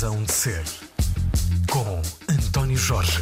Razão 0.00 0.22
de 0.22 0.32
Ser, 0.32 0.64
com 1.70 2.00
António 2.32 2.74
Jorge. 2.74 3.20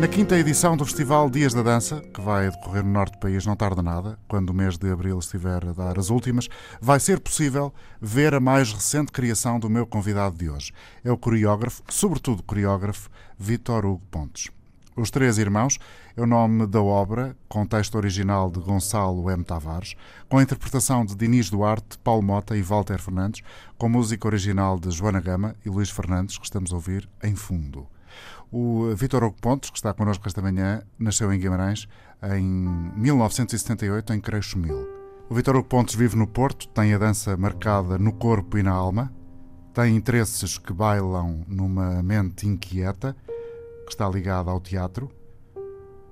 Na 0.00 0.08
quinta 0.08 0.36
edição 0.36 0.76
do 0.76 0.84
Festival 0.84 1.30
Dias 1.30 1.54
da 1.54 1.62
Dança, 1.62 2.00
que 2.12 2.20
vai 2.20 2.50
decorrer 2.50 2.82
no 2.82 2.90
norte 2.90 3.12
do 3.12 3.20
país, 3.20 3.46
não 3.46 3.54
tarda 3.54 3.80
nada, 3.80 4.18
quando 4.26 4.50
o 4.50 4.54
mês 4.54 4.76
de 4.76 4.90
abril 4.90 5.20
estiver 5.20 5.64
a 5.68 5.72
dar 5.72 6.00
as 6.00 6.10
últimas, 6.10 6.48
vai 6.80 6.98
ser 6.98 7.20
possível 7.20 7.72
ver 8.00 8.34
a 8.34 8.40
mais 8.40 8.72
recente 8.72 9.12
criação 9.12 9.60
do 9.60 9.70
meu 9.70 9.86
convidado 9.86 10.36
de 10.36 10.50
hoje. 10.50 10.72
É 11.04 11.12
o 11.12 11.16
coreógrafo, 11.16 11.84
sobretudo 11.88 12.42
coreógrafo, 12.42 13.08
Vitor 13.38 13.86
Hugo 13.86 14.02
Pontes. 14.10 14.50
Os 14.96 15.12
Três 15.12 15.38
Irmãos 15.38 15.78
é 16.16 16.22
o 16.22 16.26
nome 16.26 16.66
da 16.66 16.82
obra, 16.82 17.36
com 17.48 17.64
texto 17.64 17.94
original 17.94 18.50
de 18.50 18.60
Gonçalo 18.60 19.30
M. 19.30 19.42
Tavares, 19.42 19.94
com 20.28 20.38
a 20.38 20.42
interpretação 20.42 21.04
de 21.04 21.14
Dinis 21.14 21.48
Duarte, 21.48 21.98
Paulo 21.98 22.22
Mota 22.22 22.56
e 22.56 22.62
Walter 22.62 22.98
Fernandes, 22.98 23.42
com 23.78 23.88
música 23.88 24.26
original 24.26 24.78
de 24.78 24.90
Joana 24.90 25.20
Gama 25.20 25.56
e 25.64 25.70
Luís 25.70 25.90
Fernandes, 25.90 26.36
que 26.36 26.44
estamos 26.44 26.72
a 26.72 26.74
ouvir 26.74 27.08
em 27.22 27.34
fundo. 27.34 27.86
O 28.50 28.94
Vitor 28.94 29.24
Hugo 29.24 29.36
Pontes, 29.40 29.70
que 29.70 29.78
está 29.78 29.94
connosco 29.94 30.28
esta 30.28 30.42
manhã, 30.42 30.82
nasceu 30.98 31.32
em 31.32 31.38
Guimarães 31.38 31.88
em 32.22 32.44
1978, 32.96 34.12
em 34.12 34.20
Creixo-Mil. 34.20 34.86
O 35.30 35.34
Vitor 35.34 35.56
Hugo 35.56 35.68
Pontes 35.68 35.94
vive 35.94 36.16
no 36.16 36.26
Porto, 36.26 36.68
tem 36.68 36.92
a 36.92 36.98
dança 36.98 37.34
marcada 37.38 37.98
no 37.98 38.12
corpo 38.12 38.58
e 38.58 38.62
na 38.62 38.72
alma, 38.72 39.10
tem 39.72 39.96
interesses 39.96 40.58
que 40.58 40.74
bailam 40.74 41.42
numa 41.48 42.02
mente 42.02 42.46
inquieta, 42.46 43.16
que 43.86 43.92
está 43.92 44.06
ligada 44.06 44.50
ao 44.50 44.60
teatro, 44.60 45.10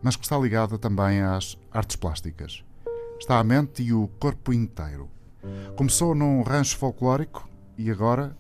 mas 0.03 0.17
que 0.17 0.25
está 0.25 0.39
ligada 0.39 0.79
também 0.79 1.21
às 1.21 1.59
artes 1.71 1.97
plásticas. 1.97 2.65
Está 3.19 3.39
a 3.39 3.45
mente 3.45 3.83
e 3.83 3.93
o 3.93 4.09
corpo 4.19 4.52
inteiro. 4.52 5.09
Começou 5.77 6.15
num 6.15 6.43
rancho 6.43 6.77
folclórico 6.77 7.49
e 7.77 7.91
agora, 7.91 8.37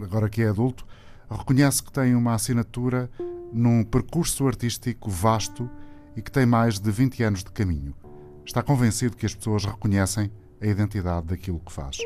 agora 0.00 0.28
que 0.28 0.42
é 0.42 0.48
adulto, 0.48 0.86
reconhece 1.30 1.82
que 1.82 1.92
tem 1.92 2.14
uma 2.14 2.34
assinatura 2.34 3.10
num 3.52 3.84
percurso 3.84 4.46
artístico 4.46 5.10
vasto 5.10 5.68
e 6.16 6.22
que 6.22 6.30
tem 6.30 6.46
mais 6.46 6.78
de 6.78 6.90
20 6.90 7.22
anos 7.22 7.44
de 7.44 7.50
caminho. 7.50 7.94
Está 8.44 8.62
convencido 8.62 9.16
que 9.16 9.26
as 9.26 9.34
pessoas 9.34 9.64
reconhecem 9.64 10.30
a 10.60 10.66
identidade 10.66 11.26
daquilo 11.28 11.60
que 11.60 11.72
faz. 11.72 11.98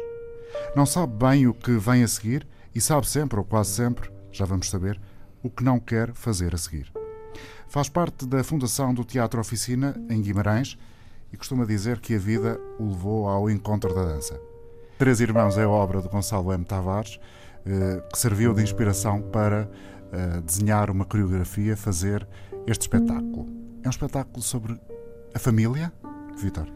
Não 0.75 0.87
sabe 0.87 1.13
bem 1.17 1.47
o 1.47 1.55
que 1.55 1.73
vem 1.73 2.03
a 2.03 2.09
seguir 2.09 2.47
e 2.75 2.81
sabe 2.81 3.09
sempre, 3.09 3.39
ou 3.39 3.45
quase 3.45 3.71
sempre, 3.71 4.11
já 4.31 4.45
vamos 4.45 4.71
saber, 4.71 5.01
o 5.43 5.51
que 5.51 5.65
não 5.65 5.79
quer 5.79 6.13
fazer 6.13 6.55
a 6.55 6.59
seguir. 6.59 6.93
Faz 7.77 7.91
parte 7.91 8.25
da 8.25 8.43
fundação 8.43 8.95
do 8.95 9.05
Teatro 9.05 9.39
Oficina, 9.39 9.95
em 10.09 10.23
Guimarães, 10.23 10.79
e 11.31 11.37
costuma 11.37 11.67
dizer 11.67 12.01
que 12.01 12.15
a 12.15 12.19
vida 12.19 12.59
o 12.79 12.89
levou 12.89 13.29
ao 13.29 13.51
encontro 13.51 13.95
da 13.95 14.03
dança. 14.03 14.41
Três 14.97 15.21
Irmãos 15.21 15.59
é 15.59 15.65
a 15.65 15.69
obra 15.69 16.01
de 16.01 16.09
Gonçalo 16.09 16.55
M. 16.55 16.65
Tavares, 16.65 17.21
eh, 17.67 18.03
que 18.11 18.19
serviu 18.19 18.55
de 18.55 18.63
inspiração 18.63 19.21
para 19.21 19.71
eh, 20.11 20.41
desenhar 20.41 20.89
uma 20.91 21.05
coreografia, 21.05 21.77
fazer 21.77 22.27
este 22.67 22.81
espetáculo. 22.81 23.47
É 23.83 23.89
um 23.89 23.91
espetáculo 23.91 24.41
sobre 24.41 24.81
a 25.35 25.39
família, 25.39 25.93
Vitor? 26.35 26.67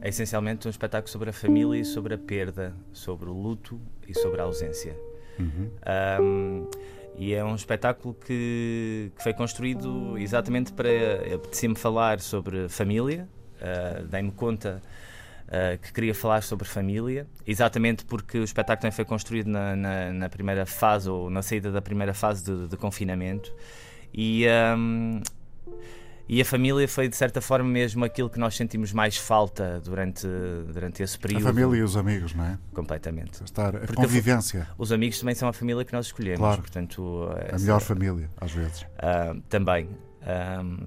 É 0.00 0.08
essencialmente 0.08 0.66
um 0.66 0.70
espetáculo 0.70 1.10
sobre 1.10 1.28
a 1.28 1.32
família 1.34 1.78
e 1.78 1.84
sobre 1.84 2.14
a 2.14 2.18
perda, 2.18 2.74
sobre 2.90 3.28
o 3.28 3.34
luto 3.34 3.78
e 4.08 4.18
sobre 4.18 4.40
a 4.40 4.44
ausência. 4.44 4.98
Uhum. 5.38 5.70
Um, 6.22 6.70
e 7.16 7.34
é 7.34 7.44
um 7.44 7.54
espetáculo 7.54 8.14
que, 8.14 9.12
que 9.16 9.22
foi 9.22 9.34
construído 9.34 10.16
exatamente 10.18 10.72
para. 10.72 10.88
Apetecia-me 11.34 11.76
falar 11.76 12.20
sobre 12.20 12.68
família, 12.68 13.28
uh, 13.60 14.06
dei-me 14.06 14.32
conta 14.32 14.82
uh, 15.48 15.78
que 15.78 15.92
queria 15.92 16.14
falar 16.14 16.42
sobre 16.42 16.66
família, 16.66 17.26
exatamente 17.46 18.04
porque 18.04 18.38
o 18.38 18.44
espetáculo 18.44 18.82
também 18.82 18.96
foi 18.96 19.04
construído 19.04 19.48
na, 19.48 19.76
na, 19.76 20.12
na 20.12 20.28
primeira 20.28 20.64
fase, 20.64 21.08
ou 21.08 21.28
na 21.28 21.42
saída 21.42 21.70
da 21.70 21.82
primeira 21.82 22.14
fase 22.14 22.44
de, 22.44 22.68
de 22.68 22.76
confinamento. 22.76 23.54
E, 24.14 24.46
um, 24.76 25.20
e 26.28 26.40
a 26.40 26.44
família 26.44 26.86
foi, 26.88 27.08
de 27.08 27.16
certa 27.16 27.40
forma, 27.40 27.68
mesmo 27.68 28.04
aquilo 28.04 28.30
que 28.30 28.38
nós 28.38 28.56
sentimos 28.56 28.92
mais 28.92 29.16
falta 29.16 29.80
durante, 29.84 30.26
durante 30.72 31.02
esse 31.02 31.18
período. 31.18 31.48
A 31.48 31.52
família 31.52 31.78
e 31.78 31.82
os 31.82 31.96
amigos, 31.96 32.34
não 32.34 32.44
é? 32.44 32.58
Completamente. 32.72 33.42
Estar, 33.44 33.76
a 33.76 33.80
Porque 33.80 33.94
convivência. 33.94 34.68
A, 34.70 34.74
os 34.78 34.92
amigos 34.92 35.18
também 35.18 35.34
são 35.34 35.48
a 35.48 35.52
família 35.52 35.84
que 35.84 35.92
nós 35.92 36.06
escolhemos. 36.06 36.38
Claro. 36.38 36.62
Portanto, 36.62 37.28
a 37.52 37.58
melhor 37.58 37.80
família, 37.80 38.30
às 38.40 38.52
vezes. 38.52 38.82
Uh, 38.82 39.40
também. 39.48 39.88
Um, 40.62 40.86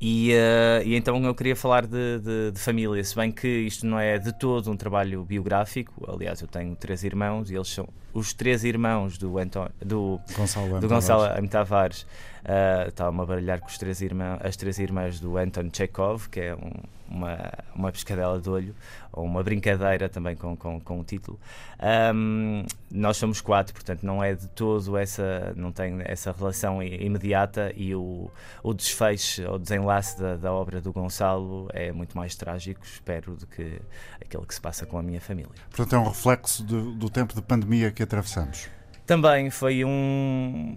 e, 0.00 0.32
uh, 0.32 0.82
e, 0.84 0.96
então 0.96 1.22
eu 1.24 1.34
queria 1.34 1.54
falar 1.54 1.86
de, 1.86 2.18
de, 2.18 2.50
de, 2.52 2.60
família, 2.60 3.02
se 3.02 3.14
bem 3.14 3.30
que 3.30 3.48
isto 3.48 3.86
não 3.86 3.98
é 3.98 4.18
de 4.18 4.36
todo 4.38 4.70
um 4.70 4.76
trabalho 4.76 5.24
biográfico. 5.24 6.04
Aliás, 6.12 6.40
eu 6.40 6.48
tenho 6.48 6.74
três 6.74 7.04
irmãos 7.04 7.50
e 7.50 7.54
eles 7.54 7.68
são 7.68 7.88
os 8.14 8.32
três 8.32 8.64
irmãos 8.64 9.18
do, 9.18 9.38
Anton, 9.38 9.68
do 9.84 10.20
Gonçalo, 10.36 10.80
do 10.80 10.88
Gonçalo 10.88 11.26
M. 11.36 11.48
Tavares. 11.48 12.06
Uh, 12.44 12.88
Estava-me 12.88 13.22
a 13.22 13.24
baralhar 13.24 13.60
com 13.60 13.66
os 13.66 13.78
três 13.78 14.02
irmãos, 14.02 14.38
as 14.42 14.54
três 14.54 14.78
irmãs 14.78 15.18
do 15.18 15.38
Anton 15.38 15.70
Chekhov, 15.72 16.28
que 16.28 16.40
é 16.40 16.54
um, 16.54 16.72
uma, 17.08 17.38
uma 17.74 17.90
pescadela 17.90 18.38
de 18.38 18.50
olho, 18.50 18.74
ou 19.10 19.24
uma 19.24 19.42
brincadeira 19.42 20.08
também 20.08 20.36
com, 20.36 20.56
com, 20.56 20.78
com 20.78 21.00
o 21.00 21.04
título. 21.04 21.40
Um, 22.14 22.64
nós 22.90 23.16
somos 23.16 23.40
quatro, 23.40 23.72
portanto 23.72 24.02
não 24.02 24.22
é 24.22 24.34
de 24.34 24.46
todo 24.48 24.96
essa, 24.96 25.52
não 25.56 25.72
tem 25.72 26.00
essa 26.04 26.32
relação 26.32 26.82
imediata 26.82 27.72
e 27.76 27.94
o, 27.94 28.30
o 28.62 28.74
desfecho, 28.74 29.48
o 29.50 29.58
desenlace 29.58 30.20
da, 30.20 30.36
da 30.36 30.52
obra 30.52 30.80
do 30.80 30.92
Gonçalo 30.92 31.68
é 31.72 31.92
muito 31.92 32.16
mais 32.16 32.34
trágico, 32.34 32.84
espero, 32.84 33.36
do 33.36 33.46
que 33.46 33.80
aquele 34.20 34.44
que 34.44 34.54
se 34.54 34.60
passa 34.60 34.84
com 34.84 34.98
a 34.98 35.02
minha 35.02 35.20
família. 35.20 35.50
Portanto 35.70 35.94
é 35.94 35.98
um 35.98 36.08
reflexo 36.08 36.62
do, 36.62 36.92
do 36.92 37.08
tempo 37.08 37.34
de 37.34 37.42
pandemia 37.42 37.90
que 37.90 38.02
atravessamos. 38.04 38.68
Também 39.06 39.50
foi 39.50 39.84
um 39.84 40.76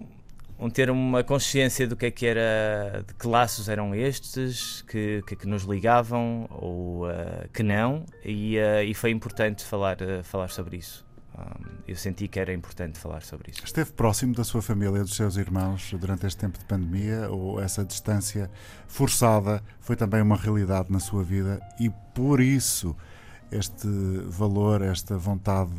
um 0.58 0.68
ter 0.68 0.90
uma 0.90 1.22
consciência 1.22 1.86
do 1.86 1.94
que 1.94 2.06
é 2.06 2.10
que 2.10 2.26
era, 2.26 3.04
de 3.06 3.14
que 3.14 3.28
laços 3.28 3.68
eram 3.68 3.94
estes, 3.94 4.82
que, 4.82 5.22
que, 5.26 5.36
que 5.36 5.46
nos 5.46 5.62
ligavam 5.62 6.48
ou 6.50 7.06
uh, 7.06 7.48
que 7.52 7.62
não, 7.62 8.04
e, 8.24 8.58
uh, 8.58 8.82
e, 8.84 8.92
foi 8.92 9.10
importante 9.10 9.64
falar, 9.64 9.98
uh, 10.02 10.24
falar 10.24 10.48
sobre 10.48 10.78
isso. 10.78 11.06
Um, 11.38 11.78
eu 11.86 11.94
senti 11.94 12.26
que 12.26 12.40
era 12.40 12.52
importante 12.52 12.98
falar 12.98 13.22
sobre 13.22 13.52
isso. 13.52 13.62
Esteve 13.64 13.92
próximo 13.92 14.34
da 14.34 14.42
sua 14.42 14.60
família, 14.60 15.02
dos 15.02 15.14
seus 15.14 15.36
irmãos, 15.36 15.92
durante 15.92 16.26
este 16.26 16.40
tempo 16.40 16.58
de 16.58 16.64
pandemia, 16.64 17.30
ou 17.30 17.60
essa 17.60 17.84
distância 17.84 18.50
forçada 18.88 19.62
foi 19.78 19.94
também 19.94 20.20
uma 20.20 20.36
realidade 20.36 20.90
na 20.90 20.98
sua 20.98 21.22
vida 21.22 21.60
e 21.78 21.88
por 22.12 22.40
isso 22.40 22.96
este 23.52 23.88
valor, 24.26 24.82
esta 24.82 25.16
vontade 25.16 25.70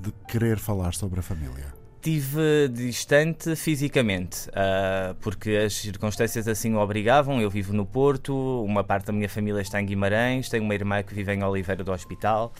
de 0.00 0.12
querer 0.26 0.58
falar 0.58 0.94
sobre 0.94 1.20
a 1.20 1.22
família? 1.22 1.80
estive 2.00 2.68
distante 2.72 3.54
fisicamente, 3.54 4.48
uh, 4.48 5.14
porque 5.20 5.50
as 5.50 5.74
circunstâncias 5.74 6.48
assim 6.48 6.74
o 6.74 6.78
obrigavam. 6.78 7.40
Eu 7.42 7.50
vivo 7.50 7.74
no 7.74 7.84
Porto, 7.84 8.64
uma 8.64 8.82
parte 8.82 9.06
da 9.06 9.12
minha 9.12 9.28
família 9.28 9.60
está 9.60 9.80
em 9.80 9.84
Guimarães, 9.84 10.48
tenho 10.48 10.64
uma 10.64 10.74
irmã 10.74 11.02
que 11.02 11.14
vive 11.14 11.34
em 11.34 11.44
Oliveira 11.44 11.84
do 11.84 11.92
Hospital, 11.92 12.54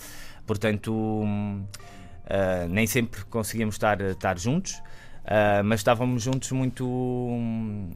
portanto, 0.47 0.93
uh, 0.93 2.69
nem 2.69 2.87
sempre 2.87 3.25
conseguíamos 3.25 3.77
estar, 3.77 3.99
estar 4.03 4.39
juntos. 4.39 4.83
Uh, 5.25 5.63
mas 5.65 5.81
estávamos 5.81 6.23
juntos 6.23 6.51
muito. 6.51 6.85
Uh, 6.87 7.91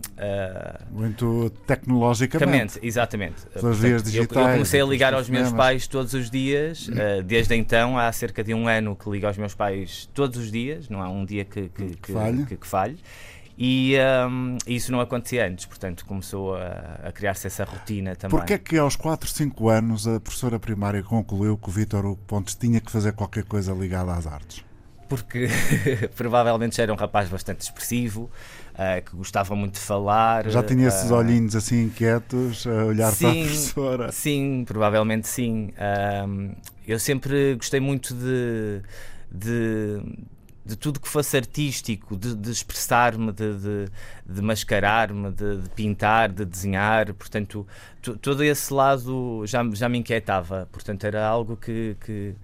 muito 0.91 1.51
tecnologicamente. 1.67 2.79
Exatamente. 2.83 3.47
Pelas 3.53 3.79
vias 3.79 4.03
digitais. 4.03 4.37
Eu, 4.37 4.43
eu, 4.43 4.53
comecei 4.53 4.81
a 4.81 4.85
ligar 4.85 5.15
aos 5.15 5.29
meus 5.29 5.53
pais 5.53 5.87
todos 5.87 6.15
os 6.15 6.31
dias, 6.31 6.89
uh, 6.89 7.23
desde 7.25 7.55
então, 7.55 7.99
há 7.99 8.13
cerca 8.13 8.45
de 8.45 8.55
um 8.55 8.69
ano 8.69 8.95
que 8.95 9.09
ligo 9.09 9.27
aos 9.27 9.37
meus 9.39 9.55
pais 9.55 10.09
todos 10.15 10.39
os 10.39 10.53
dias, 10.53 10.89
não 10.89 11.03
há 11.03 11.09
um 11.09 11.25
dia 11.25 11.45
que, 11.45 11.69
que, 11.71 11.97
que, 11.97 12.13
falhe. 12.13 12.47
Que, 12.47 12.57
que 12.57 12.67
falhe. 12.67 12.99
E 13.57 13.95
um, 14.29 14.59
isso 14.67 14.91
não 14.91 15.01
acontecia 15.01 15.47
antes, 15.47 15.65
portanto 15.65 16.05
começou 16.05 16.57
a, 16.57 16.99
a 17.05 17.13
criar-se 17.13 17.47
essa 17.47 17.63
rotina 17.63 18.17
também. 18.17 18.37
Porquê 18.37 18.55
é 18.55 18.59
que 18.59 18.77
aos 18.77 18.97
4, 18.97 19.29
5 19.29 19.69
anos 19.69 20.09
a 20.09 20.19
professora 20.19 20.59
primária 20.59 21.03
concluiu 21.05 21.57
que 21.57 21.69
o 21.69 21.73
Vítor 21.73 22.05
Hugo 22.05 22.21
Pontes 22.27 22.57
tinha 22.57 22.81
que 22.81 22.91
fazer 22.91 23.13
qualquer 23.13 23.45
coisa 23.45 23.73
ligada 23.73 24.13
às 24.13 24.27
artes? 24.27 24.65
Porque 25.23 25.49
provavelmente 26.17 26.77
já 26.77 26.83
era 26.85 26.93
um 26.93 26.97
rapaz 26.97 27.29
bastante 27.29 27.61
expressivo, 27.61 28.31
uh, 28.75 29.03
que 29.05 29.17
gostava 29.17 29.55
muito 29.55 29.75
de 29.75 29.81
falar. 29.81 30.49
Já 30.49 30.63
tinha 30.63 30.89
esses 30.89 31.11
uh, 31.11 31.15
olhinhos 31.15 31.55
assim 31.55 31.85
inquietos 31.85 32.67
a 32.67 32.85
olhar 32.85 33.13
sim, 33.13 33.25
para 33.25 33.31
a 33.31 33.45
professora? 33.45 34.13
Sim, 34.13 34.65
provavelmente 34.67 35.29
sim. 35.29 35.73
Uh, 35.77 36.55
eu 36.87 36.99
sempre 36.99 37.55
gostei 37.55 37.81
muito 37.81 38.15
de, 38.15 38.83
de, 39.31 40.03
de 40.67 40.77
tudo 40.77 41.01
que 41.01 41.09
fosse 41.09 41.37
artístico, 41.37 42.17
de, 42.17 42.35
de 42.35 42.51
expressar-me, 42.51 43.33
de, 43.33 43.55
de, 43.59 43.89
de 44.27 44.43
mascarar-me, 44.43 45.31
de, 45.31 45.59
de, 45.59 45.69
pintar, 45.71 46.31
de 46.31 46.45
desenhar. 46.45 47.13
Portanto, 47.15 47.67
todo 48.21 48.45
esse 48.45 48.73
lado 48.73 49.45
já, 49.47 49.65
já 49.73 49.89
me 49.89 49.99
inquietava. 49.99 50.69
Portanto, 50.71 51.05
era 51.05 51.27
algo 51.27 51.57
que, 51.57 51.97
que 52.05 52.35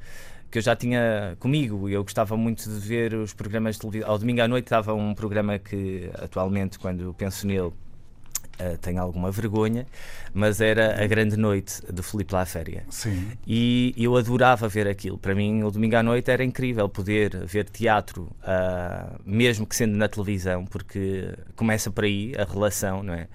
que 0.50 0.58
eu 0.58 0.62
já 0.62 0.74
tinha 0.74 1.36
comigo. 1.38 1.88
Eu 1.88 2.02
gostava 2.02 2.36
muito 2.36 2.68
de 2.68 2.78
ver 2.80 3.14
os 3.14 3.32
programas 3.32 3.76
de 3.76 3.82
televisão. 3.82 4.10
Ao 4.10 4.18
domingo 4.18 4.42
à 4.42 4.48
noite 4.48 4.66
estava 4.66 4.92
um 4.92 5.14
programa 5.14 5.58
que, 5.58 6.10
atualmente, 6.14 6.78
quando 6.78 7.14
penso 7.14 7.46
nele, 7.46 7.68
uh, 7.68 8.78
tenho 8.80 9.00
alguma 9.00 9.30
vergonha, 9.30 9.86
mas 10.34 10.60
era 10.60 11.02
a 11.02 11.06
grande 11.06 11.36
noite 11.36 11.80
de 11.90 12.02
Filipe 12.02 12.34
La 12.34 12.44
Féria. 12.44 12.84
Sim. 12.90 13.30
E 13.46 13.94
eu 13.96 14.16
adorava 14.16 14.68
ver 14.68 14.88
aquilo. 14.88 15.16
Para 15.16 15.34
mim, 15.34 15.62
o 15.62 15.70
domingo 15.70 15.96
à 15.96 16.02
noite 16.02 16.30
era 16.30 16.42
incrível 16.44 16.88
poder 16.88 17.44
ver 17.46 17.68
teatro, 17.68 18.24
uh, 18.42 19.20
mesmo 19.24 19.66
que 19.66 19.76
sendo 19.76 19.96
na 19.96 20.08
televisão, 20.08 20.66
porque 20.66 21.32
começa 21.54 21.90
por 21.90 22.04
aí 22.04 22.34
a 22.36 22.44
relação, 22.44 23.02
não 23.02 23.14
é? 23.14 23.28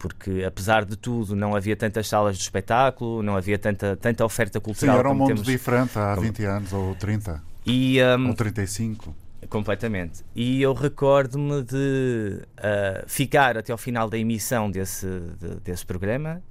Porque 0.00 0.42
apesar 0.44 0.86
de 0.86 0.96
tudo 0.96 1.36
não 1.36 1.54
havia 1.54 1.76
tantas 1.76 2.08
salas 2.08 2.38
de 2.38 2.42
espetáculo, 2.42 3.22
não 3.22 3.36
havia 3.36 3.58
tanta, 3.58 3.94
tanta 3.96 4.24
oferta 4.24 4.58
cultural. 4.58 4.96
Sim, 4.96 4.98
era 4.98 5.10
um 5.10 5.14
mundo 5.14 5.28
temos... 5.28 5.42
diferente 5.42 5.98
há 5.98 6.14
20 6.14 6.44
anos 6.46 6.72
ou 6.72 6.94
30. 6.94 7.42
E, 7.66 7.98
um, 8.18 8.28
ou 8.28 8.34
35. 8.34 9.14
Completamente. 9.50 10.24
E 10.34 10.62
eu 10.62 10.72
recordo-me 10.72 11.62
de 11.62 12.40
uh, 12.56 13.06
ficar 13.06 13.58
até 13.58 13.72
ao 13.72 13.78
final 13.78 14.08
da 14.08 14.16
emissão 14.16 14.70
desse, 14.70 15.06
de, 15.38 15.60
desse 15.62 15.84
programa 15.84 16.42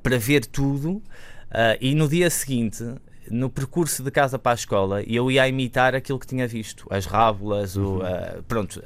para 0.00 0.16
ver 0.16 0.46
tudo. 0.46 0.92
Uh, 0.92 1.76
e 1.80 1.96
no 1.96 2.08
dia 2.08 2.30
seguinte, 2.30 2.84
no 3.30 3.48
percurso 3.48 4.02
de 4.02 4.10
casa 4.10 4.38
para 4.38 4.52
a 4.52 4.54
escola, 4.54 5.02
eu 5.02 5.30
ia 5.30 5.46
imitar 5.48 5.94
aquilo 5.94 6.18
que 6.18 6.26
tinha 6.26 6.46
visto, 6.46 6.86
as 6.90 7.06
rábulas, 7.06 7.76
uhum. 7.76 7.98
o, 7.98 8.42
pronto. 8.48 8.82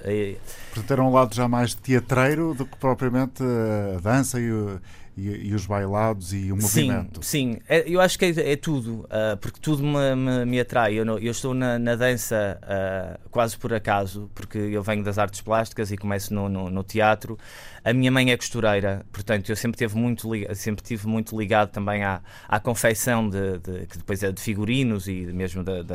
Portanto, 0.72 0.90
era 0.90 1.02
um 1.02 1.12
lado 1.12 1.34
já 1.34 1.48
mais 1.48 1.74
teatreiro 1.74 2.54
do 2.54 2.66
que 2.66 2.76
propriamente 2.76 3.42
a 3.42 4.00
dança 4.00 4.40
e 4.40 4.50
o 4.50 4.80
e, 5.16 5.48
e, 5.48 5.54
os 5.54 5.64
bailados 5.64 6.34
e 6.34 6.52
o 6.52 6.56
movimento. 6.56 7.24
Sim, 7.24 7.54
sim. 7.54 7.60
É, 7.66 7.88
eu 7.88 8.00
acho 8.00 8.18
que 8.18 8.26
é, 8.26 8.52
é 8.52 8.56
tudo, 8.56 9.00
uh, 9.04 9.36
porque 9.40 9.58
tudo 9.58 9.82
me, 9.82 10.14
me, 10.14 10.44
me 10.44 10.60
atrai. 10.60 10.94
Eu, 10.94 11.04
não, 11.06 11.18
eu, 11.18 11.30
estou 11.30 11.54
na, 11.54 11.78
na 11.78 11.96
dança 11.96 12.60
uh, 12.62 13.28
quase 13.30 13.56
por 13.56 13.72
acaso, 13.72 14.30
porque 14.34 14.58
eu 14.58 14.82
venho 14.82 15.02
das 15.02 15.16
artes 15.16 15.40
plásticas 15.40 15.90
e 15.90 15.96
começo 15.96 16.34
no, 16.34 16.48
no, 16.48 16.68
no 16.68 16.82
teatro. 16.82 17.38
A 17.82 17.92
minha 17.94 18.10
mãe 18.10 18.30
é 18.30 18.36
costureira, 18.36 19.06
portanto, 19.12 19.48
eu 19.48 19.56
sempre, 19.56 19.78
teve 19.78 19.96
muito, 19.96 20.28
sempre 20.54 20.84
tive 20.84 21.06
muito 21.06 21.38
ligado 21.38 21.70
também 21.70 22.02
à, 22.02 22.20
à 22.48 22.58
confecção, 22.58 23.28
de, 23.28 23.58
de, 23.58 23.86
que 23.86 23.96
depois 23.96 24.22
é 24.22 24.32
de 24.32 24.40
figurinos 24.40 25.06
e 25.06 25.26
mesmo 25.32 25.62
de, 25.62 25.84
de, 25.84 25.94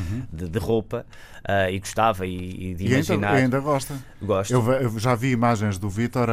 uhum. 0.00 0.22
de, 0.32 0.48
de 0.48 0.58
roupa, 0.58 1.04
uh, 1.40 1.70
e 1.70 1.78
gostava 1.78 2.26
e, 2.26 2.70
e 2.70 2.74
de 2.74 2.84
e 2.84 2.92
imaginar. 2.92 3.34
Ainda, 3.34 3.56
ainda 3.56 3.60
gosta? 3.60 3.94
Gosto. 4.20 4.52
Eu, 4.52 4.72
eu, 4.72 4.98
já 4.98 5.14
vi 5.14 5.30
imagens 5.30 5.78
do 5.78 5.88
Vítor 5.88 6.28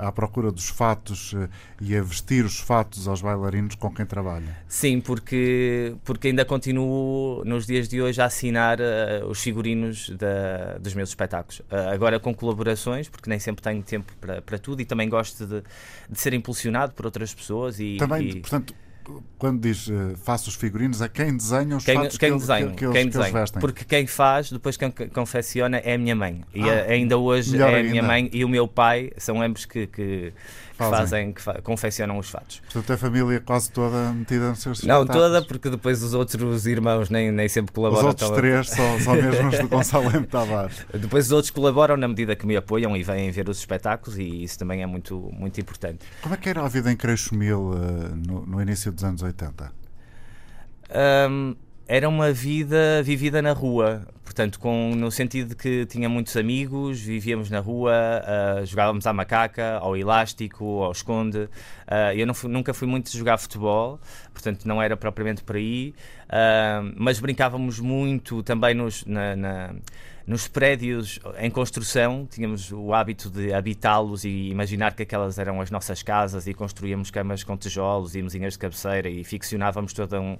à 0.00 0.12
procura 0.12 0.52
dos 0.52 0.68
fatos 0.68 1.34
e 1.80 1.96
a 1.96 2.02
vestir 2.02 2.44
os 2.44 2.58
fatos 2.60 3.08
aos 3.08 3.20
bailarinos 3.20 3.74
com 3.74 3.90
quem 3.90 4.06
trabalha. 4.06 4.56
Sim, 4.68 5.00
porque, 5.00 5.94
porque 6.04 6.28
ainda 6.28 6.44
continuo 6.44 7.42
nos 7.44 7.66
dias 7.66 7.88
de 7.88 8.00
hoje 8.00 8.20
a 8.20 8.26
assinar 8.26 8.78
uh, 8.80 9.26
os 9.28 9.42
figurinos 9.42 10.10
da, 10.10 10.78
dos 10.78 10.94
meus 10.94 11.10
espetáculos. 11.10 11.60
Uh, 11.60 11.92
agora 11.92 12.18
com 12.18 12.34
colaborações, 12.34 13.08
porque 13.08 13.28
nem 13.28 13.38
sempre 13.38 13.62
tenho 13.62 13.82
tempo 13.82 14.12
para, 14.20 14.40
para 14.40 14.58
tudo 14.58 14.80
e 14.80 14.84
também 14.84 15.08
gosto 15.08 15.46
de, 15.46 15.62
de 16.08 16.20
ser 16.20 16.32
impulsionado 16.34 16.92
por 16.92 17.04
outras 17.04 17.34
pessoas. 17.34 17.78
E, 17.80 17.96
também, 17.98 18.28
e... 18.28 18.40
portanto, 18.40 18.74
quando 19.38 19.60
diz 19.60 19.86
uh, 19.88 20.16
faço 20.16 20.48
os 20.48 20.54
figurinos, 20.54 21.00
é 21.02 21.08
quem 21.08 21.36
desenha 21.36 21.76
os 21.76 21.84
quem, 21.84 21.94
fatos 21.94 22.16
quem 22.16 22.32
que, 22.32 22.38
desenho, 22.38 22.70
que, 22.70 22.86
que, 22.86 22.92
quem 22.92 23.02
eles, 23.02 23.32
vestem. 23.32 23.60
Porque 23.60 23.84
quem 23.84 24.06
faz, 24.06 24.50
depois 24.50 24.76
quem 24.76 24.90
confecciona 24.90 25.78
é 25.78 25.94
a 25.94 25.98
minha 25.98 26.14
mãe. 26.14 26.42
E 26.54 26.62
ah, 26.62 26.86
ainda 26.88 27.18
hoje 27.18 27.60
é 27.60 27.80
a 27.80 27.82
minha 27.82 28.02
mãe 28.02 28.30
e 28.32 28.44
o 28.44 28.48
meu 28.48 28.66
pai, 28.66 29.12
são 29.16 29.42
ambos 29.42 29.64
que, 29.64 29.86
que 29.86 30.32
fazem, 30.76 30.98
fazem 30.98 31.32
que 31.32 31.42
fa 31.42 31.62
confeccionam 31.62 32.18
os 32.18 32.28
fatos. 32.28 32.60
Portanto, 32.60 32.92
a 32.92 32.96
família 32.96 33.40
quase 33.40 33.70
toda 33.70 34.12
metida 34.12 34.50
nos 34.50 34.60
seus 34.60 34.82
Não 34.82 35.06
toda, 35.06 35.42
porque 35.42 35.70
depois 35.70 36.02
os 36.02 36.14
outros 36.14 36.66
irmãos 36.66 37.10
nem, 37.10 37.30
nem 37.30 37.48
sempre 37.48 37.72
colaboram. 37.72 38.02
Os 38.02 38.08
outros 38.08 38.30
três 38.30 38.70
só, 38.70 38.98
só 39.00 39.14
mesmo 39.16 39.48
os 39.48 39.58
do 39.58 39.68
Gonçalo 39.68 40.10
M. 40.14 40.26
Tavares. 40.26 40.86
Depois 40.92 41.26
os 41.26 41.32
outros 41.32 41.50
colaboram 41.50 41.96
na 41.96 42.08
medida 42.08 42.34
que 42.34 42.46
me 42.46 42.56
apoiam 42.56 42.96
e 42.96 43.02
vêm 43.02 43.30
ver 43.30 43.48
os 43.48 43.58
espetáculos 43.58 44.18
e 44.18 44.44
isso 44.44 44.58
também 44.58 44.82
é 44.82 44.86
muito, 44.86 45.30
muito 45.32 45.60
importante. 45.60 46.00
Como 46.20 46.34
é 46.34 46.38
que 46.38 46.48
era 46.48 46.62
a 46.62 46.68
vida 46.68 46.90
em 46.90 46.96
Creixo 46.96 47.34
Mil 47.34 47.70
uh, 47.70 47.76
no, 48.26 48.46
no 48.46 48.62
início 48.62 48.90
dos 48.92 49.04
anos 49.04 49.22
80? 49.22 49.84
Um, 51.28 51.56
era 51.86 52.08
uma 52.08 52.32
vida 52.32 53.02
vivida 53.02 53.42
na 53.42 53.52
rua, 53.52 54.06
portanto, 54.24 54.58
com, 54.58 54.94
no 54.96 55.10
sentido 55.10 55.50
de 55.50 55.54
que 55.54 55.84
tinha 55.86 56.08
muitos 56.08 56.34
amigos, 56.36 57.00
vivíamos 57.00 57.50
na 57.50 57.60
rua, 57.60 57.92
uh, 57.92 58.64
jogávamos 58.64 59.06
à 59.06 59.12
macaca, 59.12 59.78
ao 59.78 59.96
elástico, 59.96 60.82
ao 60.82 60.92
esconde. 60.92 61.38
Uh, 61.38 62.16
eu 62.16 62.34
fui, 62.34 62.50
nunca 62.50 62.72
fui 62.72 62.88
muito 62.88 63.14
jogar 63.14 63.36
futebol, 63.36 64.00
portanto, 64.32 64.66
não 64.66 64.82
era 64.82 64.96
propriamente 64.96 65.42
por 65.42 65.56
aí, 65.56 65.94
uh, 66.28 66.90
mas 66.96 67.20
brincávamos 67.20 67.78
muito 67.78 68.42
também 68.42 68.74
nos, 68.74 69.04
na, 69.04 69.36
na, 69.36 69.74
nos 70.26 70.48
prédios 70.48 71.20
em 71.38 71.50
construção, 71.50 72.26
tínhamos 72.30 72.72
o 72.72 72.94
hábito 72.94 73.28
de 73.28 73.52
habitá-los 73.52 74.24
e 74.24 74.48
imaginar 74.48 74.94
que 74.94 75.02
aquelas 75.02 75.38
eram 75.38 75.60
as 75.60 75.70
nossas 75.70 76.02
casas 76.02 76.46
e 76.46 76.54
construíamos 76.54 77.10
camas 77.10 77.44
com 77.44 77.58
tijolos 77.58 78.16
e 78.16 78.22
mesinhas 78.22 78.54
de 78.54 78.58
cabeceira 78.58 79.10
e 79.10 79.22
ficcionávamos 79.22 79.92
todo 79.92 80.18
um 80.18 80.38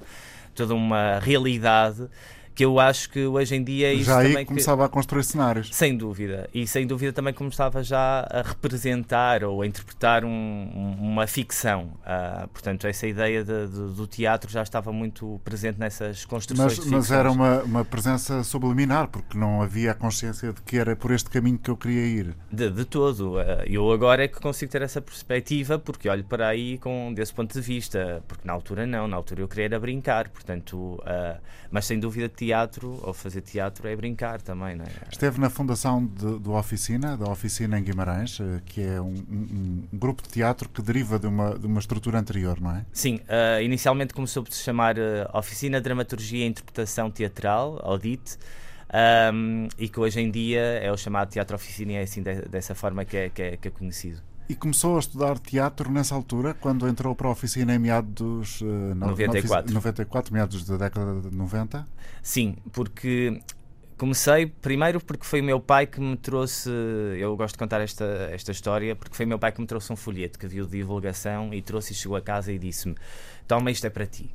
toda 0.55 0.75
uma 0.75 1.19
realidade 1.19 2.09
que 2.55 2.65
eu 2.65 2.79
acho 2.79 3.11
que 3.11 3.27
hoje 3.27 3.57
em 3.57 3.65
dia 3.65 3.93
isso 3.93 4.05
já 4.05 4.19
aí 4.19 4.29
também 4.29 4.47
começava 4.47 4.83
que, 4.83 4.87
a 4.87 4.89
construir 4.89 5.25
cenários. 5.25 5.71
Sem 5.73 5.97
dúvida. 5.97 6.49
E 6.55 6.67
sem 6.67 6.87
dúvida 6.87 7.13
também 7.13 7.35
começava 7.35 7.83
já 7.83 8.27
a 8.31 8.43
representar 8.43 9.43
ou 9.43 9.63
a 9.63 9.67
interpretar 9.67 10.25
um, 10.25 10.97
uma 11.01 11.27
ficção. 11.27 11.93
Uh, 12.05 12.47
portanto 12.49 12.87
essa 12.87 13.07
ideia 13.07 13.43
de, 13.43 13.67
de, 13.67 13.95
do 13.95 14.07
teatro 14.07 14.51
já 14.51 14.63
estava 14.63 14.93
muito 14.93 15.41
presente 15.45 15.81
nessas 15.81 16.25
construções 16.25 16.79
mas, 16.79 16.87
mas 16.87 17.11
era 17.11 17.31
uma, 17.31 17.63
uma 17.63 17.85
presença 17.85 18.45
subliminar 18.45 19.09
porque 19.09 19.37
não 19.37 19.61
havia 19.61 19.91
a 19.91 19.95
consciência 19.95 20.53
de 20.53 20.63
que 20.63 20.79
era 20.79 20.95
por 20.95 21.11
este 21.11 21.29
caminho 21.31 21.59
que 21.59 21.71
eu 21.71 21.77
queria 21.77 22.07
ir. 22.07 22.37
De, 22.53 22.71
de 22.71 22.85
todo. 22.85 23.35
Uh, 23.35 23.43
eu 23.67 23.91
agora 23.91 24.25
é 24.25 24.29
que 24.29 24.41
consigo 24.41 24.71
ter 24.71 24.83
essa 24.83 25.01
perspectiva 25.01 25.79
porque 25.79 26.09
olho 26.09 26.25
para 26.25 26.47
aí 26.47 26.79
com 26.79 27.13
desse 27.13 27.35
ponto 27.35 27.53
de 27.53 27.61
vista 27.61 28.23
porque 28.29 28.47
na 28.47 28.53
altura 28.53 28.87
não 28.87 29.09
na 29.09 29.17
altura 29.17 29.41
eu 29.41 29.49
queria 29.49 29.65
era 29.65 29.81
brincar 29.81 30.29
portanto 30.29 30.75
uh, 30.77 31.41
mas 31.71 31.87
sem 31.87 31.99
dúvida 31.99 32.29
teatro, 32.45 33.01
ou 33.03 33.15
fazer 33.15 33.41
teatro, 33.41 33.89
é 33.89 33.97
brincar 33.97 34.41
também, 34.43 34.77
não 34.77 34.85
é? 34.85 34.89
Esteve 35.11 35.41
na 35.41 35.49
fundação 35.49 36.05
de, 36.05 36.39
do 36.39 36.53
Oficina, 36.53 37.17
da 37.17 37.31
Oficina 37.31 37.79
em 37.79 37.83
Guimarães, 37.83 38.39
eh, 38.41 38.61
que 38.67 38.83
é 38.83 39.01
um, 39.01 39.15
um, 39.31 39.83
um, 39.93 39.99
grupo 39.99 40.23
de 40.23 40.29
teatro 40.29 40.69
que 40.69 40.83
deriva 40.83 41.19
de 41.19 41.27
uma, 41.27 41.59
de 41.59 41.67
uma 41.67 41.81
estrutura 41.81 42.19
anterior, 42.19 42.61
não 42.61 42.71
é? 42.73 42.85
Sim, 42.93 43.17
uh, 43.17 43.63
inicialmente 43.63 44.13
começou 44.13 44.43
por 44.43 44.53
se 44.53 44.63
chamar 44.63 44.97
uh, 44.99 45.03
Oficina 45.33 45.81
Dramaturgia 45.81 46.45
e 46.45 46.49
Interpretação 46.49 47.11
Teatral, 47.11 47.81
Audit, 47.83 48.37
um, 49.33 49.69
e 49.79 49.89
que 49.89 49.99
hoje 49.99 50.21
em 50.21 50.31
dia 50.31 50.61
é 50.61 50.93
o 50.93 50.97
chamado 50.97 51.31
Teatro 51.31 51.57
Oficina 51.57 51.93
e 51.93 51.97
é 51.97 52.03
assim 52.03 52.23
de, 52.23 52.43
dessa 52.43 52.75
forma 52.75 53.05
que 53.05 53.17
é, 53.17 53.29
que 53.31 53.43
é, 53.43 53.57
que 53.57 53.69
é 53.69 53.71
conhecido. 53.71 54.21
E 54.49 54.55
começou 54.55 54.97
a 54.97 54.99
estudar 54.99 55.39
teatro 55.39 55.91
nessa 55.91 56.15
altura, 56.15 56.53
quando 56.53 56.87
entrou 56.87 57.15
para 57.15 57.29
a 57.29 57.31
oficina 57.31 57.75
em 57.75 57.79
meados 57.79 58.61
uh, 58.61 58.95
94. 58.95 59.73
94, 59.73 60.33
meados 60.35 60.65
da 60.67 60.77
década 60.77 61.21
de 61.21 61.35
90? 61.35 61.87
Sim, 62.23 62.57
porque 62.71 63.41
comecei 63.97 64.47
primeiro 64.47 65.01
porque 65.01 65.25
foi 65.25 65.41
o 65.41 65.45
meu 65.45 65.59
pai 65.61 65.87
que 65.87 65.99
me 66.01 66.17
trouxe. 66.17 66.69
Eu 67.19 67.35
gosto 67.37 67.55
de 67.55 67.59
contar 67.59 67.81
esta, 67.81 68.05
esta 68.33 68.53
história 68.53 68.95
porque 68.95 69.17
foi 69.17 69.25
o 69.25 69.29
meu 69.29 69.39
pai 69.39 69.51
que 69.51 69.61
me 69.61 69.67
trouxe 69.67 69.93
um 69.93 69.97
folheto 69.97 70.39
que 70.39 70.47
viu 70.47 70.67
de 70.67 70.73
divulgação 70.73 71.55
e 71.55 71.63
trouxe 71.63 71.93
e 71.93 71.97
chegou 71.97 72.17
a 72.17 72.21
casa 72.21 72.53
e 72.53 72.59
disse-me: 72.59 72.95
Toma, 73.49 73.71
isto 73.71 73.87
é 73.87 73.91
para 73.91 74.07
ti. 74.07 74.31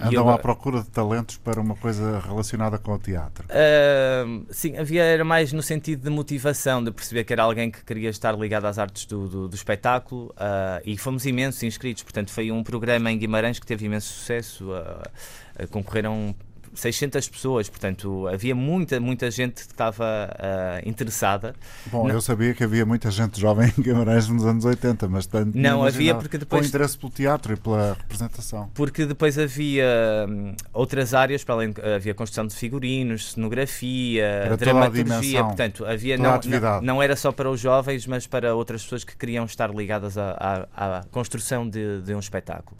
Andam 0.00 0.28
à 0.30 0.38
procura 0.38 0.80
de 0.80 0.88
talentos 0.88 1.36
para 1.36 1.60
uma 1.60 1.74
coisa 1.74 2.20
relacionada 2.20 2.78
com 2.78 2.92
o 2.92 2.98
teatro? 2.98 3.44
Uh, 3.46 4.46
sim, 4.50 4.76
havia 4.76 5.02
era 5.02 5.24
mais 5.24 5.52
no 5.52 5.62
sentido 5.62 6.04
de 6.04 6.10
motivação, 6.10 6.82
de 6.82 6.90
perceber 6.92 7.24
que 7.24 7.32
era 7.32 7.42
alguém 7.42 7.70
que 7.70 7.84
queria 7.84 8.08
estar 8.10 8.38
ligado 8.38 8.66
às 8.66 8.78
artes 8.78 9.06
do, 9.06 9.26
do, 9.26 9.48
do 9.48 9.54
espetáculo 9.54 10.26
uh, 10.36 10.80
e 10.84 10.96
fomos 10.96 11.26
imensos 11.26 11.62
inscritos. 11.62 12.02
Portanto, 12.02 12.30
foi 12.30 12.52
um 12.52 12.62
programa 12.62 13.10
em 13.10 13.18
Guimarães 13.18 13.58
que 13.58 13.66
teve 13.66 13.86
imenso 13.86 14.12
sucesso. 14.12 14.70
Uh, 14.70 15.68
concorreram 15.70 16.34
600 16.78 17.28
pessoas, 17.28 17.68
portanto 17.68 18.28
havia 18.28 18.54
muita, 18.54 19.00
muita 19.00 19.30
gente 19.30 19.66
que 19.66 19.72
estava 19.72 20.04
uh, 20.04 20.88
interessada. 20.88 21.54
Bom, 21.86 22.06
não, 22.06 22.14
eu 22.14 22.20
sabia 22.20 22.54
que 22.54 22.62
havia 22.62 22.86
muita 22.86 23.10
gente 23.10 23.40
jovem 23.40 23.72
em 23.76 23.82
Guimarães 23.82 24.28
nos 24.28 24.44
anos 24.44 24.64
80, 24.64 25.08
mas 25.08 25.26
tanto 25.26 25.58
não 25.58 25.82
havia 25.82 26.14
porque 26.14 26.38
depois 26.38 26.62
com 26.62 26.68
interesse 26.68 26.96
pelo 26.96 27.10
teatro 27.10 27.54
e 27.54 27.56
pela 27.56 27.94
representação. 27.94 28.70
Porque 28.74 29.06
depois 29.06 29.36
havia 29.38 29.86
um, 30.28 30.54
outras 30.72 31.14
áreas, 31.14 31.42
para 31.42 31.56
além 31.56 31.74
havia 31.96 32.14
construção 32.14 32.46
de 32.46 32.54
figurinos, 32.54 33.32
cenografia, 33.32 34.44
para 34.46 34.56
dramaturgia, 34.56 35.44
portanto 35.44 35.84
havia 35.84 36.16
não, 36.16 36.40
não, 36.44 36.80
não, 36.80 37.02
era 37.02 37.16
só 37.16 37.32
para 37.32 37.50
os 37.50 37.60
jovens, 37.60 38.06
mas 38.06 38.26
para 38.26 38.54
outras 38.54 38.84
pessoas 38.84 39.02
que 39.02 39.16
queriam 39.16 39.44
estar 39.44 39.74
ligadas 39.74 40.16
à, 40.16 40.66
à, 40.74 40.98
à 40.98 41.04
construção 41.10 41.68
de, 41.68 42.02
de 42.02 42.14
um 42.14 42.20
espetáculo. 42.20 42.78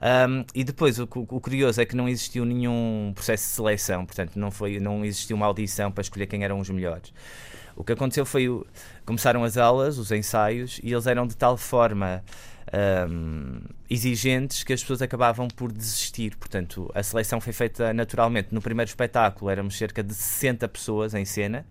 Um, 0.00 0.44
e 0.54 0.64
depois, 0.64 0.98
o, 0.98 1.04
o, 1.04 1.40
curioso 1.40 1.80
é 1.80 1.84
que 1.84 1.94
não 1.94 2.08
existiu 2.08 2.44
nenhum 2.44 3.12
processo 3.14 3.48
de 3.48 3.54
seleção, 3.54 4.06
portanto, 4.06 4.36
não, 4.36 4.50
foi, 4.50 4.80
não 4.80 5.04
existiu 5.04 5.36
uma 5.36 5.44
audição 5.44 5.92
para 5.92 6.00
escolher 6.00 6.26
quem 6.26 6.42
eram 6.42 6.58
os 6.58 6.70
melhores. 6.70 7.12
O 7.76 7.84
que 7.84 7.92
aconteceu 7.92 8.24
foi. 8.26 8.46
Começaram 9.04 9.42
as 9.44 9.56
aulas, 9.56 9.98
os 9.98 10.10
ensaios, 10.10 10.80
e 10.82 10.92
eles 10.92 11.06
eram 11.06 11.26
de 11.26 11.36
tal 11.36 11.56
forma 11.56 12.22
um, 13.08 13.60
exigentes 13.88 14.62
que 14.62 14.72
as 14.72 14.80
pessoas 14.80 15.02
acabavam 15.02 15.48
por 15.48 15.72
desistir. 15.72 16.36
Portanto, 16.36 16.90
a 16.94 17.02
seleção 17.02 17.40
foi 17.40 17.52
feita 17.52 17.92
naturalmente. 17.92 18.48
No 18.52 18.60
primeiro 18.60 18.88
espetáculo 18.88 19.50
éramos 19.50 19.76
cerca 19.76 20.02
de 20.02 20.14
60 20.14 20.68
pessoas 20.68 21.14
em 21.14 21.24
cena. 21.24 21.66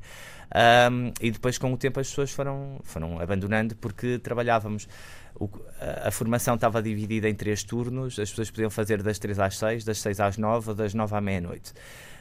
Um, 0.91 1.13
e 1.21 1.31
depois, 1.31 1.57
com 1.57 1.71
o 1.71 1.77
tempo, 1.77 1.99
as 1.99 2.09
pessoas 2.09 2.31
foram, 2.31 2.79
foram 2.83 3.19
abandonando 3.19 3.75
porque 3.75 4.17
trabalhávamos. 4.19 4.87
O, 5.39 5.49
a, 5.79 6.09
a, 6.09 6.11
formação 6.11 6.55
estava 6.55 6.81
dividida 6.81 7.29
em 7.29 7.33
três 7.33 7.63
turnos, 7.63 8.19
as 8.19 8.29
pessoas 8.29 8.51
podiam 8.51 8.69
fazer 8.69 9.01
das 9.01 9.17
3 9.17 9.39
às 9.39 9.57
6, 9.57 9.83
das 9.85 9.99
6 9.99 10.19
às 10.19 10.37
9 10.37 10.69
ou 10.69 10.75
das 10.75 10.93
9 10.93 11.15
à 11.15 11.21
meia-noite. 11.21 11.73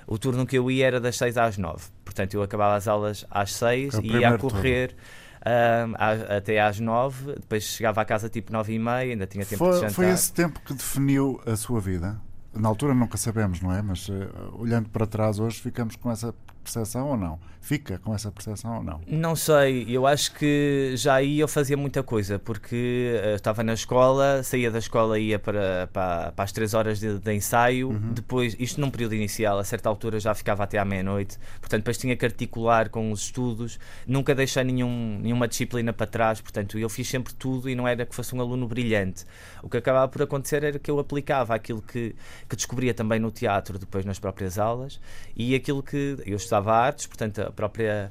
O 0.07 0.17
turno 0.19 0.47
que 0.47 0.57
eu 0.57 0.71
ia 0.71 0.87
era 0.87 1.01
das 1.01 1.17
6 1.17 1.37
às 1.37 1.59
9, 1.59 1.85
portanto, 2.05 2.35
eu 2.35 2.43
acabava 2.43 2.77
as 2.77 2.87
aulas 2.87 3.27
às 3.31 3.53
6 3.55 3.95
e 4.03 4.07
ia 4.19 4.31
a 4.31 4.39
correr. 4.39 4.95
Um, 5.39 5.95
até 6.37 6.61
às 6.61 6.81
9, 6.81 7.35
depois 7.35 7.63
chegava 7.63 8.03
à 8.03 8.05
casa 8.05 8.29
tipo 8.29 8.53
9 8.53 8.73
e 8.73 8.79
meia, 8.79 9.13
ainda 9.13 9.27
tinha 9.27 9.47
tempo 9.47 9.59
foi, 9.59 9.73
de 9.73 9.81
jantar. 9.81 9.95
Foi 9.95 10.11
esse 10.11 10.33
tempo 10.33 10.61
que 10.61 10.75
definiu 10.75 11.41
a 11.47 11.57
sua 11.57 11.81
vida? 11.81 12.21
Na 12.53 12.69
altura 12.69 12.93
nunca 12.93 13.17
sabemos, 13.17 13.61
não 13.61 13.73
é? 13.73 13.81
Mas 13.81 14.09
uh, 14.09 14.29
olhando 14.55 14.89
para 14.89 15.07
trás 15.07 15.39
hoje 15.39 15.61
ficamos 15.61 15.95
com 15.97 16.11
essa 16.11 16.35
percepção 16.69 17.09
ou 17.09 17.17
não? 17.17 17.39
Fica 17.61 17.99
com 17.99 18.15
essa 18.15 18.31
percepção 18.31 18.79
ou 18.79 18.83
não? 18.83 19.01
Não 19.07 19.37
sei, 19.37 19.85
eu 19.89 20.07
acho 20.07 20.33
que 20.35 20.93
já 20.97 21.15
aí 21.15 21.41
eu 21.41 21.49
fazia 21.49 21.77
muita 21.77 22.03
coisa, 22.03 22.39
porque 22.39 23.21
uh, 23.23 23.35
estava 23.35 23.63
na 23.63 23.75
escola, 23.75 24.43
saía 24.43 24.71
da 24.71 24.79
escola 24.79 25.19
ia 25.19 25.39
para, 25.39 25.89
para, 25.93 26.33
para 26.33 26.45
as 26.45 26.53
3 26.53 26.75
horas 26.75 27.01
de, 27.01 27.19
de 27.19 27.35
ensaio, 27.35 27.91
uhum. 27.91 28.13
depois, 28.13 28.57
isto 28.59 28.81
num 28.81 28.91
período 28.91 29.15
inicial, 29.15 29.59
a 29.59 29.65
certa 29.65 29.89
altura 29.89 30.21
já 30.21 30.35
ficava 30.35 30.65
até 30.65 30.79
à 30.79 30.85
meia-noite, 30.85 31.37
portanto 31.61 31.81
depois 31.81 31.99
tinha 31.99 32.17
que 32.17 32.25
articular 32.25 32.89
com 32.89 33.11
os 33.11 33.23
estudos, 33.23 33.79
nunca 34.07 34.35
deixei 34.35 34.65
nenhum, 34.65 35.19
nenhuma 35.21 35.49
disciplina 35.49 35.93
para 35.93 36.07
trás, 36.07 36.41
portanto 36.41 36.79
eu 36.79 36.89
fiz 36.89 37.09
sempre 37.09 37.35
tudo 37.35 37.69
e 37.69 37.75
não 37.75 37.87
era 37.87 38.07
que 38.07 38.15
fosse 38.15 38.35
um 38.35 38.41
aluno 38.41 38.67
brilhante. 38.67 39.25
O 39.63 39.69
que 39.69 39.77
acabava 39.77 40.09
por 40.09 40.23
acontecer 40.23 40.63
era 40.63 40.79
que 40.79 40.91
eu 40.91 40.99
aplicava 40.99 41.55
aquilo 41.55 41.83
que, 41.83 42.15
que 42.49 42.57
descobria 42.57 42.95
também 42.95 43.19
no 43.19 43.31
teatro, 43.31 43.79
depois 43.79 44.05
nas 44.05 44.19
próprias 44.19 44.59
aulas, 44.59 45.01
e 45.37 45.55
aquilo 45.55 45.83
que 45.83 46.17
eu 46.25 46.37
estava 46.37 46.58
portanto, 47.07 47.41
a 47.43 47.53
própria. 47.53 48.11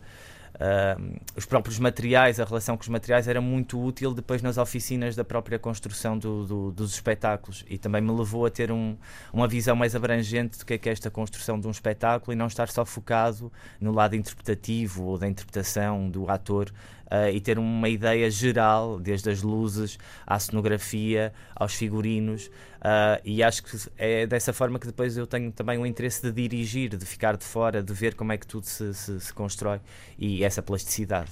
Uh, 0.55 1.19
os 1.35 1.45
próprios 1.45 1.77
materiais, 1.77 2.39
a 2.39 2.43
relação 2.43 2.75
com 2.75 2.81
os 2.81 2.89
materiais 2.89 3.27
era 3.27 3.39
muito 3.39 3.79
útil 3.79 4.11
depois 4.11 4.41
nas 4.41 4.57
oficinas 4.57 5.15
da 5.15 5.23
própria 5.23 5.59
construção 5.59 6.17
do, 6.17 6.47
do, 6.47 6.71
dos 6.71 6.95
espetáculos 6.95 7.63
e 7.69 7.77
também 7.77 8.01
me 8.01 8.11
levou 8.11 8.43
a 8.43 8.49
ter 8.49 8.71
um, 8.71 8.97
uma 9.31 9.47
visão 9.47 9.75
mais 9.75 9.95
abrangente 9.95 10.57
do 10.57 10.65
que 10.65 10.73
é, 10.73 10.77
que 10.79 10.89
é 10.89 10.91
esta 10.91 11.11
construção 11.11 11.59
de 11.59 11.67
um 11.67 11.69
espetáculo 11.69 12.33
e 12.33 12.35
não 12.35 12.47
estar 12.47 12.69
só 12.69 12.83
focado 12.83 13.51
no 13.79 13.91
lado 13.91 14.15
interpretativo 14.15 15.03
ou 15.03 15.19
da 15.19 15.27
interpretação 15.27 16.09
do 16.09 16.27
ator 16.27 16.73
uh, 17.07 17.29
e 17.31 17.39
ter 17.39 17.57
uma 17.57 17.89
ideia 17.89 18.29
geral, 18.29 18.99
desde 18.99 19.29
as 19.29 19.41
luzes 19.41 19.97
à 20.25 20.39
cenografia, 20.39 21.33
aos 21.55 21.73
figurinos, 21.73 22.47
uh, 22.47 23.21
e 23.23 23.41
acho 23.43 23.63
que 23.63 23.77
é 23.97 24.27
dessa 24.27 24.53
forma 24.53 24.79
que 24.79 24.87
depois 24.87 25.17
eu 25.17 25.27
tenho 25.27 25.51
também 25.51 25.77
o 25.77 25.85
interesse 25.85 26.21
de 26.21 26.31
dirigir, 26.31 26.95
de 26.95 27.05
ficar 27.05 27.37
de 27.37 27.45
fora, 27.45 27.81
de 27.81 27.93
ver 27.93 28.15
como 28.15 28.31
é 28.31 28.37
que 28.37 28.47
tudo 28.47 28.65
se, 28.65 28.93
se, 28.93 29.19
se 29.19 29.33
constrói 29.33 29.79
e 30.17 30.43
essa 30.43 30.61
plasticidade. 30.61 31.31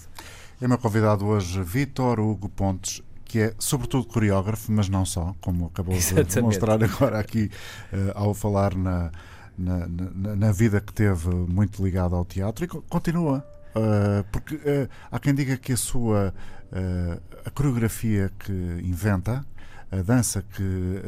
É 0.62 0.68
meu 0.68 0.78
convidado 0.78 1.26
hoje 1.26 1.62
Vitor 1.62 2.20
Hugo 2.20 2.48
Pontes, 2.48 3.02
que 3.26 3.40
é 3.40 3.54
sobretudo 3.60 4.06
coreógrafo, 4.06 4.72
mas 4.72 4.88
não 4.88 5.06
só, 5.06 5.36
como 5.42 5.66
acabou 5.66 5.94
Exatamente. 5.96 6.30
de 6.30 6.36
demonstrar 6.36 6.82
agora 6.82 7.20
aqui 7.20 7.52
uh, 7.92 8.12
ao 8.16 8.34
falar 8.34 8.74
na, 8.76 9.12
na, 9.58 9.88
na, 9.88 10.36
na, 10.36 10.52
vida 10.52 10.80
que 10.80 10.94
teve 10.94 11.30
muito 11.30 11.84
ligada 11.84 12.16
ao 12.16 12.24
teatro 12.24 12.64
e 12.64 12.68
continua 12.68 13.46
Uh, 13.76 14.24
porque 14.32 14.56
uh, 14.56 14.90
há 15.12 15.20
quem 15.20 15.36
diga 15.36 15.58
que 15.58 15.74
a 15.74 15.78
sua 15.78 16.34
uh, 16.72 17.22
a 17.46 17.50
coreografia 17.50 18.32
que 18.40 18.54
inventa, 18.82 19.46
a 19.92 19.98
dança 19.98 20.42
que 20.42 21.02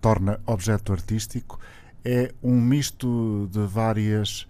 torna 0.00 0.40
objeto 0.46 0.92
artístico, 0.92 1.60
é 2.04 2.32
um 2.42 2.58
misto 2.58 3.48
de 3.52 3.66
várias 3.66 4.48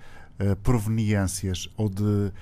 proveniências 0.62 1.68
ou 1.76 1.88
de 1.88 2.32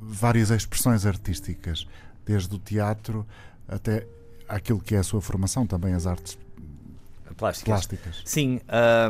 várias 0.00 0.48
expressões 0.50 1.04
artísticas, 1.04 1.86
desde 2.24 2.54
o 2.54 2.58
teatro 2.58 3.26
até 3.68 4.06
aquilo 4.48 4.80
que 4.80 4.94
é 4.94 4.98
a 4.98 5.02
sua 5.02 5.20
formação, 5.20 5.66
também 5.66 5.92
as 5.92 6.06
artes 6.06 6.38
plásticas. 7.36 7.86
plásticas. 7.86 8.22
Sim, 8.24 8.60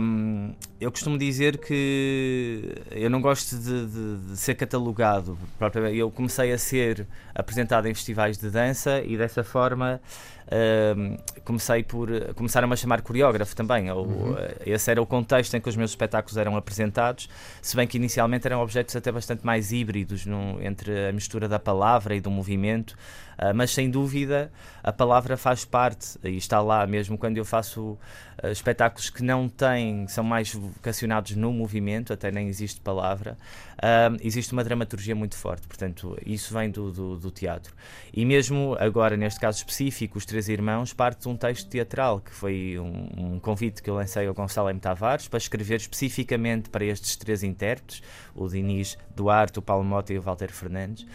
um, 0.00 0.54
eu 0.80 0.90
costumo 0.90 1.16
dizer 1.18 1.58
que 1.58 2.74
eu 2.90 3.08
não 3.10 3.20
gosto 3.20 3.56
de, 3.56 3.86
de, 3.86 4.16
de, 4.28 4.36
ser 4.36 4.54
catalogado. 4.54 5.38
Eu 5.92 6.10
comecei 6.10 6.52
a 6.52 6.58
ser 6.58 7.06
apresentado 7.34 7.86
em 7.86 7.94
festivais 7.94 8.38
de 8.38 8.50
dança 8.50 9.00
e 9.02 9.16
dessa 9.16 9.44
forma 9.44 10.00
comecei 11.44 11.82
por 11.82 12.08
começaram-me 12.34 12.74
a 12.74 12.76
chamar 12.76 13.02
coreógrafo 13.02 13.54
também. 13.56 13.90
Uhum. 13.90 14.34
Esse 14.64 14.90
era 14.90 15.00
o 15.00 15.06
contexto 15.06 15.54
em 15.54 15.60
que 15.60 15.68
os 15.68 15.76
meus 15.76 15.90
espetáculos 15.90 16.36
eram 16.36 16.56
apresentados, 16.56 17.28
se 17.62 17.76
bem 17.76 17.86
que 17.86 17.96
inicialmente 17.96 18.46
eram 18.46 18.60
objetos 18.60 18.94
até 18.96 19.10
bastante 19.10 19.44
mais 19.44 19.72
híbridos 19.72 20.26
no, 20.26 20.62
entre 20.62 21.08
a 21.08 21.12
mistura 21.12 21.48
da 21.48 21.58
palavra 21.58 22.14
e 22.14 22.20
do 22.20 22.30
movimento, 22.30 22.92
uh, 23.38 23.54
mas 23.54 23.70
sem 23.70 23.90
dúvida 23.90 24.50
a 24.82 24.92
palavra 24.92 25.36
faz 25.36 25.64
parte 25.64 26.18
e 26.22 26.36
está 26.36 26.60
lá 26.60 26.86
mesmo 26.86 27.16
quando 27.16 27.38
eu 27.38 27.44
faço 27.44 27.98
uh, 28.42 28.48
espetáculos 28.50 29.10
que 29.10 29.22
não 29.22 29.48
têm, 29.48 30.06
são 30.08 30.24
mais 30.24 30.54
vocacionados 30.54 31.36
no 31.36 31.52
movimento, 31.52 32.12
até 32.12 32.30
nem 32.30 32.48
existe 32.48 32.80
palavra, 32.80 33.36
uh, 33.78 34.16
existe 34.20 34.52
uma 34.52 34.64
dramaturgia 34.64 35.14
muito 35.14 35.36
forte, 35.36 35.66
portanto, 35.66 36.16
isso 36.24 36.52
vem 36.52 36.70
do, 36.70 36.90
do, 36.90 37.16
do 37.16 37.30
teatro. 37.30 37.74
E 38.12 38.24
mesmo 38.24 38.76
agora, 38.78 39.16
neste 39.16 39.40
caso 39.40 39.58
específico, 39.58 40.18
os 40.18 40.26
Três 40.34 40.48
Irmãos 40.48 40.92
parte 40.92 41.20
de 41.20 41.28
um 41.28 41.36
texto 41.36 41.68
teatral, 41.68 42.18
que 42.18 42.32
foi 42.32 42.76
um, 42.76 43.34
um 43.34 43.38
convite 43.38 43.80
que 43.80 43.88
eu 43.88 43.94
lancei 43.94 44.26
ao 44.26 44.34
Gonçalo 44.34 44.68
M. 44.68 44.80
Tavares 44.80 45.28
para 45.28 45.38
escrever 45.38 45.76
especificamente 45.76 46.68
para 46.70 46.84
estes 46.84 47.14
três 47.14 47.44
intérpretes, 47.44 48.02
o 48.34 48.48
Diniz 48.48 48.98
Duarte, 49.14 49.60
o 49.60 49.62
Paulo 49.62 49.84
Mota 49.84 50.12
e 50.12 50.18
o 50.18 50.22
Walter 50.22 50.50
Fernandes, 50.50 51.06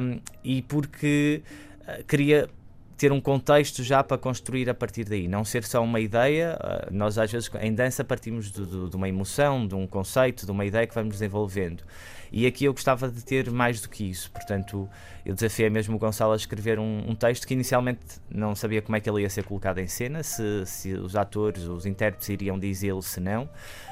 um, 0.00 0.20
e 0.42 0.62
porque 0.62 1.44
uh, 1.82 2.02
queria 2.06 2.50
ter 2.96 3.12
um 3.12 3.20
contexto 3.20 3.84
já 3.84 4.02
para 4.02 4.18
construir 4.18 4.68
a 4.68 4.74
partir 4.74 5.04
daí, 5.04 5.28
não 5.28 5.44
ser 5.44 5.62
só 5.62 5.80
uma 5.80 6.00
ideia. 6.00 6.58
Uh, 6.60 6.92
nós, 6.92 7.18
às 7.18 7.30
vezes, 7.30 7.48
em 7.60 7.72
dança, 7.72 8.02
partimos 8.02 8.50
de, 8.50 8.66
de, 8.66 8.90
de, 8.90 8.96
uma 8.96 9.08
emoção, 9.08 9.64
de 9.64 9.76
um 9.76 9.86
conceito, 9.86 10.44
de 10.44 10.50
uma 10.50 10.64
ideia 10.64 10.88
que 10.88 10.94
vamos 10.96 11.12
desenvolvendo. 11.12 11.84
E 12.32 12.46
aqui 12.46 12.64
eu 12.64 12.72
gostava 12.72 13.08
de 13.08 13.24
ter 13.24 13.50
mais 13.50 13.80
do 13.80 13.88
que 13.88 14.08
isso. 14.08 14.30
Portanto, 14.30 14.88
eu 15.24 15.34
desafiei 15.34 15.68
mesmo 15.68 15.96
o 15.96 15.98
Gonçalo 15.98 16.32
a 16.32 16.36
escrever 16.36 16.78
um, 16.78 17.10
um 17.10 17.14
texto 17.14 17.46
que 17.46 17.54
inicialmente 17.54 18.20
não 18.30 18.54
sabia 18.54 18.80
como 18.80 18.96
é 18.96 19.00
que 19.00 19.10
ele 19.10 19.22
ia 19.22 19.30
ser 19.30 19.44
colocado 19.44 19.78
em 19.78 19.86
cena, 19.86 20.22
se, 20.22 20.64
se 20.66 20.92
os 20.94 21.16
atores, 21.16 21.64
os 21.64 21.86
intérpretes 21.86 22.28
iriam 22.28 22.58
dizê-lo, 22.58 23.02
se 23.02 23.20
não. 23.20 23.44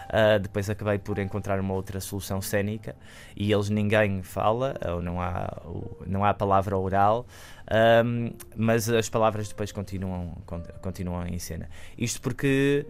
Uh, 0.09 0.39
depois 0.41 0.71
acabei 0.71 0.99
por 0.99 1.19
encontrar 1.19 1.61
uma 1.61 1.75
outra 1.75 2.01
solução 2.01 2.41
cênica 2.41 2.97
e 3.37 3.53
eles 3.53 3.69
ninguém 3.69 4.23
fala, 4.23 4.75
ou 4.91 5.03
não 5.03 5.21
há, 5.21 5.63
não 6.07 6.25
há 6.25 6.33
palavra 6.33 6.79
oral, 6.79 7.27
um, 8.05 8.31
mas 8.57 8.89
as 8.89 9.09
palavras 9.11 9.49
depois 9.49 9.71
continuam, 9.71 10.39
continuam 10.81 11.27
em 11.27 11.39
cena. 11.39 11.69
Isto 11.99 12.23
porque 12.23 12.87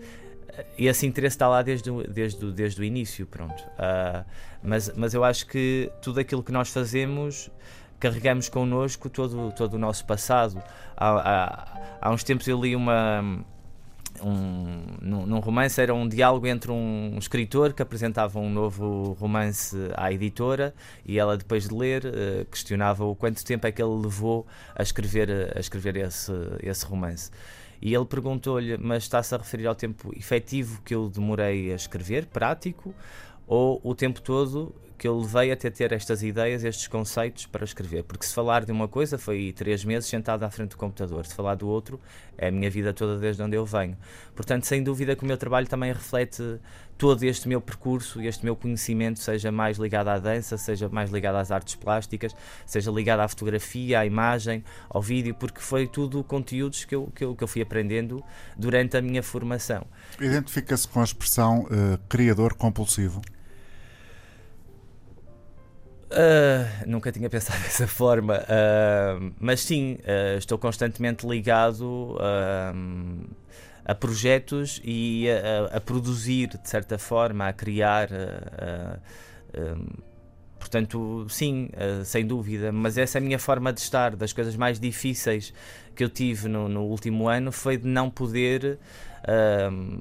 esse 0.77 1.07
interesse 1.07 1.37
está 1.37 1.49
lá 1.49 1.63
desde, 1.63 1.91
desde, 2.09 2.53
desde 2.53 2.81
o 2.81 2.85
início, 2.85 3.27
pronto. 3.27 3.63
Uh, 3.63 4.25
mas, 4.63 4.93
mas 4.97 5.15
eu 5.15 5.25
acho 5.25 5.47
que 5.47 5.91
tudo 6.03 6.21
aquilo 6.21 6.43
que 6.43 6.53
nós 6.53 6.71
fazemos 6.71 7.51
carregamos 7.99 8.49
connosco 8.49 9.09
todo, 9.11 9.53
todo 9.53 9.75
o 9.75 9.79
nosso 9.79 10.05
passado. 10.07 10.63
Há, 10.97 11.09
há, 11.09 11.99
há 12.01 12.11
uns 12.11 12.23
tempos 12.25 12.47
eu 12.47 12.61
li 12.61 12.75
uma. 12.75 13.45
Um, 14.21 14.97
num, 15.01 15.27
num, 15.27 15.39
romance 15.39 15.81
era 15.81 15.95
um 15.95 16.09
diálogo 16.09 16.45
entre 16.49 16.73
um, 16.73 17.15
escritor 17.17 17.73
que 17.73 17.81
apresentava 17.81 18.41
um 18.41 18.51
novo 18.51 19.13
romance 19.13 19.77
à 19.97 20.13
editora 20.13 20.75
e 21.07 21.21
ela 21.21 21.37
depois 21.37 21.69
de 21.69 21.75
ler 21.75 22.05
uh, 22.05 22.45
questionava 22.47 23.05
o 23.05 23.15
quanto 23.15 23.45
tempo 23.45 23.65
é 23.69 23.71
que 23.71 23.81
ele 23.81 23.95
levou 23.95 24.45
a 24.75 24.83
escrever 24.83 25.57
a 25.57 25.61
escrever 25.61 25.95
esse, 25.99 26.33
esse 26.65 26.85
romance 26.85 27.31
e 27.81 27.95
ele 27.95 28.05
perguntou-lhe, 28.05 28.77
mas 28.77 29.05
está-se 29.05 29.35
a 29.35 29.39
referir 29.39 29.67
ao 29.67 29.75
tempo 29.75 30.13
efetivo 30.17 30.83
que 30.83 30.95
eu 30.95 31.09
demorei 31.09 31.73
a 31.73 31.77
escrever, 31.77 32.27
prático, 32.27 32.95
ou 33.47 33.81
o 33.83 33.95
tempo 33.95 34.21
todo 34.21 34.75
que 34.99 35.07
eu 35.07 35.17
levei 35.17 35.53
até 35.53 35.71
ter 35.71 35.93
estas 35.93 36.25
ideias, 36.25 36.65
estes 36.65 36.89
conceitos 36.89 37.47
para 37.47 37.65
escrever. 37.65 38.03
Porque 38.03 38.27
se 38.27 38.35
falar 38.35 38.65
de 38.65 38.73
uma 38.73 38.89
coisa 38.89 39.17
foi 39.17 39.53
três 39.57 39.85
meses 39.85 40.09
sentado 40.09 40.43
à 40.43 40.51
frente 40.51 40.71
do 40.71 40.77
computador, 40.77 41.25
se 41.25 41.35
falar 41.35 41.55
do 41.55 41.69
outro 41.69 42.01
é 42.37 42.49
a 42.49 42.51
minha 42.51 42.69
vida 42.69 42.93
toda 42.93 43.19
desde 43.19 43.43
onde 43.43 43.57
eu 43.57 43.65
venho. 43.65 43.97
Portanto, 44.35 44.65
sem 44.65 44.83
dúvida 44.83 45.15
que 45.15 45.23
o 45.23 45.27
meu 45.27 45.37
trabalho 45.37 45.69
também 45.69 45.93
reflete 45.93 46.61
todo 46.97 47.23
este 47.23 47.49
meu 47.49 47.61
percurso, 47.61 48.21
este 48.21 48.45
meu 48.45 48.57
conhecimento, 48.57 49.21
seja 49.21 49.53
mais 49.53 49.79
ligado 49.79 50.09
à 50.09 50.19
dança, 50.19 50.59
seja 50.59 50.89
mais 50.89 51.11
ligado 51.11 51.37
às 51.37 51.53
artes 51.53 51.77
plásticas, 51.77 52.35
seja 52.67 52.91
ligado 52.91 53.21
à 53.21 53.29
fotografia, 53.29 54.01
à 54.01 54.07
imagem, 54.07 54.65
ao 54.91 55.01
vídeo, 55.01 55.33
porque 55.35 55.61
foi 55.61 55.87
tudo 55.87 56.25
conteúdos 56.25 56.85
que 56.85 56.95
eu, 56.95 57.07
que 57.15 57.25
eu, 57.25 57.37
que 57.37 57.45
eu 57.45 57.49
fui 57.49 57.63
aprendendo 57.63 58.23
durante 58.57 58.97
a 58.97 59.03
minha 59.03 59.23
formação. 59.23 59.87
Identifica-se 60.21 60.89
com 60.89 61.01
a 61.01 61.05
expressão 61.05 61.61
uh, 61.63 61.99
criador 62.09 62.55
compulsivo? 62.55 63.23
Uh, 66.11 66.89
nunca 66.89 67.13
tinha 67.13 67.29
pensado 67.29 67.61
dessa 67.65 67.87
forma, 67.87 68.39
uh, 68.39 69.33
mas 69.39 69.61
sim, 69.61 69.99
uh, 70.01 70.39
estou 70.39 70.57
constantemente 70.57 71.27
ligado 71.27 72.17
a 73.85 73.95
projetos 73.95 74.81
e 74.85 75.27
a, 75.31 75.77
a, 75.77 75.81
produzir, 75.81 76.49
de 76.49 76.69
certa 76.69 76.99
forma, 76.99 77.49
a 77.49 77.53
criar. 77.53 78.09
portanto, 80.59 81.27
sim, 81.31 81.71
sem 82.05 82.27
dúvida, 82.27 82.71
mas 82.71 82.99
essa 82.99 83.17
é 83.17 83.21
a 83.21 83.23
minha 83.23 83.39
forma 83.39 83.73
de 83.73 83.81
estar. 83.81 84.15
Das 84.15 84.33
coisas 84.33 84.57
mais 84.57 84.79
difíceis 84.79 85.55
que 85.97 86.05
eu 86.05 86.11
tive 86.11 86.49
no, 86.49 86.69
no 86.69 86.83
último 86.83 87.29
ano 87.29 87.51
foi 87.51 87.79
de 87.79 87.87
não 87.87 88.11
poder 88.11 88.79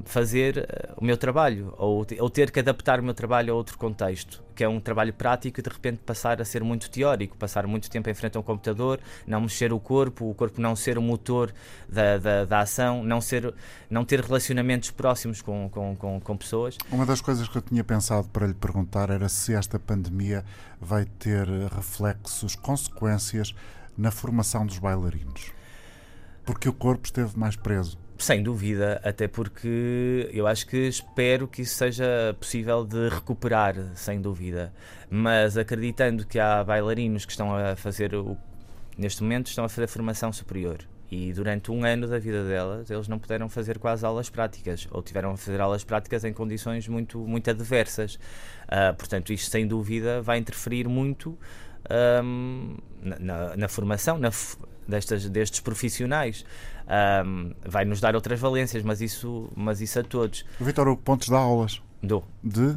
fazer 0.06 0.58
eh, 0.58 0.94
o 0.96 1.04
meu 1.04 1.18
trabalho 1.18 1.74
ou, 1.78 2.06
ou, 2.20 2.30
ter 2.30 2.50
que 2.50 2.60
adaptar 2.60 3.00
o 3.00 3.04
meu 3.04 3.14
trabalho 3.14 3.54
a 3.54 3.56
outro 3.56 3.78
contexto, 3.78 4.42
que 4.56 4.64
é 4.64 4.70
um 4.70 4.80
trabalho 4.80 5.14
prático 5.14 5.60
e 5.60 5.64
de 5.64 5.70
repente 5.70 5.98
passar 5.98 6.42
a 6.42 6.46
ser 6.46 6.64
muito 6.64 6.90
teórico, 6.90 7.36
passar 7.36 7.68
muito 7.68 7.90
tempo 7.90 8.10
em 8.10 8.14
frente 8.14 8.38
a 8.38 8.40
um 8.40 8.44
computador, 8.44 9.00
não 9.26 9.42
mexer 9.42 9.74
o 9.74 9.80
corpo, 9.80 10.30
o 10.30 10.34
corpo 10.34 10.62
não 10.62 10.76
ser 10.76 10.98
o 10.98 11.02
motor 11.02 11.54
da, 11.90 12.18
da, 12.18 12.46
da 12.46 12.60
ação, 12.62 13.04
não, 13.04 13.20
ser, 13.20 13.54
não 13.90 14.06
ter 14.06 14.22
relacionamentos 14.22 14.92
próximos 14.92 15.42
com, 15.42 15.70
com, 15.70 15.96
com, 15.96 16.20
com 16.22 16.38
pessoas. 16.38 16.78
Uma 16.90 17.06
das 17.06 17.20
coisas 17.20 17.48
que 17.48 17.58
eu 17.58 17.62
tinha 17.62 17.84
pensado 17.84 18.30
para 18.30 18.48
lhe 18.48 18.54
perguntar 18.54 19.10
era 19.10 19.28
se 19.28 19.54
esta 19.54 19.78
pandemia 19.78 20.46
vai 20.80 21.04
ter 21.04 21.48
reflexos, 21.76 22.56
consequências 22.56 23.54
na 23.98 24.12
formação 24.12 24.66
dos 24.66 24.80
bailarinos. 24.80 25.52
Porque 26.46 26.70
o 26.70 26.74
corpo 26.74 27.06
esteve 27.06 27.38
mais 27.38 27.58
preso. 27.58 27.98
Sem 28.20 28.42
dúvida, 28.42 29.00
até 29.04 29.28
porque 29.28 30.30
eu 30.34 30.48
acho 30.48 30.66
que 30.66 30.88
espero 30.88 31.48
que 31.48 31.62
isso 31.62 31.76
seja 31.76 32.36
possível 32.40 32.84
de 32.84 33.10
recuperar, 33.10 33.76
sem 33.96 34.20
dúvida. 34.20 34.74
Mas 35.10 35.56
acreditando 35.56 36.26
que 36.26 36.40
há 36.40 36.64
bailarinos 36.64 37.26
que 37.26 37.32
estão 37.32 37.56
a 37.56 37.76
fazer, 37.76 38.16
o, 38.16 38.36
neste 38.98 39.22
momento, 39.22 39.48
estão 39.48 39.66
a 39.66 39.70
fazer 39.70 39.88
formação 39.88 40.34
superior. 40.34 40.80
E 41.10 41.32
durante 41.32 41.72
um 41.72 41.86
ano 41.86 42.08
da 42.08 42.20
vida 42.20 42.44
delas, 42.44 42.90
eles 42.90 43.08
não 43.08 43.18
puderam 43.18 43.48
fazer 43.48 43.80
quase 43.80 44.06
aulas 44.06 44.30
práticas, 44.30 44.88
ou 44.92 45.02
tiveram 45.02 45.32
a 45.32 45.38
fazer 45.38 45.62
aulas 45.62 45.84
práticas 45.84 46.26
em 46.26 46.34
condições 46.34 46.88
muito, 46.88 47.20
muito 47.20 47.50
adversas. 47.50 48.16
Uh, 48.66 48.94
portanto, 48.98 49.32
isto 49.32 49.50
sem 49.50 49.66
dúvida 49.66 50.22
vai 50.22 50.38
interferir 50.38 50.88
muito 50.88 51.38
um, 52.24 52.76
na, 53.02 53.20
na, 53.20 53.56
na, 53.56 53.68
formação 53.70 54.18
na, 54.18 54.32
destas, 54.88 55.30
destes 55.30 55.62
profissionais. 55.62 56.46
Um, 56.88 57.54
vai 57.66 57.84
nos 57.84 58.00
dar 58.00 58.16
outras 58.16 58.40
valências, 58.40 58.82
mas 58.84 59.02
isso, 59.02 59.50
mas 59.56 59.82
isso 59.82 60.00
a 60.00 60.04
todos. 60.04 60.46
Vitor, 60.60 60.96
pontos 60.98 61.28
dá 61.28 61.38
aulas? 61.38 61.82
Dou. 62.02 62.24
De? 62.44 62.76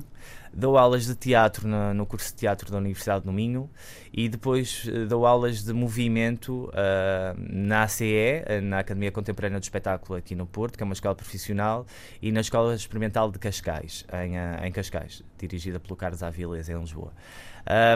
Dou 0.52 0.76
aulas 0.76 1.06
de 1.06 1.14
teatro 1.14 1.68
no, 1.68 1.94
no, 1.94 2.04
curso 2.04 2.32
de 2.32 2.38
teatro 2.38 2.72
da 2.72 2.78
Universidade 2.78 3.24
do 3.24 3.32
Minho 3.32 3.70
e 4.12 4.28
depois 4.28 4.84
uh, 4.84 5.06
dou 5.06 5.24
aulas 5.24 5.62
de 5.62 5.72
movimento 5.72 6.68
uh, 6.70 7.38
na 7.38 7.84
ACE, 7.84 8.42
na 8.60 8.80
Academia 8.80 9.12
Contemporânea 9.12 9.60
do 9.60 9.62
Espetáculo 9.62 10.18
aqui 10.18 10.34
no 10.34 10.46
Porto, 10.46 10.76
que 10.76 10.82
é 10.82 10.84
uma 10.84 10.92
escola 10.92 11.14
profissional, 11.14 11.86
e 12.20 12.32
na 12.32 12.40
Escola 12.40 12.74
Experimental 12.74 13.30
de 13.30 13.38
Cascais, 13.38 14.04
em, 14.12 14.36
uh, 14.36 14.66
em 14.66 14.72
Cascais, 14.72 15.22
dirigida 15.46 15.80
pelo 15.80 15.96
Carlos 15.96 16.22
Avilés, 16.22 16.68
em 16.68 16.78
Lisboa. 16.78 17.12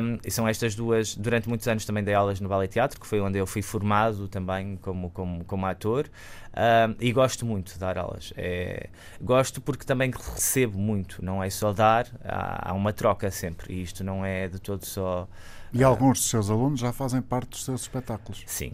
Um, 0.03 0.19
e 0.25 0.31
são 0.31 0.47
estas 0.47 0.75
duas. 0.75 1.15
Durante 1.15 1.49
muitos 1.49 1.67
anos 1.67 1.85
também 1.85 2.05
dei 2.05 2.15
aulas 2.15 2.41
no 2.41 2.49
Ballet 2.49 2.73
Teatro, 2.73 3.01
que 3.01 3.07
foi 3.07 3.21
onde 3.21 3.39
eu 3.39 3.47
fui 3.47 3.63
formado 3.63 4.29
também 4.29 4.77
como, 4.77 5.11
como, 5.11 5.45
como 5.45 5.67
ator. 5.67 6.09
Um, 6.57 6.95
e 7.01 7.13
gosto 7.13 7.45
muito 7.45 7.73
de 7.73 7.79
dar 7.79 7.99
aulas. 7.99 8.33
É, 8.37 8.89
gosto 9.21 9.61
porque 9.61 9.85
também 9.85 10.11
recebo 10.11 10.79
muito, 10.79 11.25
não 11.25 11.43
é 11.43 11.51
só 11.51 11.73
dar, 11.73 12.07
há, 12.25 12.71
há, 12.71 12.73
uma 12.73 12.93
troca 12.93 13.31
sempre. 13.31 13.75
E 13.75 13.83
isto 13.83 14.05
não 14.05 14.25
é 14.25 14.49
de 14.49 14.59
todo 14.59 14.85
só. 14.85 15.29
E 15.73 15.83
uh, 15.83 15.89
alguns 15.89 16.19
dos 16.21 16.31
seus 16.31 16.51
alunos 16.51 16.81
já 16.81 16.93
fazem 16.93 17.21
parte 17.21 17.51
dos 17.51 17.65
seus 17.65 17.83
espetáculos? 17.83 18.45
Sim, 18.47 18.73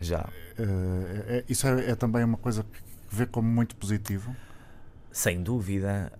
já. 0.00 0.28
Uh, 0.58 1.24
é, 1.28 1.44
isso 1.48 1.66
é, 1.66 1.90
é 1.90 1.94
também 1.94 2.24
uma 2.24 2.38
coisa 2.38 2.62
que 2.62 2.78
vê 3.10 3.26
como 3.26 3.48
muito 3.48 3.76
positivo? 3.76 4.34
Sem 5.16 5.42
dúvida. 5.42 6.12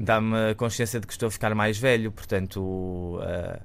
Dá-me 0.00 0.52
consciência 0.56 0.98
de 0.98 1.06
que 1.06 1.12
estou 1.12 1.28
a 1.28 1.30
ficar 1.30 1.54
mais 1.54 1.78
velho, 1.78 2.10
portanto. 2.10 2.60
Uh, 2.60 3.60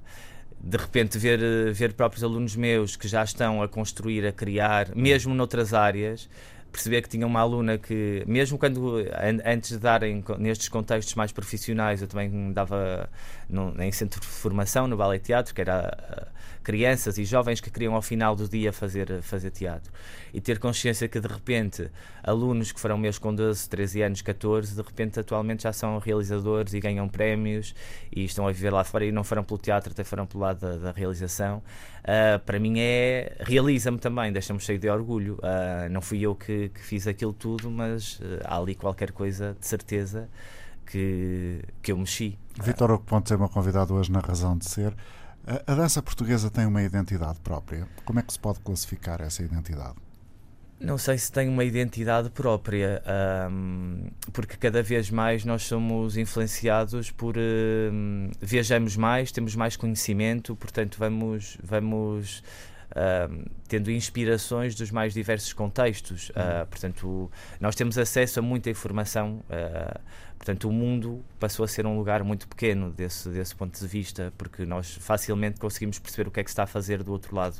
de 0.60 0.76
repente 0.76 1.18
ver, 1.18 1.72
ver 1.72 1.94
próprios 1.94 2.22
alunos 2.22 2.54
meus 2.54 2.94
que 2.94 3.08
já 3.08 3.24
estão 3.24 3.60
a 3.60 3.66
construir, 3.66 4.24
a 4.24 4.30
criar, 4.30 4.94
mesmo 4.94 5.34
noutras 5.34 5.74
áreas, 5.74 6.28
perceber 6.70 7.02
que 7.02 7.08
tinha 7.08 7.26
uma 7.26 7.40
aluna 7.40 7.76
que, 7.76 8.22
mesmo 8.24 8.56
quando 8.56 9.04
antes 9.44 9.70
de 9.70 9.78
darem 9.78 10.24
nestes 10.38 10.68
contextos 10.68 11.16
mais 11.16 11.32
profissionais, 11.32 12.00
eu 12.00 12.06
também 12.06 12.52
dava 12.52 13.10
no, 13.50 13.74
em 13.82 13.90
centro 13.90 14.20
de 14.20 14.26
formação, 14.28 14.86
no 14.86 14.96
Ballet 14.96 15.24
Teatro, 15.24 15.52
que 15.52 15.60
era 15.60 16.28
crianças 16.64 17.18
e 17.18 17.24
jovens 17.24 17.60
que 17.60 17.70
queriam 17.70 17.94
ao 17.94 18.02
final 18.02 18.34
do 18.34 18.48
dia 18.48 18.72
fazer, 18.72 19.20
fazer 19.22 19.50
teatro. 19.50 19.92
E 20.32 20.40
ter 20.40 20.58
consciência 20.58 21.06
que 21.06 21.20
de 21.20 21.28
repente 21.28 21.90
alunos 22.22 22.72
que 22.72 22.80
foram 22.80 22.96
meus 22.96 23.18
com 23.18 23.32
12, 23.32 23.68
13 23.68 24.02
anos, 24.02 24.22
14, 24.22 24.74
de 24.74 24.82
repente 24.82 25.20
atualmente 25.20 25.64
já 25.64 25.72
são 25.72 25.98
realizadores 25.98 26.72
e 26.72 26.80
ganham 26.80 27.06
prémios 27.06 27.74
e 28.10 28.24
estão 28.24 28.48
a 28.48 28.52
viver 28.52 28.72
lá 28.72 28.82
fora 28.82 29.04
e 29.04 29.12
não 29.12 29.22
foram 29.22 29.44
pelo 29.44 29.58
teatro, 29.58 29.92
até 29.92 30.02
foram 30.02 30.26
pelo 30.26 30.42
lado 30.42 30.58
da, 30.58 30.76
da 30.76 30.90
realização. 30.90 31.62
Uh, 32.02 32.38
para 32.44 32.58
mim 32.58 32.78
é. 32.78 33.36
realiza-me 33.40 33.98
também, 33.98 34.32
deixa-me 34.32 34.58
cheio 34.58 34.78
de 34.78 34.88
orgulho. 34.88 35.34
Uh, 35.34 35.88
não 35.90 36.00
fui 36.00 36.20
eu 36.22 36.34
que, 36.34 36.70
que, 36.70 36.80
fiz 36.80 37.06
aquilo 37.06 37.32
tudo, 37.32 37.70
mas 37.70 38.18
uh, 38.20 38.40
há 38.44 38.58
ali 38.58 38.74
qualquer 38.74 39.12
coisa 39.12 39.56
de 39.60 39.66
certeza 39.66 40.28
que, 40.86 41.62
que 41.82 41.92
eu 41.92 41.98
mexi. 41.98 42.38
Vitor 42.62 42.90
Ocopontes 42.90 43.32
é 43.32 43.36
meu 43.36 43.48
convidado 43.48 43.94
hoje 43.94 44.10
na 44.10 44.20
Razão 44.20 44.56
de 44.56 44.66
Ser. 44.66 44.94
A 45.46 45.74
dança 45.74 46.02
portuguesa 46.02 46.50
tem 46.50 46.64
uma 46.64 46.82
identidade 46.82 47.38
própria. 47.40 47.86
Como 48.04 48.18
é 48.18 48.22
que 48.22 48.32
se 48.32 48.38
pode 48.38 48.60
classificar 48.60 49.20
essa 49.20 49.42
identidade? 49.42 49.96
Não 50.80 50.98
sei 50.98 51.16
se 51.18 51.30
tem 51.30 51.48
uma 51.48 51.64
identidade 51.64 52.30
própria, 52.30 53.02
um, 53.50 54.10
porque 54.32 54.56
cada 54.56 54.82
vez 54.82 55.10
mais 55.10 55.44
nós 55.44 55.62
somos 55.62 56.16
influenciados 56.16 57.10
por. 57.10 57.36
Um, 57.38 58.30
viajamos 58.40 58.96
mais, 58.96 59.30
temos 59.30 59.54
mais 59.54 59.76
conhecimento, 59.76 60.56
portanto, 60.56 60.96
vamos, 60.98 61.58
vamos 61.62 62.42
uh, 62.94 63.50
tendo 63.68 63.90
inspirações 63.90 64.74
dos 64.74 64.90
mais 64.90 65.12
diversos 65.12 65.52
contextos. 65.52 66.30
Uh, 66.30 66.66
portanto, 66.68 67.30
nós 67.60 67.74
temos 67.74 67.98
acesso 67.98 68.38
a 68.38 68.42
muita 68.42 68.70
informação. 68.70 69.42
Uh, 69.50 70.00
portanto, 70.38 70.68
o 70.68 70.72
mundo 70.72 71.24
passou 71.38 71.64
a 71.64 71.68
ser 71.68 71.86
um 71.86 71.96
lugar 71.96 72.22
muito 72.22 72.48
pequeno 72.48 72.90
desse, 72.90 73.28
desse 73.28 73.54
ponto 73.54 73.78
de 73.78 73.86
vista, 73.86 74.32
porque 74.38 74.64
nós 74.64 74.94
facilmente 74.94 75.58
conseguimos 75.58 75.98
perceber 75.98 76.28
o 76.28 76.30
que 76.30 76.40
é 76.40 76.44
que 76.44 76.50
se 76.50 76.52
está 76.52 76.64
a 76.64 76.66
fazer 76.66 77.02
do 77.02 77.12
outro 77.12 77.34
lado 77.34 77.56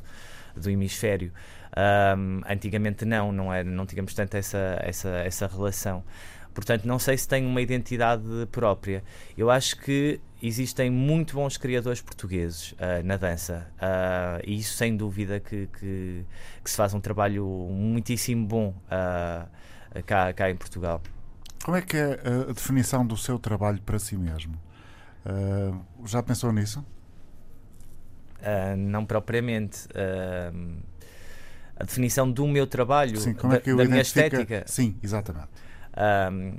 do 0.56 0.70
hemisfério. 0.70 1.32
Um, 1.76 2.40
antigamente 2.48 3.04
não, 3.04 3.32
não, 3.32 3.52
é, 3.52 3.64
não 3.64 3.84
tínhamos 3.84 4.14
tanto 4.14 4.36
essa, 4.36 4.78
essa, 4.80 5.08
essa 5.08 5.46
relação. 5.46 6.04
Portanto, 6.54 6.86
não 6.86 7.00
sei 7.00 7.18
se 7.18 7.26
tem 7.26 7.44
uma 7.44 7.60
identidade 7.60 8.22
própria. 8.52 9.02
Eu 9.36 9.50
acho 9.50 9.76
que 9.80 10.20
existem 10.40 10.88
muito 10.88 11.34
bons 11.34 11.56
criadores 11.56 12.00
portugueses 12.00 12.72
uh, 12.72 13.02
na 13.04 13.16
dança 13.16 13.66
uh, 13.76 14.40
e 14.46 14.58
isso 14.58 14.76
sem 14.76 14.96
dúvida 14.96 15.40
que, 15.40 15.66
que, 15.78 16.24
que, 16.62 16.70
se 16.70 16.76
faz 16.76 16.94
um 16.94 17.00
trabalho 17.00 17.44
muitíssimo 17.72 18.46
bom 18.46 18.68
uh, 18.68 20.02
cá, 20.06 20.32
cá 20.32 20.50
em 20.50 20.56
Portugal. 20.56 21.02
Como 21.64 21.76
é 21.76 21.82
que 21.82 21.96
é 21.96 22.20
a 22.48 22.52
definição 22.52 23.06
do 23.06 23.16
seu 23.16 23.38
trabalho 23.38 23.80
para 23.82 23.98
si 23.98 24.16
mesmo? 24.16 24.54
já 26.04 26.22
pensou 26.22 26.52
nisso? 26.52 26.84
não 28.76 29.06
propriamente. 29.06 29.88
a 31.74 31.84
definição 31.84 32.30
do 32.30 32.46
meu 32.46 32.66
trabalho, 32.66 33.16
Sim, 33.16 33.32
como 33.32 33.54
é 33.54 33.60
que 33.60 33.70
eu 33.70 33.78
da, 33.78 33.84
da 33.84 33.88
minha 33.88 34.02
estética. 34.02 34.64
Sim, 34.66 34.94
exatamente. 35.02 35.48
Um, 35.96 36.58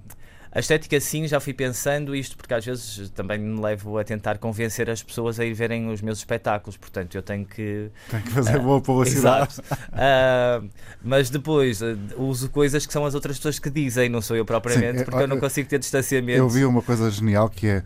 a 0.55 0.59
estética, 0.59 0.97
sim, 1.01 1.27
já 1.27 1.37
fui 1.41 1.53
pensando 1.53 2.15
isto, 2.15 2.37
porque 2.37 2.53
às 2.53 2.65
vezes 2.65 3.09
também 3.09 3.37
me 3.37 3.59
levo 3.59 3.97
a 3.97 4.05
tentar 4.05 4.37
convencer 4.37 4.89
as 4.89 5.03
pessoas 5.03 5.37
a 5.37 5.43
ir 5.43 5.53
verem 5.53 5.89
os 5.89 6.01
meus 6.01 6.19
espetáculos, 6.19 6.77
portanto 6.77 7.13
eu 7.13 7.21
tenho 7.21 7.45
que. 7.45 7.91
Tenho 8.09 8.23
que 8.23 8.31
fazer 8.31 8.55
uh, 8.55 8.61
boa 8.61 8.79
publicidade. 8.79 9.59
Uh, 9.59 10.69
mas 11.03 11.29
depois 11.29 11.81
uh, 11.81 11.97
uso 12.15 12.49
coisas 12.49 12.85
que 12.85 12.93
são 12.93 13.05
as 13.05 13.13
outras 13.13 13.35
pessoas 13.35 13.59
que 13.59 13.69
dizem, 13.69 14.07
não 14.07 14.21
sou 14.21 14.37
eu 14.37 14.45
propriamente, 14.45 14.99
sim, 14.99 15.03
porque 15.03 15.23
eu 15.23 15.27
não 15.27 15.41
consigo 15.41 15.67
ter 15.67 15.77
distanciamento. 15.77 16.39
Eu 16.39 16.47
vi 16.47 16.63
uma 16.63 16.81
coisa 16.81 17.11
genial 17.11 17.49
que 17.49 17.67
é 17.67 17.83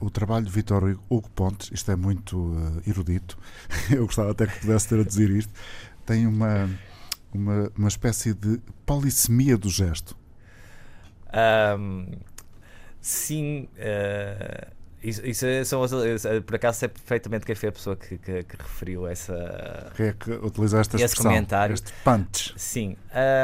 o 0.00 0.10
trabalho 0.10 0.44
de 0.44 0.50
Vitor 0.50 0.98
Hugo 1.08 1.30
Pontes, 1.30 1.70
isto 1.72 1.92
é 1.92 1.94
muito 1.94 2.56
erudito, 2.84 3.38
eu 3.88 4.06
gostava 4.06 4.32
até 4.32 4.48
que 4.48 4.58
pudesse 4.58 4.88
traduzir 4.88 5.30
isto, 5.30 5.52
tem 6.04 6.26
uma, 6.26 6.68
uma, 7.32 7.70
uma 7.78 7.88
espécie 7.88 8.34
de 8.34 8.60
polissemia 8.84 9.56
do 9.56 9.68
gesto 9.70 10.18
um, 11.78 12.06
sim, 13.00 13.68
uh, 13.76 14.80
isso, 15.02 15.26
isso 15.26 15.46
é, 15.46 15.64
são 15.64 15.82
as, 15.82 15.92
por 16.44 16.56
acaso 16.56 16.80
sei 16.80 16.88
perfeitamente 16.88 17.46
quem 17.46 17.54
foi 17.54 17.70
a 17.70 17.72
pessoa 17.72 17.96
que, 17.96 18.18
que, 18.18 18.42
que 18.42 18.56
referiu 18.56 19.06
essa. 19.06 19.90
Quem 19.96 20.06
é 20.08 20.12
que 20.12 20.30
utilizou 20.30 20.78
esta 20.78 21.02
esse 21.02 21.16
comentário. 21.16 21.72
este 21.72 21.92
punch. 22.04 22.52
Sim. 22.56 22.96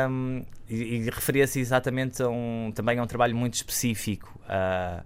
Um, 0.08 0.44
e, 0.68 0.96
e 0.96 1.10
referia-se 1.10 1.58
exatamente 1.58 2.22
a 2.22 2.28
um, 2.28 2.70
também 2.74 2.98
a 2.98 3.02
um 3.02 3.06
trabalho 3.06 3.34
muito 3.34 3.54
específico. 3.54 4.38
Uh, 4.44 5.02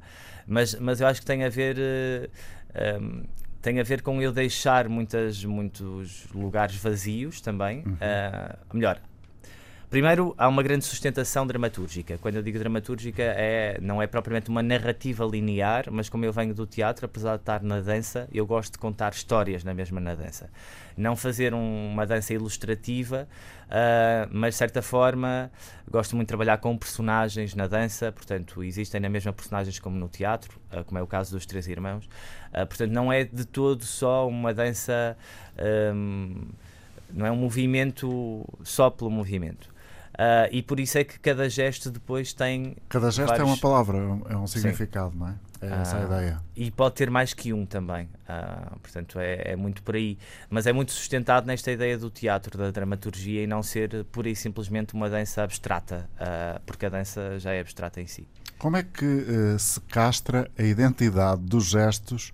mas, 0.46 0.74
mas 0.74 1.00
eu 1.00 1.06
acho 1.06 1.20
que 1.20 1.26
tem 1.26 1.44
a 1.44 1.48
ver. 1.48 1.76
Uh, 1.78 3.00
um, 3.00 3.22
tem 3.62 3.78
a 3.78 3.82
ver 3.82 4.00
com 4.00 4.20
eu 4.22 4.32
deixar 4.32 4.88
muitas, 4.88 5.44
muitos 5.44 6.26
lugares 6.34 6.76
vazios 6.76 7.40
também. 7.40 7.84
Uhum. 7.86 7.92
Uh, 7.92 8.74
melhor, 8.74 9.00
Primeiro, 9.90 10.36
há 10.38 10.46
uma 10.46 10.62
grande 10.62 10.84
sustentação 10.84 11.44
dramatúrgica. 11.44 12.16
Quando 12.18 12.36
eu 12.36 12.42
digo 12.44 12.56
dramatúrgica, 12.60 13.24
é, 13.24 13.76
não 13.82 14.00
é 14.00 14.06
propriamente 14.06 14.48
uma 14.48 14.62
narrativa 14.62 15.24
linear, 15.24 15.86
mas 15.90 16.08
como 16.08 16.24
eu 16.24 16.32
venho 16.32 16.54
do 16.54 16.64
teatro, 16.64 17.06
apesar 17.06 17.34
de 17.34 17.42
estar 17.42 17.60
na 17.60 17.80
dança, 17.80 18.28
eu 18.32 18.46
gosto 18.46 18.74
de 18.74 18.78
contar 18.78 19.10
histórias 19.10 19.64
na 19.64 19.74
mesma 19.74 20.00
na 20.00 20.14
dança. 20.14 20.48
Não 20.96 21.16
fazer 21.16 21.52
um, 21.52 21.88
uma 21.88 22.06
dança 22.06 22.32
ilustrativa, 22.32 23.26
uh, 23.66 24.30
mas 24.30 24.54
de 24.54 24.58
certa 24.58 24.80
forma 24.80 25.50
gosto 25.90 26.14
muito 26.14 26.28
de 26.28 26.28
trabalhar 26.28 26.58
com 26.58 26.78
personagens 26.78 27.56
na 27.56 27.66
dança, 27.66 28.12
portanto, 28.12 28.62
existem 28.62 29.00
na 29.00 29.08
mesma 29.08 29.32
personagens 29.32 29.80
como 29.80 29.98
no 29.98 30.08
teatro, 30.08 30.60
uh, 30.72 30.84
como 30.84 31.00
é 31.00 31.02
o 31.02 31.06
caso 31.06 31.32
dos 31.32 31.44
Três 31.44 31.66
Irmãos. 31.66 32.04
Uh, 32.54 32.64
portanto, 32.64 32.92
não 32.92 33.12
é 33.12 33.24
de 33.24 33.44
todo 33.44 33.84
só 33.84 34.28
uma 34.28 34.54
dança. 34.54 35.16
Um, 35.92 36.46
não 37.12 37.26
é 37.26 37.30
um 37.32 37.36
movimento 37.36 38.46
só 38.62 38.88
pelo 38.88 39.10
movimento. 39.10 39.69
Uh, 40.20 40.52
e 40.52 40.62
por 40.62 40.78
isso 40.78 40.98
é 40.98 41.04
que 41.04 41.18
cada 41.18 41.48
gesto 41.48 41.90
depois 41.90 42.34
tem. 42.34 42.76
Cada 42.90 43.10
gesto 43.10 43.28
vários... 43.28 43.48
é 43.48 43.50
uma 43.50 43.56
palavra, 43.56 43.96
é 44.28 44.36
um 44.36 44.46
significado, 44.46 45.12
Sim. 45.12 45.18
não 45.18 45.28
é? 45.28 45.34
É 45.62 45.66
essa 45.80 45.96
a 45.96 46.00
ah, 46.00 46.04
ideia. 46.04 46.40
E 46.54 46.70
pode 46.70 46.94
ter 46.94 47.10
mais 47.10 47.32
que 47.32 47.54
um 47.54 47.64
também. 47.64 48.04
Uh, 48.04 48.78
portanto, 48.80 49.18
é, 49.18 49.52
é, 49.52 49.56
muito 49.56 49.82
por 49.82 49.94
aí. 49.94 50.18
Mas 50.50 50.66
é 50.66 50.74
muito 50.74 50.92
sustentado 50.92 51.46
nesta 51.46 51.72
ideia 51.72 51.96
do 51.96 52.10
teatro, 52.10 52.58
da 52.58 52.70
dramaturgia 52.70 53.42
e 53.42 53.46
não 53.46 53.62
ser 53.62 54.04
pura 54.06 54.28
e 54.28 54.36
simplesmente 54.36 54.92
uma 54.92 55.08
dança 55.08 55.42
abstrata, 55.42 56.08
uh, 56.16 56.60
porque 56.66 56.84
a 56.84 56.88
dança 56.90 57.38
já 57.38 57.52
é 57.52 57.60
abstrata 57.60 58.00
em 58.00 58.06
si. 58.06 58.28
Como 58.58 58.76
é 58.76 58.82
que 58.82 59.04
uh, 59.04 59.58
se 59.58 59.80
castra 59.80 60.50
a 60.58 60.62
identidade 60.62 61.40
dos 61.42 61.66
gestos 61.66 62.32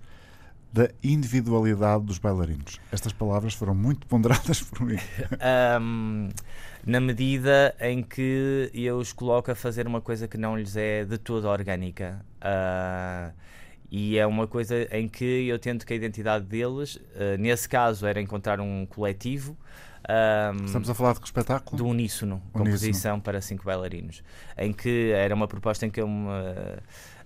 da 0.71 0.89
individualidade 1.01 2.03
dos 2.03 2.19
bailarinos? 2.19 2.79
Estas 2.91 3.13
palavras 3.13 3.53
foram 3.53 3.75
muito 3.75 4.07
ponderadas 4.07 4.61
por 4.71 4.81
mim. 4.81 4.97
um, 5.81 6.29
na 6.87 7.01
medida 7.01 7.75
em 7.81 8.01
que 8.01 8.71
eu 8.73 8.97
os 8.97 9.11
coloco 9.11 9.51
a 9.51 9.55
fazer 9.55 9.85
uma 9.85 9.99
coisa 9.99 10.25
que 10.25 10.37
não 10.37 10.57
lhes 10.57 10.77
é 10.77 11.03
de 11.03 11.17
toda 11.17 11.49
orgânica. 11.49 12.25
Uh, 12.37 13.33
e 13.91 14.17
é 14.17 14.25
uma 14.25 14.47
coisa 14.47 14.87
em 14.95 15.09
que 15.09 15.47
eu 15.47 15.59
tento 15.59 15.85
que 15.85 15.91
a 15.91 15.95
identidade 15.97 16.45
deles, 16.45 16.95
uh, 16.95 17.37
nesse 17.37 17.67
caso, 17.67 18.07
era 18.07 18.21
encontrar 18.21 18.61
um 18.61 18.85
coletivo. 18.85 19.57
Um, 20.09 20.63
Estamos 20.63 20.89
a 20.89 20.93
falar 20.93 21.13
de 21.13 21.19
que 21.19 21.25
espetáculo? 21.25 21.77
Do 21.77 21.85
Uníssono, 21.87 22.41
composição 22.53 23.19
para 23.19 23.41
cinco 23.41 23.65
bailarinos, 23.65 24.23
em 24.57 24.71
que 24.71 25.11
era 25.11 25.35
uma 25.35 25.47
proposta 25.47 25.85
em 25.85 25.89
que 25.89 25.99
eu 25.99 26.07
me 26.07 26.29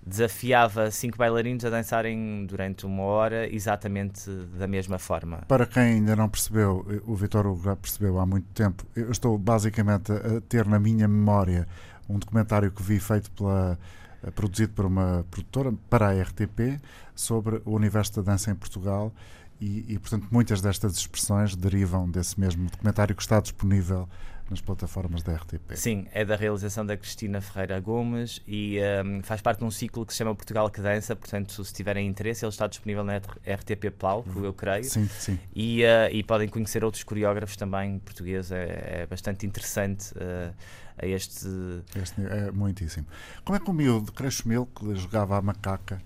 desafiava 0.04 0.90
cinco 0.90 1.16
bailarinos 1.16 1.64
a 1.64 1.70
dançarem 1.70 2.44
durante 2.46 2.84
uma 2.84 3.02
hora 3.04 3.52
exatamente 3.52 4.28
da 4.58 4.66
mesma 4.66 4.98
forma. 4.98 5.38
Para 5.46 5.64
quem 5.64 5.82
ainda 5.82 6.16
não 6.16 6.28
percebeu, 6.28 6.84
o 7.04 7.14
Vitor 7.14 7.56
já 7.62 7.76
percebeu 7.76 8.18
há 8.18 8.26
muito 8.26 8.48
tempo, 8.52 8.84
eu 8.96 9.10
estou 9.10 9.38
basicamente 9.38 10.10
a 10.12 10.40
ter 10.48 10.66
na 10.66 10.78
minha 10.78 11.06
memória 11.06 11.68
um 12.08 12.18
documentário 12.18 12.70
que 12.70 12.82
vi 12.82 12.98
feito 12.98 13.30
pela 13.30 13.78
eh, 14.22 14.30
produzido 14.30 14.72
por 14.72 14.86
uma 14.86 15.24
produtora 15.30 15.72
para 15.88 16.08
a 16.08 16.22
RTP 16.22 16.80
sobre 17.14 17.60
o 17.64 17.72
universo 17.72 18.16
da 18.16 18.32
dança 18.32 18.50
em 18.50 18.54
Portugal 18.54 19.12
e, 19.60 19.84
e, 19.94 19.98
portanto 19.98 20.26
muitas 20.30 20.60
destas 20.60 20.96
expressões 20.96 21.54
derivam 21.54 22.10
desse 22.10 22.38
mesmo 22.38 22.68
documentário 22.68 23.14
que 23.14 23.22
está 23.22 23.40
disponível 23.40 24.08
nas 24.52 24.60
plataformas 24.60 25.22
da 25.22 25.34
RTP. 25.34 25.74
Sim, 25.74 26.06
é 26.12 26.24
da 26.24 26.36
realização 26.36 26.84
da 26.84 26.96
Cristina 26.96 27.40
Ferreira 27.40 27.80
Gomes 27.80 28.40
e 28.46 28.78
um, 29.04 29.22
faz 29.22 29.40
parte 29.40 29.58
de 29.58 29.64
um 29.64 29.70
ciclo 29.70 30.06
que 30.06 30.12
se 30.12 30.18
chama 30.18 30.34
Portugal 30.34 30.70
que 30.70 30.80
Dança, 30.80 31.16
portanto, 31.16 31.64
se 31.64 31.72
tiverem 31.72 32.06
interesse, 32.06 32.44
ele 32.44 32.50
está 32.50 32.66
disponível 32.66 33.02
na 33.02 33.16
RTP 33.16 33.90
Palco, 33.98 34.44
eu 34.44 34.52
creio. 34.52 34.84
Sim, 34.84 35.08
sim. 35.08 35.38
E, 35.54 35.82
uh, 35.82 36.12
e 36.12 36.22
podem 36.22 36.48
conhecer 36.48 36.84
outros 36.84 37.02
coreógrafos 37.02 37.56
também 37.56 37.98
portugueses, 37.98 38.52
é, 38.52 39.02
é 39.02 39.06
bastante 39.06 39.46
interessante. 39.46 40.12
Uh, 40.12 40.52
a 40.98 41.06
este... 41.06 41.48
este. 41.96 42.20
É 42.20 42.50
muitíssimo. 42.52 43.06
Como 43.44 43.56
é 43.56 43.60
que 43.60 43.70
o 43.70 43.72
miúdo 43.72 44.12
Crescimento, 44.12 44.68
que 44.74 44.94
jogava 44.94 45.38
a 45.38 45.42
macaca, 45.42 46.00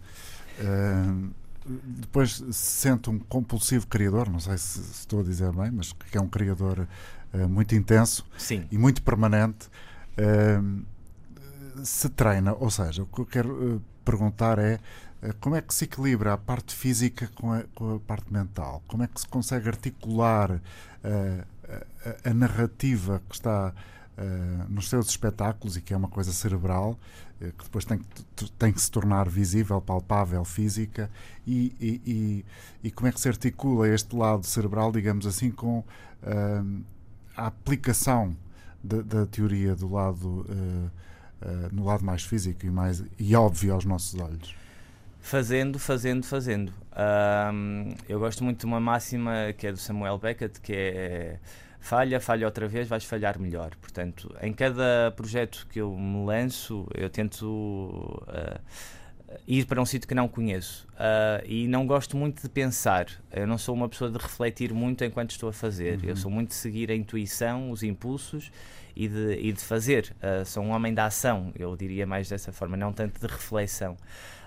uh, 0.60 1.30
depois 1.68 2.36
se 2.36 2.52
sente 2.52 3.10
um 3.10 3.18
compulsivo 3.18 3.86
criador, 3.88 4.30
não 4.30 4.38
sei 4.38 4.56
se, 4.56 4.78
se, 4.78 5.00
estou 5.00 5.20
a 5.20 5.22
dizer 5.24 5.52
bem, 5.52 5.70
mas 5.70 5.92
que 5.92 6.16
é 6.16 6.20
um 6.20 6.28
criador 6.28 6.86
uh, 7.32 7.48
muito 7.48 7.74
intenso 7.74 8.26
Sim. 8.36 8.66
e 8.70 8.78
muito 8.78 9.02
permanente, 9.02 9.68
uh, 10.18 11.84
se 11.84 12.08
treina. 12.08 12.54
Ou 12.54 12.70
seja, 12.70 13.02
o 13.02 13.06
que 13.06 13.20
eu 13.20 13.26
quero 13.26 13.76
uh, 13.76 13.82
perguntar 14.04 14.58
é 14.58 14.78
como 15.40 15.56
é 15.56 15.62
que 15.62 15.74
se 15.74 15.84
equilibra 15.84 16.34
a 16.34 16.38
parte 16.38 16.74
física 16.74 17.28
com 17.34 17.52
a, 17.52 17.64
com 17.74 17.96
a 17.96 17.98
parte 17.98 18.32
mental? 18.32 18.82
Como 18.86 19.02
é 19.02 19.08
que 19.08 19.20
se 19.20 19.26
consegue 19.26 19.66
articular 19.66 20.60
a, 21.02 22.30
a, 22.30 22.34
narrativa 22.34 23.20
que 23.28 23.34
está 23.34 23.72
nos 24.68 24.88
seus 24.88 25.08
espetáculos 25.08 25.76
e 25.76 25.80
que 25.80 25.92
é 25.92 25.96
uma 25.96 26.06
coisa 26.06 26.32
cerebral 26.32 26.98
que 27.40 27.64
depois 27.64 27.84
tem 27.84 27.98
que, 27.98 28.50
tem 28.52 28.72
que 28.72 28.80
se 28.80 28.90
tornar 28.90 29.28
visível, 29.28 29.80
palpável, 29.80 30.44
física 30.44 31.10
e, 31.46 31.74
e, 31.80 32.02
e, 32.06 32.44
e 32.84 32.90
como 32.90 33.08
é 33.08 33.12
que 33.12 33.20
se 33.20 33.28
articula 33.28 33.88
este 33.88 34.14
lado 34.14 34.46
cerebral, 34.46 34.92
digamos 34.92 35.26
assim, 35.26 35.50
com 35.50 35.82
a 37.36 37.46
aplicação 37.46 38.36
da, 38.82 39.26
teoria 39.26 39.74
do 39.74 39.92
lado 39.92 40.46
uh, 40.48 40.90
uh, 41.42 41.68
no 41.72 41.84
lado 41.84 42.04
mais 42.04 42.22
físico 42.22 42.64
e 42.64 42.70
mais 42.70 43.02
e 43.18 43.34
óbvio 43.34 43.74
aos 43.74 43.84
nossos 43.84 44.18
olhos? 44.20 44.54
Fazendo, 45.20 45.78
fazendo, 45.78 46.24
fazendo. 46.24 46.72
Um, 47.52 47.94
eu 48.08 48.20
gosto 48.20 48.44
muito 48.44 48.60
de 48.60 48.66
uma 48.66 48.78
máxima 48.78 49.52
que 49.58 49.66
é 49.66 49.72
do 49.72 49.78
Samuel 49.78 50.18
Beckett, 50.18 50.60
que 50.60 50.72
é 50.72 51.38
falha, 51.80 52.20
falha 52.20 52.46
outra 52.46 52.68
vez, 52.68 52.86
vais 52.86 53.04
falhar 53.04 53.38
melhor. 53.38 53.74
Portanto, 53.80 54.32
em 54.40 54.52
cada 54.52 55.12
projeto 55.16 55.66
que 55.68 55.80
eu 55.80 55.96
me 55.96 56.24
lanço, 56.24 56.86
eu 56.94 57.10
tento 57.10 57.44
uh, 57.48 58.60
ir 59.46 59.66
para 59.66 59.80
um 59.80 59.84
sítio 59.84 60.08
que 60.08 60.14
não 60.14 60.28
conheço 60.28 60.86
uh, 60.94 61.44
e 61.44 61.66
não 61.66 61.86
gosto 61.86 62.16
muito 62.16 62.42
de 62.42 62.48
pensar. 62.48 63.06
Eu 63.32 63.46
não 63.46 63.58
sou 63.58 63.74
uma 63.74 63.88
pessoa 63.88 64.10
de 64.10 64.18
refletir 64.18 64.72
muito 64.72 65.04
enquanto 65.04 65.30
estou 65.30 65.48
a 65.48 65.52
fazer. 65.52 65.98
Uhum. 66.00 66.08
Eu 66.08 66.16
sou 66.16 66.30
muito 66.30 66.48
de 66.48 66.54
seguir 66.54 66.90
a 66.90 66.94
intuição, 66.94 67.70
os 67.70 67.82
impulsos 67.82 68.50
e 68.94 69.08
de, 69.08 69.34
e 69.40 69.52
de 69.52 69.60
fazer. 69.60 70.14
Uh, 70.22 70.44
sou 70.44 70.62
um 70.62 70.70
homem 70.70 70.94
da 70.94 71.06
ação, 71.06 71.52
eu 71.56 71.76
diria 71.76 72.06
mais 72.06 72.28
dessa 72.28 72.52
forma, 72.52 72.76
não 72.76 72.92
tanto 72.92 73.20
de 73.20 73.26
reflexão. 73.26 73.96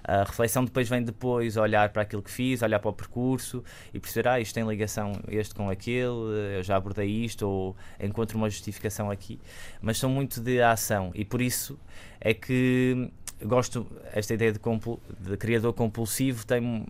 A 0.01 0.23
reflexão 0.23 0.63
depois 0.63 0.87
vem 0.89 1.03
depois 1.03 1.57
olhar 1.57 1.89
para 1.89 2.01
aquilo 2.01 2.23
que 2.23 2.31
fiz, 2.31 2.61
olhar 2.61 2.79
para 2.79 2.89
o 2.89 2.93
percurso 2.93 3.63
e 3.93 3.99
perceber, 3.99 4.29
ah, 4.29 4.39
isto 4.39 4.55
tem 4.55 4.65
ligação 4.65 5.11
este 5.27 5.53
com 5.53 5.69
aquele, 5.69 6.55
eu 6.55 6.63
já 6.63 6.77
abordei 6.77 7.07
isto 7.07 7.47
ou 7.47 7.75
encontro 7.99 8.37
uma 8.37 8.49
justificação 8.49 9.11
aqui. 9.11 9.39
Mas 9.81 9.97
sou 9.97 10.09
muito 10.09 10.41
de 10.41 10.61
ação 10.61 11.11
e 11.13 11.25
por 11.25 11.41
isso 11.41 11.77
é 12.19 12.33
que 12.33 13.11
gosto 13.43 13.87
esta 14.13 14.33
ideia 14.33 14.51
de, 14.51 14.59
de, 14.59 15.37
criador 15.37 15.73
compulsivo 15.73 16.45
tem, 16.45 16.85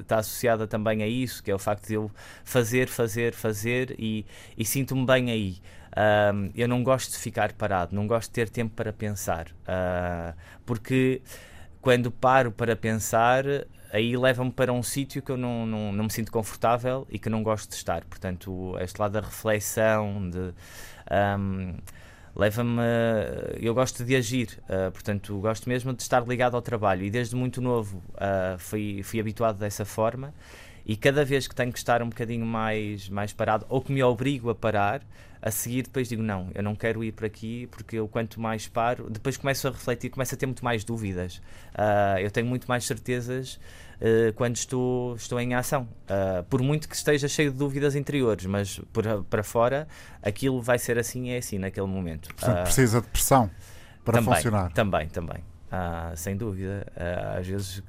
está 0.00 0.18
associada 0.18 0.66
também 0.66 1.02
a 1.02 1.06
isso 1.06 1.42
que 1.42 1.50
é 1.50 1.54
o 1.54 1.58
facto 1.58 1.86
de 1.86 1.94
eu 1.94 2.10
fazer 2.44 2.88
fazer 2.88 3.32
fazer 3.32 3.94
e, 3.98 4.24
e 4.56 4.64
sinto-me 4.64 5.04
bem 5.04 5.30
aí. 5.30 5.58
Eu 6.54 6.68
não 6.68 6.84
gosto 6.84 7.10
de 7.10 7.18
ficar 7.18 7.52
parado 7.52 7.94
não 7.94 8.06
gosto 8.06 8.28
de 8.28 8.34
ter 8.34 8.48
tempo 8.48 8.74
para 8.74 8.92
pensar 8.92 9.48
uh, 9.48 10.36
porque 10.64 11.20
quando 11.80 12.10
paro 12.10 12.52
para 12.52 12.76
pensar 12.76 13.44
aí 13.92 14.16
leva-me 14.16 14.52
para 14.52 14.72
um 14.72 14.82
sítio 14.82 15.20
que 15.20 15.32
eu 15.32 15.36
não, 15.36 15.66
não, 15.66 15.92
não 15.92 16.04
me 16.04 16.10
sinto 16.10 16.30
confortável 16.30 17.06
e 17.10 17.18
que 17.18 17.28
não 17.28 17.42
gosto 17.42 17.70
de 17.70 17.74
estar. 17.74 18.04
Portanto 18.04 18.76
este 18.80 19.00
lado 19.00 19.12
da 19.12 19.20
reflexão 19.20 20.30
de 20.30 20.54
um, 21.38 21.74
leva-me. 22.34 22.82
Eu 23.60 23.74
gosto 23.74 24.04
de 24.04 24.16
agir, 24.16 24.58
uh, 24.64 24.90
portanto, 24.90 25.38
gosto 25.38 25.68
mesmo 25.68 25.92
de 25.92 26.02
estar 26.02 26.26
ligado 26.26 26.54
ao 26.54 26.62
trabalho 26.62 27.04
e 27.04 27.10
desde 27.10 27.36
muito 27.36 27.60
novo 27.60 28.02
uh, 28.14 28.58
fui, 28.58 29.02
fui 29.02 29.20
habituado 29.20 29.58
dessa 29.58 29.84
forma. 29.84 30.32
E 30.84 30.96
cada 30.96 31.24
vez 31.24 31.46
que 31.46 31.54
tenho 31.54 31.72
que 31.72 31.78
estar 31.78 32.02
um 32.02 32.08
bocadinho 32.08 32.44
mais, 32.44 33.08
mais 33.08 33.32
parado 33.32 33.66
ou 33.68 33.80
que 33.80 33.92
me 33.92 34.02
obrigo 34.02 34.50
a 34.50 34.54
parar, 34.54 35.02
a 35.42 35.50
seguir 35.50 35.82
depois 35.82 36.08
digo: 36.08 36.22
não, 36.22 36.50
eu 36.54 36.62
não 36.62 36.74
quero 36.74 37.04
ir 37.04 37.12
para 37.12 37.26
aqui 37.26 37.66
porque 37.68 37.96
eu 37.96 38.08
quanto 38.08 38.40
mais 38.40 38.66
paro, 38.66 39.08
depois 39.08 39.36
começo 39.36 39.68
a 39.68 39.70
refletir, 39.70 40.10
começo 40.10 40.34
a 40.34 40.38
ter 40.38 40.46
muito 40.46 40.64
mais 40.64 40.84
dúvidas. 40.84 41.36
Uh, 41.74 42.18
eu 42.20 42.30
tenho 42.30 42.46
muito 42.46 42.66
mais 42.66 42.84
certezas 42.84 43.58
uh, 44.00 44.32
quando 44.34 44.56
estou, 44.56 45.14
estou 45.14 45.40
em 45.40 45.54
ação. 45.54 45.88
Uh, 46.04 46.42
por 46.44 46.62
muito 46.62 46.88
que 46.88 46.96
esteja 46.96 47.28
cheio 47.28 47.50
de 47.50 47.58
dúvidas 47.58 47.94
interiores, 47.94 48.46
mas 48.46 48.80
por, 48.92 49.04
para 49.24 49.42
fora 49.42 49.86
aquilo 50.22 50.60
vai 50.60 50.78
ser 50.78 50.98
assim 50.98 51.30
é 51.30 51.38
assim 51.38 51.58
naquele 51.58 51.86
momento. 51.86 52.34
Portanto, 52.34 52.60
uh, 52.60 52.62
precisa 52.64 53.00
de 53.00 53.08
pressão 53.08 53.50
para 54.04 54.18
também, 54.18 54.34
funcionar. 54.34 54.72
Também, 54.72 55.08
também. 55.08 55.44
sem 56.16 56.36
dúvida. 56.36 56.86
às 57.38 57.46
vezes 57.46 57.82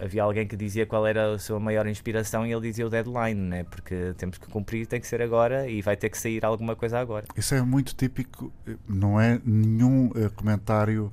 havia 0.00 0.22
alguém 0.22 0.46
que 0.46 0.54
dizia 0.54 0.84
qual 0.84 1.06
era 1.06 1.32
a 1.32 1.38
sua 1.38 1.58
maior 1.58 1.86
inspiração 1.86 2.46
e 2.46 2.52
ele 2.52 2.60
dizia 2.60 2.86
o 2.86 2.90
deadline, 2.90 3.40
né? 3.40 3.64
porque 3.64 4.14
temos 4.18 4.36
que 4.36 4.46
cumprir, 4.48 4.86
tem 4.86 5.00
que 5.00 5.06
ser 5.06 5.22
agora 5.22 5.66
e 5.66 5.80
vai 5.80 5.96
ter 5.96 6.10
que 6.10 6.18
sair 6.18 6.44
alguma 6.44 6.76
coisa 6.76 6.98
agora. 7.00 7.24
Isso 7.36 7.54
é 7.54 7.62
muito 7.62 7.94
típico, 7.94 8.52
não 8.86 9.20
é 9.20 9.40
nenhum 9.44 10.08
uh, 10.08 10.30
comentário 10.36 11.10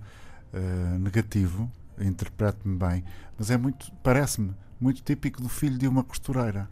uh, 0.54 1.00
negativo 1.00 1.72
interprete-me 2.00 2.78
bem, 2.78 3.04
mas 3.38 3.52
é 3.52 3.58
muito, 3.58 3.92
parece-me 4.04 4.54
muito 4.80 5.02
típico 5.02 5.42
do 5.42 5.50
filho 5.50 5.78
de 5.78 5.88
uma 5.88 6.04
costureira. 6.04 6.70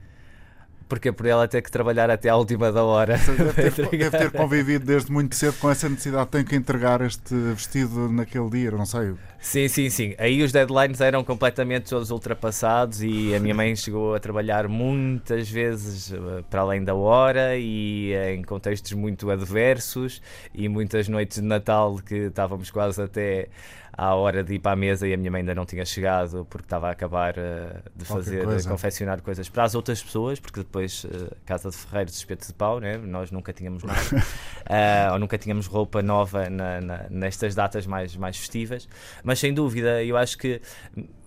Porque 0.88 1.10
é 1.10 1.12
por 1.12 1.26
ela 1.26 1.48
ter 1.48 1.64
que 1.64 1.72
trabalhar 1.72 2.12
até 2.12 2.30
à 2.30 2.36
última 2.36 2.72
da 2.72 2.84
hora. 2.84 3.18
Deve 3.18 3.72
ter, 3.72 3.90
deve 3.98 4.18
ter 4.18 4.32
convivido 4.32 4.86
desde 4.86 5.12
muito 5.12 5.36
cedo 5.36 5.58
com 5.58 5.68
essa 5.68 5.90
necessidade. 5.90 6.30
Tenho 6.30 6.46
que 6.46 6.56
entregar 6.56 7.02
este 7.02 7.34
vestido 7.34 8.08
naquele 8.12 8.50
dia, 8.52 8.70
não 8.70 8.86
sei. 8.86 9.16
Sim, 9.40 9.68
sim, 9.68 9.90
sim. 9.90 10.16
Aí 10.20 10.44
os 10.44 10.52
deadlines 10.52 11.02
eram 11.02 11.24
completamente 11.24 11.90
todos 11.90 12.12
ultrapassados 12.12 13.02
e 13.02 13.34
a 13.34 13.40
minha 13.40 13.56
mãe 13.56 13.76
chegou 13.76 14.14
a 14.14 14.20
trabalhar 14.20 14.68
muitas 14.68 15.50
vezes 15.50 16.14
eh, 16.14 16.44
para 16.50 16.62
além 16.62 16.84
da 16.84 16.94
hora 16.94 17.58
e 17.58 18.14
em 18.14 18.44
contextos 18.44 18.92
muito 18.94 19.30
adversos 19.32 20.22
e 20.54 20.70
muitas 20.70 21.08
noites 21.08 21.40
de 21.40 21.44
Natal 21.46 21.98
que 21.98 22.16
estávamos 22.16 22.70
quase 22.70 23.02
até 23.02 23.50
à 23.98 24.14
hora 24.14 24.44
de 24.44 24.56
ir 24.56 24.60
para 24.60 24.74
a 24.74 24.76
mesa 24.76 25.08
e 25.08 25.14
a 25.14 25.18
minha 25.18 25.32
mãe 25.32 25.40
ainda 25.40 25.56
não 25.56 25.66
tinha 25.66 25.86
chegado 25.86 26.46
porque 26.50 26.66
estava 26.66 26.90
a 26.90 26.92
acabar 26.92 27.36
uh, 27.38 27.82
de 27.96 28.04
fazer, 28.04 28.44
coisa. 28.44 28.70
confeccionar 28.70 29.22
coisas 29.22 29.48
para 29.48 29.64
as 29.64 29.74
outras 29.74 30.04
pessoas, 30.04 30.40
porque 30.40 30.60
depois 30.60 31.06
uh, 31.06 31.34
Casa 31.46 31.70
de 31.70 31.78
Ferreiros, 31.78 32.16
espeto 32.16 32.46
de 32.46 32.54
pau, 32.54 32.80
né? 32.80 32.98
nós 32.98 33.32
nunca 33.32 33.54
tínhamos 33.54 33.84
nada, 33.84 34.02
uh, 34.02 35.14
ou 35.14 35.20
nunca 35.20 35.38
tínhamos 35.38 35.68
roupa 35.68 36.02
nova 36.02 36.50
na, 36.50 36.82
na, 36.82 37.06
nestas 37.10 37.56
datas 37.56 37.88
mais, 37.88 38.16
mais 38.18 38.38
festivas, 38.38 38.88
mas 39.24 39.40
sem 39.40 39.54
dúvida, 39.54 40.04
eu 40.04 40.18
acho 40.18 40.38
que 40.38 40.62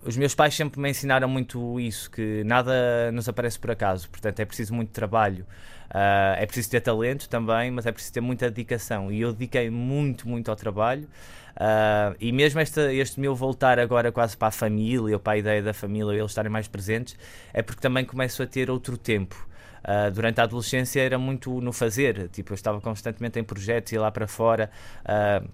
os 0.03 0.15
meus 0.15 0.35
pais 0.35 0.53
sempre 0.53 0.79
me 0.79 0.89
ensinaram 0.91 1.27
muito 1.27 1.79
isso, 1.79 2.09
que 2.11 2.43
nada 2.43 3.11
nos 3.11 3.27
aparece 3.27 3.57
por 3.57 3.71
acaso, 3.71 4.07
portanto 4.09 4.39
é 4.39 4.45
preciso 4.45 4.73
muito 4.75 4.91
trabalho. 4.91 5.45
Uh, 5.89 6.37
é 6.37 6.45
preciso 6.45 6.69
ter 6.69 6.81
talento 6.81 7.27
também, 7.27 7.71
mas 7.71 7.87
é 7.87 7.91
preciso 7.91 8.13
ter 8.13 8.21
muita 8.21 8.47
dedicação. 8.47 9.11
E 9.11 9.21
eu 9.21 9.33
dediquei 9.33 9.71
muito, 9.71 10.29
muito 10.29 10.51
ao 10.51 10.55
trabalho. 10.55 11.09
Uh, 11.59 12.15
e 12.21 12.31
mesmo 12.31 12.61
este, 12.61 12.79
este 12.95 13.19
meu 13.19 13.35
voltar 13.35 13.79
agora 13.79 14.13
quase 14.13 14.37
para 14.37 14.47
a 14.47 14.51
família, 14.51 15.15
ou 15.15 15.19
para 15.19 15.33
a 15.33 15.37
ideia 15.37 15.61
da 15.61 15.73
família, 15.73 16.13
eles 16.13 16.31
estarem 16.31 16.49
mais 16.49 16.69
presentes, 16.69 17.17
é 17.53 17.61
porque 17.61 17.81
também 17.81 18.05
começo 18.05 18.41
a 18.41 18.47
ter 18.47 18.69
outro 18.69 18.97
tempo. 18.97 19.47
Uh, 19.83 20.09
durante 20.11 20.39
a 20.39 20.43
adolescência 20.43 21.01
era 21.01 21.17
muito 21.17 21.59
no 21.59 21.73
fazer, 21.73 22.29
tipo, 22.29 22.53
eu 22.53 22.55
estava 22.55 22.79
constantemente 22.79 23.39
em 23.39 23.43
projetos, 23.43 23.91
ia 23.91 23.99
lá 23.99 24.09
para 24.09 24.27
fora. 24.27 24.71
Uh, 25.03 25.49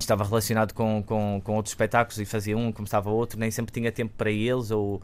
estava 0.00 0.24
relacionado 0.24 0.72
com, 0.72 1.00
com, 1.02 1.40
com, 1.44 1.54
outros 1.54 1.72
espetáculos 1.72 2.18
e 2.18 2.24
fazia 2.24 2.56
um, 2.56 2.72
começava 2.72 3.08
outro, 3.10 3.38
nem 3.38 3.52
sempre 3.52 3.72
tinha 3.72 3.92
tempo 3.92 4.12
para 4.16 4.32
eles 4.32 4.72
ou 4.72 5.00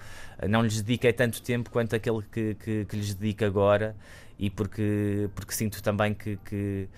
não 0.49 0.61
lhes 0.61 0.83
dediquei 0.83 1.13
tanto 1.13 1.41
tempo 1.41 1.71
quanto 1.71 1.95
aquele 1.95 2.21
que, 2.33 2.57
que, 2.57 2.85
que 2.85 2.97
lhes 2.97 3.15
dedico 3.15 3.45
agora 3.45 3.95
e 4.37 4.51
porque, 4.51 5.31
porque 5.37 5.53
sinto 5.53 5.81
também 5.81 6.15
que, 6.15 6.37
que 6.45 6.89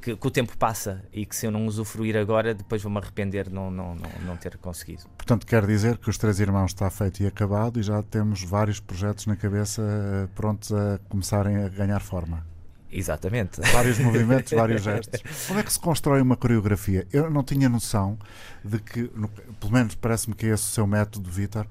que, 0.00 0.16
que, 0.16 0.26
o 0.26 0.30
tempo 0.30 0.56
passa 0.56 1.04
e 1.12 1.26
que 1.26 1.34
se 1.36 1.46
eu 1.46 1.50
não 1.50 1.66
usufruir 1.66 2.16
agora, 2.16 2.54
depois 2.54 2.82
vou-me 2.82 2.98
arrepender 2.98 3.48
de 3.48 3.54
não, 3.54 3.70
não, 3.70 3.94
não, 3.94 4.10
não, 4.26 4.36
ter 4.36 4.56
conseguido. 4.58 5.04
Portanto, 5.16 5.46
quer 5.46 5.66
dizer 5.66 5.98
que 5.98 6.08
os 6.08 6.16
Três 6.16 6.40
Irmãos 6.40 6.70
está 6.70 6.90
feito 6.90 7.22
e 7.22 7.26
acabado 7.26 7.78
e 7.78 7.82
já 7.82 8.02
temos 8.02 8.42
vários 8.42 8.80
projetos 8.80 9.26
na 9.26 9.36
cabeça 9.36 9.82
eh, 9.82 10.28
prontos 10.34 10.72
a 10.72 10.98
começarem 11.08 11.64
a 11.64 11.68
ganhar 11.68 12.00
forma. 12.00 12.46
Exatamente. 12.90 13.60
Vários 13.72 13.98
movimentos, 14.00 14.52
vários 14.52 14.82
gestos. 14.82 15.22
Como 15.46 15.60
é 15.60 15.62
que 15.62 15.72
se 15.72 15.78
constrói 15.78 16.20
uma 16.20 16.36
coreografia? 16.36 17.06
Eu 17.12 17.30
não 17.30 17.44
tinha 17.44 17.68
noção 17.68 18.18
de 18.64 18.78
que, 18.80 19.10
no, 19.14 19.28
pelo 19.28 19.72
menos 19.72 19.94
parece-me 19.94 20.34
que 20.34 20.46
é 20.46 20.50
esse 20.50 20.64
o 20.64 20.72
seu 20.72 20.86
método, 20.86 21.30
Vitor. 21.30 21.66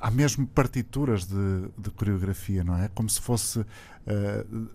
Há 0.00 0.10
mesmo 0.10 0.46
partituras 0.46 1.26
de, 1.26 1.68
de, 1.78 1.90
coreografia, 1.90 2.62
não 2.62 2.76
é? 2.76 2.88
Como 2.94 3.08
se 3.08 3.20
fosse 3.20 3.60
uh, 3.60 3.66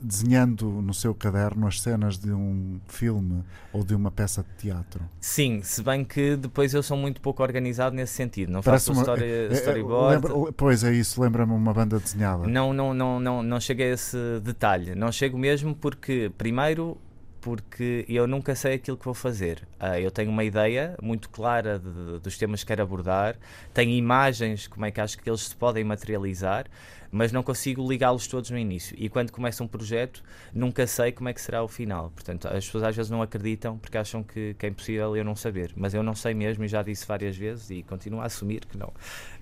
desenhando 0.02 0.66
no 0.82 0.94
seu 0.94 1.14
caderno 1.14 1.68
as 1.68 1.82
cenas 1.82 2.18
de 2.18 2.32
um 2.32 2.80
filme 2.88 3.44
ou 3.72 3.84
de 3.84 3.96
uma 3.96 4.12
peça 4.12 4.44
de 4.44 4.50
teatro. 4.62 5.02
Sim, 5.20 5.62
se 5.64 5.82
bem 5.84 6.04
que 6.04 6.36
depois 6.36 6.74
eu 6.74 6.84
sou 6.84 6.98
muito 6.98 7.22
pouco 7.22 7.42
organizado 7.44 7.96
nesse 7.96 8.14
sentido. 8.14 8.52
Não 8.52 8.62
Parece 8.62 8.88
faço 8.88 9.00
uma, 9.00 9.02
story, 9.02 9.24
é, 9.24 9.48
é, 9.48 9.54
storyboard. 9.54 10.28
Lembra, 10.28 10.54
pois 10.54 10.84
é 10.84 10.94
isso, 10.94 11.22
lembra-me 11.22 11.54
uma 11.54 11.74
banda 11.74 12.00
desenhada. 12.00 12.48
Não, 12.48 12.74
não, 12.74 12.94
não, 12.94 13.20
não, 13.20 13.44
não 13.44 13.60
chego 13.60 13.82
a 13.82 13.86
esse 13.86 14.18
detalhe. 14.44 14.96
Não 14.96 15.12
chego 15.12 15.38
mesmo 15.38 15.76
porque, 15.76 16.32
primeiro, 16.38 16.98
porque 17.42 18.06
eu 18.08 18.28
nunca 18.28 18.56
sei 18.56 18.76
aquilo 18.76 18.96
que 18.96 19.04
vou 19.06 19.14
fazer. 19.14 19.68
Uh, 19.80 19.98
eu 19.98 20.12
tenho 20.12 20.30
uma 20.30 20.44
ideia 20.44 20.96
muito 21.02 21.30
clara 21.30 21.80
de, 21.80 21.92
de, 21.92 22.20
dos 22.20 22.38
temas 22.38 22.62
que 22.62 22.68
quero 22.68 22.84
abordar, 22.84 23.36
tenho 23.74 23.92
imagens, 23.92 24.68
como 24.68 24.86
é 24.86 24.92
que 24.92 25.02
acho 25.02 25.18
que 25.18 25.30
eles 25.30 25.42
se 25.42 25.56
podem 25.56 25.84
materializar, 25.84 26.68
mas 27.12 27.32
não 27.32 27.44
consigo 27.44 27.88
ligá-los 27.88 28.26
todos 28.26 28.50
no 28.50 28.58
início. 28.58 28.96
E 28.98 29.10
quando 29.10 29.32
começa 29.32 29.64
um 29.64 29.68
projeto, 29.68 30.24
nunca 30.54 30.88
sei 30.88 31.12
como 31.12 31.28
é 31.28 31.34
que 31.34 31.42
será 31.42 31.62
o 31.62 31.68
final. 31.68 32.10
Portanto, 32.12 32.48
as 32.48 32.66
pessoas 32.66 32.86
às 32.86 32.96
vezes 32.96 33.12
não 33.12 33.22
acreditam 33.22 33.78
porque 33.78 33.98
acham 33.98 34.24
que, 34.24 34.56
que 34.58 34.66
é 34.66 34.70
impossível 34.70 35.16
eu 35.16 35.26
não 35.26 35.36
saber. 35.36 35.74
Mas 35.76 35.94
eu 35.94 36.02
não 36.02 36.16
sei 36.16 36.34
mesmo 36.34 36.64
e 36.64 36.68
já 36.68 36.82
disse 36.82 37.06
várias 37.06 37.36
vezes 37.36 37.70
e 37.70 37.84
continuo 37.84 38.22
a 38.22 38.26
assumir 38.26 38.66
que 38.66 38.78
não. 38.78 38.94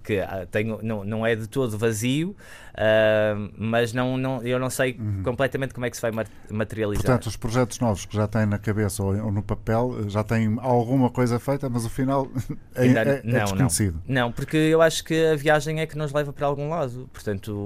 Que 0.03 0.19
uh, 0.21 0.47
tenho, 0.49 0.79
não, 0.81 1.03
não 1.03 1.25
é 1.25 1.35
de 1.35 1.47
todo 1.47 1.77
vazio, 1.77 2.29
uh, 2.29 3.51
mas 3.55 3.93
não, 3.93 4.17
não, 4.17 4.41
eu 4.41 4.57
não 4.57 4.69
sei 4.69 4.97
uhum. 4.99 5.21
completamente 5.23 5.73
como 5.73 5.85
é 5.85 5.89
que 5.89 5.97
se 5.97 6.01
vai 6.01 6.11
materializar. 6.49 7.05
Portanto, 7.05 7.27
os 7.27 7.35
projetos 7.35 7.79
novos 7.79 8.05
que 8.05 8.15
já 8.15 8.27
têm 8.27 8.45
na 8.45 8.57
cabeça 8.57 9.03
ou, 9.03 9.15
ou 9.25 9.31
no 9.31 9.43
papel 9.43 10.09
já 10.09 10.23
têm 10.23 10.57
alguma 10.59 11.09
coisa 11.09 11.37
feita, 11.37 11.69
mas 11.69 11.85
o 11.85 11.89
final 11.89 12.27
é, 12.73 12.83
Ainda, 12.83 13.01
é, 13.01 13.17
é 13.17 13.21
não, 13.23 13.43
desconhecido. 13.43 14.01
Não. 14.07 14.21
não, 14.21 14.31
porque 14.31 14.57
eu 14.57 14.81
acho 14.81 15.03
que 15.03 15.27
a 15.27 15.35
viagem 15.35 15.81
é 15.81 15.85
que 15.85 15.97
nos 15.97 16.11
leva 16.11 16.33
para 16.33 16.47
algum 16.47 16.69
lado. 16.69 17.09
Portanto, 17.13 17.58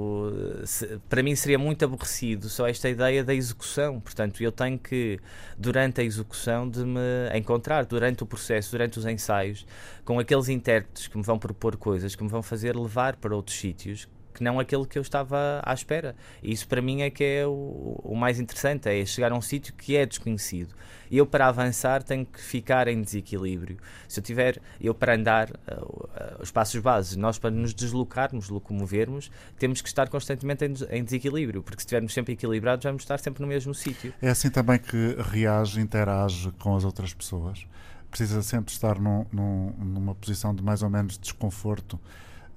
se, 0.65 0.99
para 1.10 1.23
mim 1.23 1.36
seria 1.36 1.60
muito 1.60 1.84
aborrecido 1.84 2.49
só 2.49 2.67
esta 2.67 2.89
ideia 2.89 3.23
da 3.23 3.34
execução. 3.34 3.99
Portanto, 3.99 4.41
eu 4.41 4.51
tenho 4.51 4.77
que, 4.77 5.19
durante 5.58 6.01
a 6.01 6.03
execução, 6.03 6.69
de 6.69 6.84
me 6.84 6.99
encontrar, 7.36 7.86
durante 7.86 8.23
o 8.23 8.25
processo, 8.25 8.71
durante 8.71 8.99
os 8.99 9.06
ensaios, 9.06 9.65
com 10.06 10.19
aqueles 10.19 10.49
intérpretes 10.49 11.08
que 11.08 11.17
me 11.17 11.23
vão 11.23 11.38
propor 11.39 11.77
coisas, 11.77 12.15
que 12.15 12.23
me 12.23 12.29
vão 12.29 12.41
fazer 12.43 12.75
levar 12.75 13.15
para 13.15 13.36
outros 13.36 13.58
sítios 13.58 14.08
que 14.33 14.43
não 14.43 14.59
aquele 14.59 14.85
que 14.85 14.97
eu 14.97 15.01
estava 15.01 15.61
à 15.63 15.73
espera. 15.73 16.15
E 16.41 16.51
isso 16.51 16.67
para 16.67 16.81
mim 16.81 17.01
é 17.01 17.09
que 17.09 17.23
é 17.23 17.47
o, 17.47 17.99
o 18.03 18.15
mais 18.15 18.39
interessante, 18.39 18.89
é 18.89 19.05
chegar 19.05 19.31
a 19.31 19.35
um 19.35 19.41
sítio 19.41 19.73
que 19.73 19.95
é 19.95 20.05
desconhecido. 20.05 20.73
Eu 21.11 21.27
para 21.27 21.47
avançar 21.47 22.01
tenho 22.01 22.25
que 22.25 22.41
ficar 22.41 22.87
em 22.87 23.01
desequilíbrio. 23.01 23.77
Se 24.07 24.19
eu 24.19 24.23
tiver, 24.23 24.59
eu 24.81 24.95
para 24.95 25.13
andar, 25.13 25.51
uh, 25.51 25.83
uh, 25.83 26.41
os 26.41 26.49
passos 26.49 26.81
bases, 26.81 27.15
nós 27.15 27.37
para 27.37 27.51
nos 27.51 27.73
deslocarmos, 27.73 28.49
locomovermos, 28.49 29.29
temos 29.59 29.79
que 29.79 29.87
estar 29.87 30.09
constantemente 30.09 30.65
em, 30.65 30.73
em 30.89 31.03
desequilíbrio, 31.03 31.61
porque 31.61 31.81
se 31.81 31.85
estivermos 31.85 32.13
sempre 32.13 32.33
equilibrados 32.33 32.83
vamos 32.83 33.03
estar 33.03 33.19
sempre 33.19 33.41
no 33.41 33.47
mesmo 33.47 33.75
sítio. 33.75 34.11
É 34.21 34.29
assim 34.29 34.49
também 34.49 34.79
que 34.79 35.15
reage, 35.31 35.79
interage 35.79 36.51
com 36.53 36.75
as 36.75 36.83
outras 36.83 37.13
pessoas? 37.13 37.65
Precisa 38.09 38.41
sempre 38.41 38.71
estar 38.71 38.99
num, 38.99 39.25
num, 39.31 39.73
numa 39.77 40.15
posição 40.15 40.53
de 40.53 40.63
mais 40.63 40.81
ou 40.81 40.89
menos 40.89 41.17
desconforto 41.17 41.99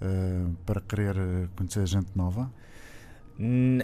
uh, 0.01 0.55
para 0.65 0.81
querer 0.81 1.17
eh, 1.17 1.49
conhecer 1.57 1.87
gente 1.87 2.11
nova? 2.15 2.51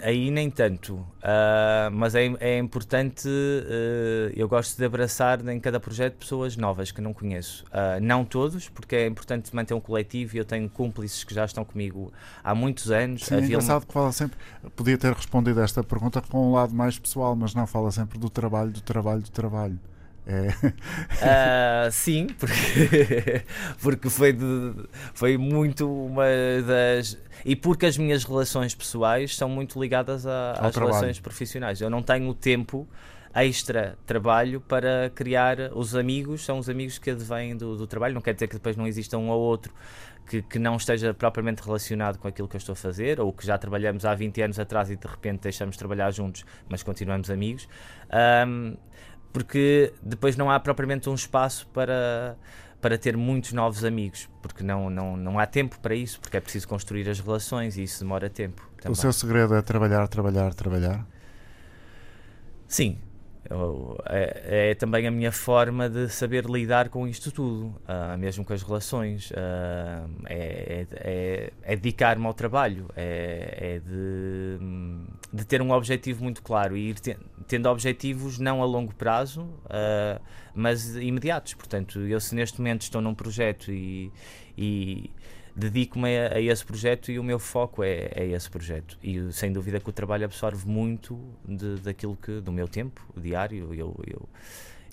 Aí 0.01 0.31
nem 0.31 0.49
tanto, 0.49 0.95
uh, 0.95 1.91
mas 1.91 2.15
é, 2.15 2.25
é 2.39 2.57
importante. 2.57 3.27
Uh, 3.27 4.33
eu 4.35 4.49
gosto 4.49 4.75
de 4.75 4.83
abraçar 4.83 5.47
em 5.47 5.59
cada 5.59 5.79
projeto 5.79 6.15
pessoas 6.15 6.57
novas 6.57 6.91
que 6.91 6.99
não 6.99 7.13
conheço. 7.13 7.63
Uh, 7.65 8.01
não 8.01 8.25
todos, 8.25 8.67
porque 8.67 8.95
é 8.95 9.05
importante 9.05 9.55
manter 9.55 9.75
um 9.75 9.79
coletivo 9.79 10.35
e 10.35 10.39
eu 10.39 10.45
tenho 10.45 10.67
cúmplices 10.67 11.23
que 11.23 11.35
já 11.35 11.45
estão 11.45 11.63
comigo 11.63 12.11
há 12.43 12.55
muitos 12.55 12.89
anos. 12.89 13.25
Sim, 13.25 13.35
é 13.35 13.39
engraçado 13.41 13.85
que 13.85 13.93
fala 13.93 14.11
sempre. 14.11 14.39
Podia 14.75 14.97
ter 14.97 15.13
respondido 15.13 15.61
a 15.61 15.63
esta 15.63 15.83
pergunta 15.83 16.19
com 16.19 16.49
um 16.49 16.53
lado 16.53 16.73
mais 16.73 16.97
pessoal, 16.97 17.35
mas 17.35 17.53
não 17.53 17.67
fala 17.67 17.91
sempre 17.91 18.17
do 18.17 18.31
trabalho, 18.31 18.71
do 18.71 18.81
trabalho, 18.81 19.21
do 19.21 19.29
trabalho. 19.29 19.79
É. 20.25 21.87
Uh, 21.87 21.91
sim, 21.91 22.27
porque, 22.39 23.43
porque 23.81 24.09
foi, 24.09 24.33
de, 24.33 24.73
foi 25.13 25.37
muito 25.37 25.89
uma 25.89 26.25
das. 26.65 27.17
E 27.45 27.55
porque 27.55 27.85
as 27.85 27.97
minhas 27.97 28.23
relações 28.23 28.73
pessoais 28.73 29.35
são 29.35 29.49
muito 29.49 29.79
ligadas 29.81 30.25
a, 30.25 30.51
às 30.51 30.73
trabalho. 30.73 30.93
relações 30.95 31.19
profissionais. 31.19 31.81
Eu 31.81 31.89
não 31.89 32.01
tenho 32.01 32.33
tempo 32.33 32.87
extra 33.35 33.97
trabalho 34.05 34.61
para 34.61 35.11
criar 35.13 35.57
os 35.73 35.95
amigos, 35.95 36.45
são 36.45 36.59
os 36.59 36.69
amigos 36.69 36.99
que 36.99 37.09
advêm 37.09 37.57
do, 37.57 37.75
do 37.75 37.87
trabalho. 37.87 38.13
Não 38.13 38.21
quer 38.21 38.33
dizer 38.33 38.47
que 38.47 38.53
depois 38.53 38.77
não 38.77 38.87
exista 38.87 39.17
um 39.17 39.29
ou 39.29 39.41
outro 39.41 39.73
que, 40.27 40.41
que, 40.41 40.59
não 40.59 40.75
esteja 40.75 41.13
propriamente 41.13 41.61
relacionado 41.61 42.17
com 42.17 42.27
aquilo 42.27 42.47
que 42.47 42.55
eu 42.55 42.59
estou 42.59 42.73
a 42.73 42.75
fazer, 42.75 43.19
ou 43.19 43.33
que 43.33 43.45
já 43.45 43.57
trabalhamos 43.57 44.05
há 44.05 44.13
20 44.15 44.41
anos 44.41 44.59
atrás 44.59 44.89
e 44.89 44.95
de 44.95 45.07
repente 45.07 45.41
deixamos 45.41 45.75
de 45.75 45.79
trabalhar 45.79 46.11
juntos, 46.11 46.45
mas 46.69 46.81
continuamos 46.83 47.29
amigos. 47.29 47.67
Um, 48.47 48.77
porque 49.33 49.91
depois 50.01 50.37
não 50.37 50.49
há 50.49 50.59
propriamente 50.59 51.09
um 51.09 51.15
espaço 51.15 51.67
para, 51.73 52.37
para 52.79 52.97
ter 52.97 53.17
muitos 53.17 53.51
novos 53.51 53.83
amigos, 53.83 54.29
porque 54.41 54.63
não, 54.63 54.89
não, 54.89 55.17
não 55.17 55.39
há 55.39 55.47
tempo 55.47 55.79
para 55.79 55.95
isso, 55.95 56.19
porque 56.21 56.37
é 56.37 56.39
preciso 56.39 56.67
construir 56.67 57.09
as 57.09 57.19
relações 57.19 57.75
e 57.75 57.83
isso 57.83 57.99
demora 58.01 58.29
tempo. 58.29 58.61
Também. 58.77 58.93
O 58.93 58.95
seu 58.95 59.11
segredo 59.11 59.55
é 59.55 59.61
trabalhar, 59.61 60.07
trabalhar, 60.07 60.53
trabalhar? 60.53 61.05
Sim, 62.67 62.99
é, 64.05 64.69
é, 64.71 64.75
também 64.75 65.05
a 65.05 65.11
minha 65.11 65.31
forma 65.31 65.89
de 65.89 66.07
saber 66.09 66.45
lidar 66.45 66.89
com 66.89 67.07
isto 67.07 67.31
tudo, 67.31 67.75
uh, 67.83 68.17
mesmo 68.17 68.45
com 68.45 68.53
as 68.53 68.63
relações. 68.63 69.31
Uh, 69.31 70.09
é, 70.25 70.87
é, 70.91 71.53
é 71.61 71.75
dedicar-me 71.75 72.25
ao 72.25 72.33
trabalho, 72.33 72.87
é, 72.95 73.57
é, 73.59 73.79
de, 73.79 74.57
de, 75.33 75.45
ter 75.45 75.61
um 75.61 75.71
objetivo 75.71 76.23
muito 76.23 76.41
claro 76.41 76.77
e 76.77 76.89
ir 76.89 76.99
te, 76.99 77.17
tendo 77.47 77.67
objetivos 77.69 78.39
não 78.39 78.61
a 78.61 78.65
longo 78.65 78.95
prazo, 78.95 79.41
uh, 79.41 80.21
mas 80.55 80.95
imediatos. 80.95 81.53
Portanto, 81.53 81.99
eu 81.99 82.19
se 82.19 82.33
neste 82.33 82.59
momento 82.59 82.83
estou 82.83 83.01
num 83.01 83.13
projeto 83.13 83.71
e, 83.71 84.11
e 84.57 85.11
dedico-me 85.55 86.17
a, 86.17 86.35
a, 86.35 86.41
esse 86.41 86.65
projeto 86.65 87.11
e 87.11 87.19
o 87.19 87.23
meu 87.23 87.39
foco 87.39 87.83
é, 87.83 88.11
é 88.15 88.27
esse 88.27 88.49
projeto. 88.49 88.97
E 89.03 89.31
sem 89.31 89.51
dúvida 89.51 89.79
que 89.79 89.89
o 89.89 89.93
trabalho 89.93 90.25
absorve 90.25 90.67
muito 90.67 91.19
de, 91.47 91.77
daquilo 91.77 92.15
que, 92.15 92.39
do 92.41 92.51
meu 92.51 92.67
tempo 92.67 93.01
diário. 93.15 93.73
Eu, 93.73 93.95
eu, 94.05 94.29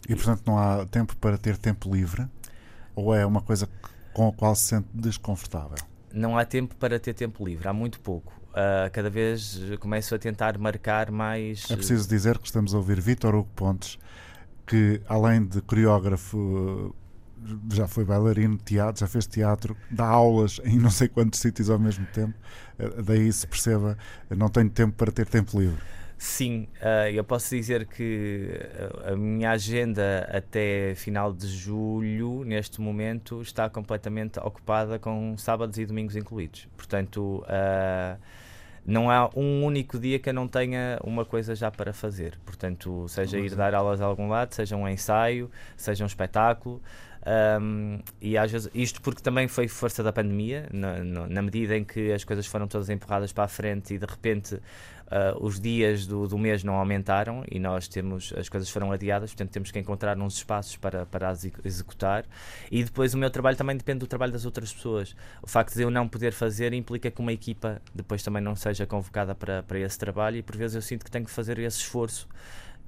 e 0.09 0.15
portanto 0.15 0.43
não 0.47 0.59
há 0.59 0.87
tempo 0.87 1.17
para 1.17 1.39
ter 1.39 1.57
tempo 1.57 1.93
livre? 1.93 2.27
Ou 2.95 3.15
é 3.15 3.25
uma 3.25 3.41
coisa 3.41 3.69
com 4.13 4.29
a 4.29 4.33
qual 4.33 4.55
se 4.55 4.69
sente 4.69 4.89
desconfortável? 4.93 5.79
Não 6.13 6.37
há 6.37 6.45
tempo 6.45 6.75
para 6.77 6.99
ter 6.99 7.15
tempo 7.15 7.45
livre, 7.45 7.69
há 7.69 7.73
muito 7.73 8.01
pouco. 8.01 8.33
Uh, 8.51 8.91
cada 8.93 9.09
vez 9.09 9.61
começo 9.79 10.13
a 10.15 10.19
tentar 10.19 10.59
marcar 10.59 11.11
mais. 11.11 11.71
É 11.71 11.77
preciso 11.77 12.09
dizer 12.09 12.37
que 12.39 12.47
estamos 12.47 12.75
a 12.75 12.79
ouvir 12.79 13.01
Vítor 13.01 13.35
Hugo 13.35 13.49
Pontes, 13.55 13.97
que 14.67 15.01
além 15.09 15.47
de 15.47 15.61
coreógrafo 15.61 16.95
já 17.73 17.87
foi 17.87 18.05
bailarino, 18.05 18.57
teatro, 18.59 19.01
já 19.01 19.07
fez 19.07 19.27
teatro, 19.27 19.77
dá 19.91 20.07
aulas 20.07 20.61
em 20.65 20.79
não 20.79 20.91
sei 20.91 21.09
quantos 21.09 21.41
sítios 21.41 21.71
ao 21.71 21.79
mesmo 21.79 22.07
tempo, 22.07 22.35
eh, 22.79 23.03
daí 23.03 23.33
se 23.33 23.47
perceba, 23.47 23.97
não 24.29 24.49
tenho 24.49 24.71
tempo 24.71 24.97
para 24.97 25.11
ter 25.11 25.27
tempo 25.27 25.59
livre. 25.59 25.81
Sim, 26.19 26.69
uh, 26.83 27.09
eu 27.11 27.25
posso 27.25 27.49
dizer 27.49 27.87
que 27.87 28.51
a 29.07 29.17
minha 29.17 29.53
agenda 29.53 30.29
até 30.31 30.95
final 30.95 31.33
de 31.33 31.47
julho, 31.47 32.45
neste 32.45 32.79
momento, 32.79 33.41
está 33.41 33.71
completamente 33.71 34.39
ocupada 34.39 34.99
com 34.99 35.35
sábados 35.39 35.79
e 35.79 35.87
domingos 35.87 36.17
incluídos. 36.17 36.69
Portanto, 36.77 37.43
não 38.85 39.11
há 39.11 39.31
um 39.37 39.65
único 39.65 39.99
dia 39.99 40.19
que 40.19 40.29
eu 40.29 40.35
não 40.35 40.49
tenha 40.49 40.99
uma 41.05 41.25
coisa 41.25 41.55
já 41.55 41.71
para 41.71 41.93
fazer. 41.93 42.39
Portanto, 42.45 43.07
seja 43.09 43.39
ir 43.39 43.55
dar 43.55 43.75
aulas 43.75 44.01
a 44.01 44.05
algum 44.05 44.29
lado, 44.29 44.55
seja 44.55 44.77
um 44.77 44.89
ensaio, 44.89 45.51
seja 45.77 46.05
um 46.05 46.07
espetáculo. 46.07 46.83
Um, 47.27 47.99
e 48.21 48.39
às 48.39 48.51
vezes, 48.51 48.71
isto 48.73 49.03
porque 49.03 49.21
também 49.21 49.47
foi 49.47 49.69
força 49.69 50.03
da 50.03 50.13
pandemia, 50.13 50.67
na, 50.73 51.05
na, 51.05 51.43
medida 51.43 51.77
em 51.77 51.85
que 51.85 52.13
as 52.13 52.25
coisas 52.25 52.47
foram 52.47 52.67
todas 52.67 52.89
empurradas 52.89 53.31
para 53.31 53.45
a 53.45 53.49
frente 53.49 53.93
e 53.93 53.99
de 53.99 54.07
repente 54.07 54.55
uh, 54.55 54.61
os 55.39 55.61
dias 55.61 56.07
do, 56.07 56.27
do, 56.27 56.39
mês 56.39 56.65
não 56.65 56.75
aumentaram 56.75 57.45
e 57.51 57.59
nós 57.59 57.87
temos, 57.89 58.33
as 58.37 58.49
coisas 58.49 58.71
foram 58.71 58.91
adiadas, 58.91 59.31
portanto 59.33 59.51
temos 59.51 59.71
que 59.71 59.79
encontrar 59.79 60.17
uns 60.19 60.37
espaços 60.37 60.77
para, 60.77 61.05
para 61.05 61.29
as 61.29 61.45
executar. 61.63 62.25
E 62.71 62.83
depois 62.83 63.13
o 63.13 63.19
meu 63.19 63.31
trabalho 63.31 63.57
também 63.57 63.77
depende 63.77 63.99
do 63.99 64.07
trabalho 64.07 64.33
das 64.33 64.47
outras 64.47 64.73
pessoas. 64.73 65.15
O 65.43 65.47
facto 65.47 65.75
de 65.75 65.83
eu 65.83 65.91
não 65.91 66.09
poder 66.09 66.33
fazer 66.33 66.73
implica 66.73 67.11
que 67.11 67.21
uma 67.21 67.33
equipa 67.33 67.83
depois 67.95 68.23
também 68.23 68.43
não 68.43 68.57
seja 68.57 68.87
convocada 68.87 69.35
para, 69.35 69.63
para 69.63 69.79
esse 69.79 69.99
trabalho 69.99 70.37
e 70.39 70.43
por 70.43 70.57
vezes 70.57 70.75
eu 70.75 70.83
sinto 70.83 71.05
que 71.05 71.11
tenho 71.11 71.27
que 71.27 71.31
fazer 71.31 71.59
esse 71.59 71.79
esforço 71.79 72.27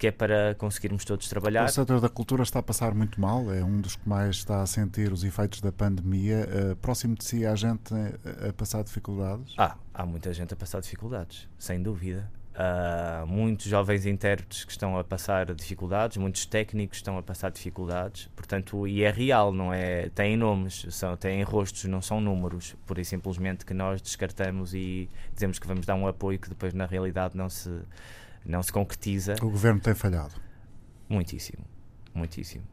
que 0.02 0.08
é 0.08 0.10
para 0.10 0.56
conseguirmos 0.56 1.04
todos 1.04 1.28
trabalhar. 1.28 1.64
O 1.64 1.68
setor 1.68 2.00
da 2.00 2.08
cultura 2.08 2.42
está 2.42 2.58
a 2.58 2.62
passar 2.62 2.92
muito 2.92 3.20
mal, 3.20 3.54
é 3.54 3.62
um 3.62 3.80
dos 3.80 3.94
que 3.94 4.08
mais 4.08 4.34
está 4.34 4.60
a 4.60 4.66
sentir 4.66 5.12
os 5.12 5.22
efeitos 5.22 5.60
da 5.60 5.70
pandemia. 5.70 6.44
Uh, 6.72 6.74
próximo 6.74 7.14
de 7.14 7.22
si 7.24 7.46
há 7.46 7.54
gente 7.54 7.94
a, 7.94 8.52
passar 8.52 8.82
dificuldades? 8.82 9.54
Ah, 9.56 9.76
há 9.94 10.04
muita 10.04 10.34
gente 10.34 10.52
a 10.52 10.56
passar 10.56 10.80
dificuldades, 10.80 11.48
sem 11.56 11.80
dúvida. 11.80 12.28
Uh, 12.52 13.24
muitos 13.28 13.66
jovens 13.66 14.04
intérpretes 14.04 14.64
que 14.64 14.72
estão 14.72 14.98
a 14.98 15.04
passar 15.04 15.54
dificuldades, 15.54 16.16
muitos 16.16 16.46
técnicos 16.46 16.98
estão 16.98 17.16
a 17.16 17.22
passar 17.22 17.52
dificuldades, 17.52 18.28
portanto, 18.34 18.88
e 18.88 19.04
é 19.04 19.10
real, 19.10 19.52
não 19.52 19.72
é? 19.72 20.08
Têm 20.08 20.36
nomes, 20.36 20.84
são, 20.90 21.16
têm 21.16 21.44
rostos, 21.44 21.84
não 21.84 22.02
são 22.02 22.20
números, 22.20 22.74
por 22.86 22.98
e 22.98 23.04
simplesmente 23.04 23.64
que 23.64 23.72
nós 23.72 24.02
descartamos 24.02 24.74
e 24.74 25.08
dizemos 25.32 25.60
que 25.60 25.66
vamos 25.68 25.86
dar 25.86 25.94
um 25.94 26.08
apoio 26.08 26.40
que 26.40 26.48
depois 26.48 26.74
na 26.74 26.86
realidade 26.86 27.36
não 27.36 27.48
se 27.48 27.70
não 28.44 28.62
se 28.62 28.72
concretiza. 28.72 29.34
O 29.42 29.50
governo 29.50 29.80
tem 29.80 29.94
falhado? 29.94 30.34
Muitíssimo, 31.08 31.64
muitíssimo. 32.14 32.64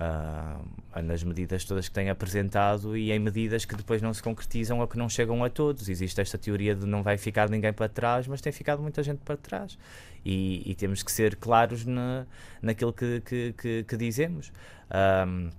Uh, 0.00 1.02
nas 1.02 1.22
medidas 1.22 1.62
todas 1.66 1.86
que 1.86 1.94
tem 1.94 2.08
apresentado 2.08 2.96
e 2.96 3.12
em 3.12 3.18
medidas 3.18 3.66
que 3.66 3.76
depois 3.76 4.00
não 4.00 4.14
se 4.14 4.22
concretizam 4.22 4.78
ou 4.78 4.88
que 4.88 4.96
não 4.96 5.10
chegam 5.10 5.44
a 5.44 5.50
todos. 5.50 5.90
Existe 5.90 6.20
esta 6.20 6.38
teoria 6.38 6.74
de 6.74 6.86
não 6.86 7.02
vai 7.02 7.18
ficar 7.18 7.50
ninguém 7.50 7.72
para 7.72 7.86
trás, 7.86 8.26
mas 8.26 8.40
tem 8.40 8.50
ficado 8.50 8.80
muita 8.80 9.02
gente 9.02 9.18
para 9.18 9.36
trás. 9.36 9.78
E, 10.24 10.62
e 10.64 10.74
temos 10.74 11.02
que 11.02 11.12
ser 11.12 11.36
claros 11.36 11.84
na, 11.84 12.26
naquilo 12.62 12.94
que, 12.94 13.20
que, 13.20 13.52
que, 13.52 13.84
que 13.84 13.96
dizemos. 13.96 14.50
Uh, 14.88 15.50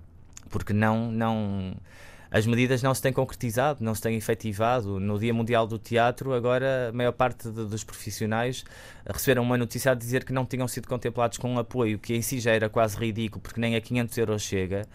porque 0.50 0.74
não. 0.74 1.12
não 1.12 1.76
as 2.32 2.48
medidas 2.48 2.82
não 2.82 2.94
se 2.96 3.02
têm 3.02 3.12
concretizado, 3.12 3.84
não 3.84 3.94
se 3.94 4.02
têm 4.02 4.16
efetivado. 4.16 5.02
No 5.02 5.20
Dia 5.20 5.34
Mundial 5.34 5.68
do 5.68 5.78
Teatro, 5.78 6.34
agora 6.34 6.88
a 6.90 6.92
maior 6.94 7.12
parte 7.12 7.50
de, 7.50 7.66
dos 7.66 7.84
profissionais 7.84 8.64
receberam 9.06 9.44
uma 9.44 9.58
notícia 9.58 9.92
a 9.92 9.94
dizer 9.94 10.24
que 10.24 10.32
não 10.32 10.46
tinham 10.46 10.66
sido 10.66 10.88
contemplados 10.88 11.38
com 11.38 11.54
um 11.54 11.60
apoio, 11.60 12.00
que 12.00 12.16
em 12.16 12.22
si 12.22 12.40
já 12.40 12.52
era 12.52 12.70
quase 12.70 12.98
ridículo, 12.98 13.42
porque 13.42 13.60
nem 13.60 13.76
a 13.76 13.82
500 13.82 14.18
euros 14.18 14.42
chega. 14.42 14.88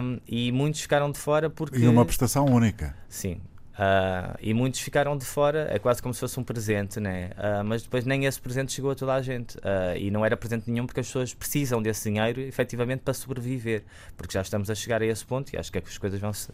Um, 0.00 0.20
e 0.26 0.52
muitos 0.52 0.82
ficaram 0.82 1.10
de 1.10 1.18
fora 1.18 1.50
porque. 1.50 1.78
E 1.78 1.88
uma 1.88 2.04
prestação 2.04 2.46
única. 2.46 2.94
Sim, 3.08 3.40
Uh, 3.72 4.36
e 4.40 4.52
muitos 4.52 4.80
ficaram 4.80 5.16
de 5.16 5.24
fora, 5.24 5.66
é 5.70 5.78
quase 5.78 6.02
como 6.02 6.12
se 6.12 6.20
fosse 6.20 6.38
um 6.38 6.44
presente, 6.44 7.00
né? 7.00 7.30
Uh, 7.36 7.64
mas 7.64 7.82
depois 7.82 8.04
nem 8.04 8.26
esse 8.26 8.40
presente 8.40 8.72
chegou 8.72 8.90
a 8.90 8.94
toda 8.94 9.14
a 9.14 9.22
gente. 9.22 9.56
Uh, 9.58 9.96
e 9.96 10.10
não 10.10 10.24
era 10.24 10.36
presente 10.36 10.70
nenhum 10.70 10.86
porque 10.86 11.00
as 11.00 11.06
pessoas 11.06 11.32
precisam 11.32 11.80
desse 11.80 12.10
dinheiro 12.10 12.40
efetivamente 12.40 13.00
para 13.00 13.14
sobreviver. 13.14 13.82
Porque 14.16 14.34
já 14.34 14.42
estamos 14.42 14.68
a 14.68 14.74
chegar 14.74 15.00
a 15.00 15.06
esse 15.06 15.24
ponto 15.24 15.52
e 15.54 15.56
acho 15.56 15.72
que, 15.72 15.78
é 15.78 15.80
que 15.80 15.88
as 15.88 15.96
coisas 15.96 16.20
vão 16.20 16.32
se, 16.32 16.52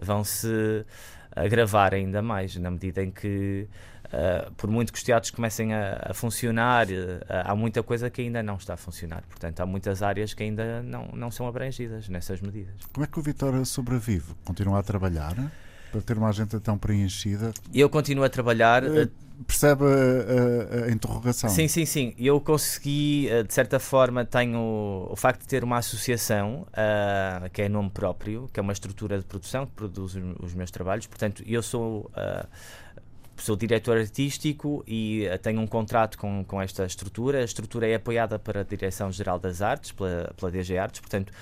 vão 0.00 0.22
-se 0.22 0.84
agravar 1.34 1.94
ainda 1.94 2.20
mais, 2.20 2.56
na 2.56 2.70
medida 2.70 3.02
em 3.02 3.10
que, 3.10 3.68
por 4.56 4.68
muito 4.68 4.92
que 4.92 4.98
os 4.98 5.04
teatros 5.04 5.30
comecem 5.30 5.72
a, 5.72 6.08
a 6.10 6.12
funcionar, 6.12 6.88
há 7.28 7.54
muita 7.54 7.84
coisa 7.84 8.10
que 8.10 8.20
ainda 8.20 8.42
não 8.42 8.56
está 8.56 8.74
a 8.74 8.76
funcionar. 8.76 9.22
Portanto, 9.28 9.60
há 9.60 9.66
muitas 9.66 10.02
áreas 10.02 10.34
que 10.34 10.42
ainda 10.42 10.82
não, 10.82 11.06
não 11.14 11.30
são 11.30 11.46
abrangidas 11.46 12.08
nessas 12.08 12.40
medidas. 12.40 12.74
Como 12.92 13.04
é 13.04 13.06
que 13.06 13.18
o 13.18 13.22
Vitória 13.22 13.64
sobrevive? 13.64 14.34
Continua 14.44 14.80
a 14.80 14.82
trabalhar? 14.82 15.36
Para 15.90 16.00
ter 16.00 16.16
uma 16.16 16.28
agenda 16.28 16.60
tão 16.60 16.78
preenchida. 16.78 17.52
Eu 17.74 17.88
continuo 17.88 18.24
a 18.24 18.28
trabalhar. 18.28 18.84
Uh, 18.84 19.10
percebe 19.46 19.84
a, 19.84 20.84
a, 20.84 20.84
a, 20.86 20.90
interrogação? 20.90 21.50
Sim, 21.50 21.68
sim, 21.68 21.84
sim. 21.84 22.14
Eu 22.18 22.40
consegui, 22.40 23.28
eh, 23.28 23.42
de 23.42 23.52
certa 23.52 23.78
forma, 23.78 24.24
tenho 24.24 25.08
o 25.10 25.16
facto 25.16 25.40
de 25.40 25.48
ter 25.48 25.64
uma 25.64 25.78
associação, 25.78 26.66
uh, 26.68 27.50
que 27.50 27.62
é 27.62 27.68
nome 27.68 27.90
próprio, 27.90 28.48
que 28.52 28.60
é 28.60 28.62
uma 28.62 28.72
estrutura 28.72 29.18
de 29.18 29.24
produção 29.24 29.66
que 29.66 29.72
produz 29.72 30.16
os 30.40 30.54
meus 30.54 30.70
trabalhos. 30.70 31.06
Portanto, 31.06 31.42
eu 31.46 31.62
sou. 31.62 32.10
Uh, 32.16 32.46
sou 33.36 33.56
diretor 33.56 33.96
artístico 33.96 34.84
e 34.86 35.26
tenho 35.40 35.62
um 35.62 35.66
contrato 35.66 36.18
com, 36.18 36.44
com 36.44 36.60
esta 36.60 36.84
estrutura. 36.84 37.38
A 37.38 37.44
estrutura 37.44 37.88
é 37.88 37.94
apoiada 37.94 38.38
para 38.38 38.60
a 38.60 38.62
Direção-Geral 38.62 39.38
das 39.38 39.62
Artes, 39.62 39.92
pela, 39.92 40.30
pela 40.36 40.50
DG 40.50 40.76
Artes, 40.76 41.00
portanto, 41.00 41.32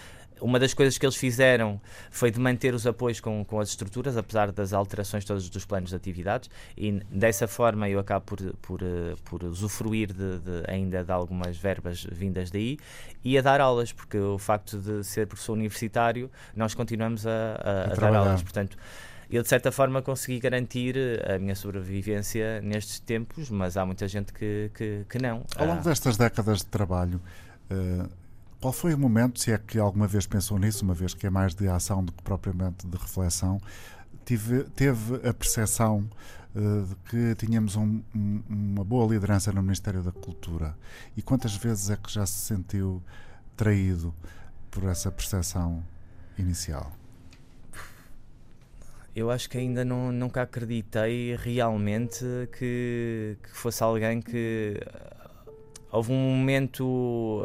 uma 0.40 0.58
das 0.58 0.74
coisas 0.74 0.98
que 0.98 1.04
eles 1.04 1.16
fizeram 1.16 1.80
foi 2.10 2.30
de 2.30 2.38
manter 2.38 2.74
os 2.74 2.86
apoios 2.86 3.20
com, 3.20 3.44
com 3.44 3.60
as 3.60 3.70
estruturas, 3.70 4.16
apesar 4.16 4.52
das 4.52 4.72
alterações 4.72 5.24
todas 5.24 5.48
dos 5.48 5.64
planos 5.64 5.90
de 5.90 5.96
atividades, 5.96 6.50
e 6.76 6.92
dessa 7.10 7.46
forma 7.46 7.88
eu 7.88 7.98
acabo 7.98 8.24
por, 8.24 8.38
por, 8.62 8.82
eh, 8.82 9.14
por 9.24 9.44
usufruir 9.44 10.12
de, 10.12 10.38
de, 10.38 10.62
ainda 10.68 11.04
de 11.04 11.12
algumas 11.12 11.56
verbas 11.56 12.06
vindas 12.10 12.50
daí 12.50 12.78
e 13.24 13.38
a 13.38 13.42
dar 13.42 13.60
aulas, 13.60 13.92
porque 13.92 14.18
o 14.18 14.38
facto 14.38 14.78
de 14.78 15.04
ser 15.04 15.26
professor 15.26 15.52
universitário, 15.52 16.30
nós 16.54 16.74
continuamos 16.74 17.26
a, 17.26 17.30
a, 17.30 17.70
a, 17.70 17.92
a 17.92 17.94
dar 17.94 18.14
aulas. 18.14 18.42
Portanto, 18.42 18.76
eu 19.30 19.42
de 19.42 19.48
certa 19.48 19.70
forma 19.70 20.00
consegui 20.00 20.40
garantir 20.40 20.96
eh, 20.96 21.34
a 21.34 21.38
minha 21.38 21.54
sobrevivência 21.54 22.62
nestes 22.62 22.98
tempos, 22.98 23.50
mas 23.50 23.76
há 23.76 23.84
muita 23.84 24.08
gente 24.08 24.32
que, 24.32 24.70
que, 24.74 25.04
que 25.08 25.18
não. 25.18 25.44
Ao 25.56 25.66
longo 25.66 25.80
ah. 25.80 25.84
destas 25.84 26.16
décadas 26.16 26.58
de 26.58 26.66
trabalho, 26.66 27.20
uh, 27.70 28.08
qual 28.60 28.72
foi 28.72 28.92
o 28.92 28.98
momento, 28.98 29.40
se 29.40 29.52
é 29.52 29.58
que 29.58 29.78
alguma 29.78 30.06
vez 30.06 30.26
pensou 30.26 30.58
nisso, 30.58 30.84
uma 30.84 30.94
vez 30.94 31.14
que 31.14 31.26
é 31.26 31.30
mais 31.30 31.54
de 31.54 31.68
ação 31.68 32.04
do 32.04 32.12
que 32.12 32.22
propriamente 32.22 32.86
de 32.86 32.96
reflexão, 32.96 33.60
tive, 34.24 34.64
teve 34.64 35.16
a 35.28 35.32
percepção 35.32 36.08
uh, 36.54 36.86
de 36.86 36.94
que 37.08 37.46
tínhamos 37.46 37.76
um, 37.76 38.02
um, 38.14 38.42
uma 38.48 38.84
boa 38.84 39.12
liderança 39.12 39.52
no 39.52 39.62
Ministério 39.62 40.02
da 40.02 40.10
Cultura? 40.10 40.76
E 41.16 41.22
quantas 41.22 41.56
vezes 41.56 41.88
é 41.90 41.96
que 41.96 42.12
já 42.12 42.26
se 42.26 42.40
sentiu 42.40 43.02
traído 43.56 44.12
por 44.70 44.84
essa 44.84 45.10
percepção 45.10 45.84
inicial? 46.36 46.92
Eu 49.14 49.30
acho 49.30 49.48
que 49.48 49.58
ainda 49.58 49.84
não, 49.84 50.12
nunca 50.12 50.42
acreditei 50.42 51.36
realmente 51.36 52.24
que, 52.56 53.36
que 53.42 53.50
fosse 53.50 53.82
alguém 53.82 54.20
que 54.20 54.80
Houve 55.90 56.12
um 56.12 56.36
momento, 56.36 56.84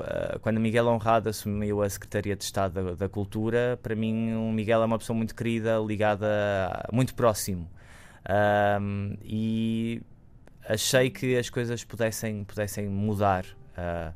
uh, 0.02 0.38
quando 0.42 0.60
Miguel 0.60 0.88
Honrado 0.88 1.30
assumiu 1.30 1.82
a 1.82 1.90
Secretaria 1.90 2.36
de 2.36 2.44
Estado 2.44 2.84
da, 2.84 2.94
da, 2.94 3.10
Cultura, 3.10 3.80
para 3.82 3.96
mim 3.96 4.34
o 4.34 4.52
Miguel 4.52 4.82
é 4.82 4.86
uma 4.86 5.00
pessoa 5.00 5.16
muito 5.16 5.34
querida, 5.34 5.78
ligada, 5.80 6.28
muito 6.92 7.16
próximo. 7.16 7.70
Um, 8.30 9.16
e 9.24 10.02
achei 10.68 11.10
que 11.10 11.38
as 11.38 11.50
coisas 11.50 11.86
pudessem, 11.86 12.44
pudessem 12.44 12.88
mudar. 12.90 13.46
Uh, 13.78 14.14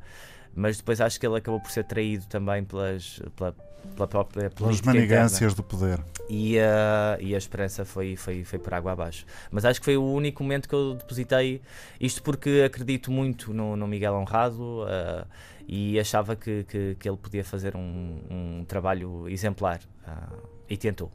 mas 0.57 0.77
depois 0.77 0.99
acho 0.99 1.19
que 1.19 1.27
ele 1.27 1.37
acabou 1.37 1.61
por 1.61 1.69
ser 1.69 1.83
traído 1.83 2.25
também 2.25 2.63
pelas, 2.63 3.21
pela, 3.35 3.55
pela 3.95 4.07
própria 4.07 4.49
Pelas 4.49 4.81
manigâncias 4.81 5.53
do 5.53 5.61
poder. 5.61 5.99
E, 6.27 6.57
uh, 6.57 7.21
e 7.21 7.35
a 7.35 7.37
esperança 7.37 7.85
foi, 7.85 8.15
foi, 8.15 8.43
foi 8.43 8.57
por 8.57 8.73
água 8.73 8.93
abaixo. 8.93 9.23
Mas 9.51 9.65
acho 9.65 9.79
que 9.79 9.85
foi 9.85 9.95
o 9.95 10.03
único 10.03 10.41
momento 10.41 10.67
que 10.67 10.73
eu 10.73 10.95
depositei 10.95 11.61
isto 12.01 12.23
porque 12.23 12.63
acredito 12.65 13.11
muito 13.11 13.53
no, 13.53 13.77
no 13.77 13.87
Miguel 13.87 14.15
Honrado 14.15 14.81
uh, 14.81 15.27
e 15.67 15.99
achava 15.99 16.35
que, 16.35 16.63
que, 16.63 16.95
que, 16.99 17.07
ele 17.07 17.17
podia 17.17 17.43
fazer 17.43 17.75
um, 17.75 18.19
um 18.27 18.65
trabalho 18.67 19.29
exemplar. 19.29 19.79
Uh, 20.07 20.57
e 20.67 20.75
tentou. 20.75 21.11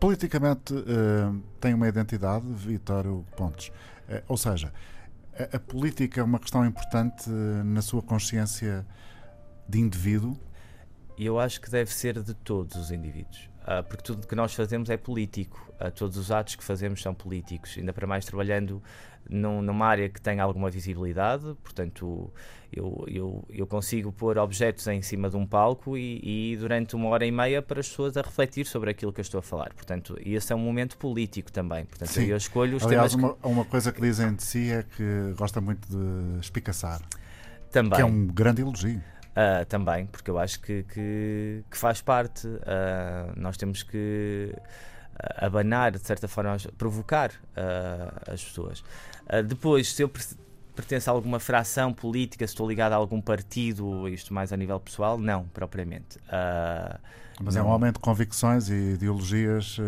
politicamente 0.00 0.74
tem 1.60 1.72
uma 1.72 1.86
identidade, 1.86 2.44
Vítor 2.48 3.22
Pontes. 3.36 3.70
Ou 4.26 4.36
seja, 4.36 4.72
a, 5.38 5.56
a, 5.56 5.60
política 5.60 6.20
é 6.20 6.24
uma 6.24 6.38
questão 6.38 6.64
importante 6.66 7.30
uh, 7.30 7.64
na 7.64 7.80
sua 7.80 8.02
consciência 8.02 8.86
de 9.68 9.78
indivíduo? 9.78 10.38
Eu 11.16 11.38
acho 11.38 11.60
que 11.60 11.70
deve 11.70 11.92
ser 11.92 12.22
de 12.22 12.34
todos 12.34 12.76
os 12.76 12.90
indivíduos. 12.90 13.47
Uh, 13.68 13.84
porque 13.84 14.02
tudo 14.02 14.26
que 14.26 14.34
nós 14.34 14.54
fazemos 14.54 14.88
é 14.88 14.96
político. 14.96 15.70
Uh, 15.78 15.90
todos 15.90 16.16
os 16.16 16.30
atos 16.32 16.56
que 16.56 16.64
fazemos 16.64 17.02
são 17.02 17.12
políticos, 17.12 17.74
ainda 17.76 17.92
para 17.92 18.06
mais 18.06 18.24
trabalhando 18.24 18.82
num, 19.28 19.60
numa 19.60 19.86
área 19.86 20.08
que 20.08 20.18
tem 20.18 20.40
alguma 20.40 20.70
visibilidade, 20.70 21.44
portanto, 21.62 22.32
eu, 22.72 23.04
eu, 23.06 23.44
eu 23.50 23.66
consigo 23.66 24.10
pôr 24.10 24.38
objetos 24.38 24.86
em 24.86 25.02
cima 25.02 25.28
de 25.28 25.36
um 25.36 25.46
palco 25.46 25.98
e, 25.98 26.52
e, 26.52 26.56
durante 26.56 26.96
uma 26.96 27.10
hora 27.10 27.26
e 27.26 27.30
meia 27.30 27.60
para 27.60 27.80
as 27.80 27.88
pessoas 27.90 28.16
a 28.16 28.22
refletir 28.22 28.64
sobre 28.64 28.90
aquilo 28.90 29.12
que 29.12 29.20
eu 29.20 29.22
estou 29.22 29.38
a 29.38 29.42
falar. 29.42 29.74
Portanto, 29.74 30.18
esse 30.24 30.50
é 30.50 30.56
um 30.56 30.60
momento 30.60 30.96
político 30.96 31.52
também. 31.52 31.84
Portanto, 31.84 32.08
Sim. 32.08 32.24
eu 32.24 32.38
escolho 32.38 32.78
os 32.78 32.86
Aliás, 32.86 33.12
temas. 33.12 33.30
Uma, 33.30 33.34
que... 33.34 33.46
uma 33.46 33.64
coisa 33.66 33.92
que 33.92 34.00
dizem 34.00 34.34
de 34.34 34.44
si 34.44 34.70
é 34.70 34.82
que 34.82 35.34
gosta 35.36 35.60
muito 35.60 35.86
de 35.88 36.40
espicaçar. 36.40 37.02
Também. 37.70 37.96
Que 37.96 38.00
é 38.00 38.04
um 38.06 38.26
grande 38.26 38.62
elogio. 38.62 39.02
Uh, 39.38 39.64
também, 39.66 40.06
porque 40.06 40.28
eu 40.28 40.36
acho 40.36 40.58
que, 40.58 40.82
que, 40.82 41.62
que 41.70 41.78
faz 41.78 42.02
parte. 42.02 42.48
Uh, 42.48 43.32
nós 43.36 43.56
temos 43.56 43.84
que 43.84 44.52
uh, 44.52 45.46
abanar, 45.46 45.92
de 45.92 46.00
certa 46.00 46.26
forma, 46.26 46.56
provocar 46.76 47.30
as 48.26 48.42
pessoas. 48.42 48.82
depois, 49.46 49.92
se 49.92 50.02
eu 50.02 50.10
pertenço 50.74 51.08
a 51.08 51.12
alguma 51.12 51.38
fração 51.38 51.92
política, 51.92 52.44
se 52.48 52.52
estou 52.52 52.68
ligado 52.68 52.94
a 52.94 52.96
algum 52.96 53.20
partido, 53.20 54.08
isto 54.08 54.34
mais 54.34 54.52
a 54.52 54.56
nível 54.56 54.80
pessoal, 54.80 55.16
não, 55.16 55.44
propriamente. 55.54 56.18
Mas 57.40 57.54
não. 57.54 57.62
é 57.62 57.64
um 57.64 57.68
homem 57.68 57.92
de 57.92 57.98
convicções 57.98 58.68
e 58.68 58.94
ideologias 58.94 59.78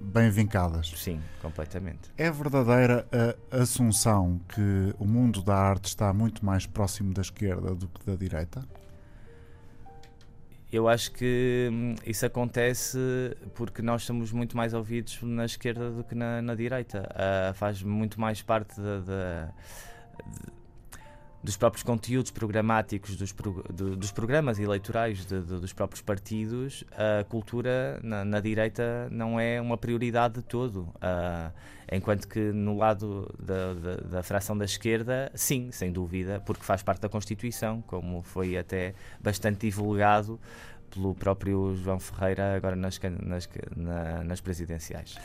bem 0.00 0.30
vincadas. 0.30 0.92
Sim, 0.96 1.20
completamente. 1.42 2.10
É 2.16 2.30
verdadeira 2.30 3.06
a 3.50 3.62
assunção 3.62 4.40
que 4.48 4.94
o 4.98 5.04
mundo 5.04 5.42
da 5.42 5.54
arte 5.54 5.86
está 5.86 6.12
muito 6.12 6.44
mais 6.44 6.66
próximo 6.66 7.12
da 7.12 7.20
esquerda 7.20 7.74
do 7.74 7.88
que 7.88 8.06
da 8.06 8.16
direita? 8.16 8.64
Eu 10.70 10.86
acho 10.86 11.12
que 11.12 11.70
hum, 11.72 11.94
isso 12.04 12.26
acontece 12.26 12.98
porque 13.54 13.80
nós 13.80 14.02
somos 14.04 14.32
muito 14.32 14.54
mais 14.54 14.74
ouvidos 14.74 15.18
na 15.22 15.46
esquerda 15.46 15.90
do 15.90 16.04
que 16.04 16.14
na, 16.14 16.42
na 16.42 16.54
direita. 16.54 17.08
Uh, 17.10 17.54
faz 17.54 17.82
muito 17.82 18.20
mais 18.20 18.42
parte 18.42 18.78
da, 18.78 19.50
dos 21.42 21.56
próprios 21.56 21.82
conteúdos 21.82 22.30
programáticos 22.30 23.16
dos, 23.16 23.32
pro, 23.32 23.64
do, 23.72 23.96
dos 23.96 24.10
programas 24.10 24.58
eleitorais 24.58 25.24
de, 25.24 25.40
de, 25.40 25.60
dos 25.60 25.72
próprios 25.72 26.02
partidos, 26.02 26.84
a 26.92 27.24
cultura 27.24 28.00
na, 28.02 28.24
na, 28.24 28.40
direita 28.40 29.08
não 29.10 29.38
é 29.38 29.60
uma 29.60 29.76
prioridade 29.76 30.34
de 30.34 30.42
todo. 30.42 30.80
Uh, 30.96 31.52
enquanto 31.90 32.26
que 32.26 32.40
no 32.52 32.76
lado 32.76 33.32
da, 33.38 33.74
da, 33.74 33.96
da, 33.96 34.22
fração 34.22 34.58
da 34.58 34.64
esquerda, 34.64 35.30
sim, 35.34 35.70
sem 35.70 35.92
dúvida, 35.92 36.42
porque 36.44 36.64
faz 36.64 36.82
parte 36.82 37.02
da 37.02 37.08
Constituição, 37.08 37.82
como 37.86 38.22
foi 38.22 38.58
até 38.58 38.94
bastante 39.20 39.60
divulgado 39.60 40.40
pelo 40.90 41.14
próprio 41.14 41.76
João 41.76 42.00
Ferreira 42.00 42.56
agora 42.56 42.74
nas, 42.74 42.98
nas, 43.20 43.48
na, 43.76 44.24
nas 44.24 44.40
presidenciais. 44.40 45.16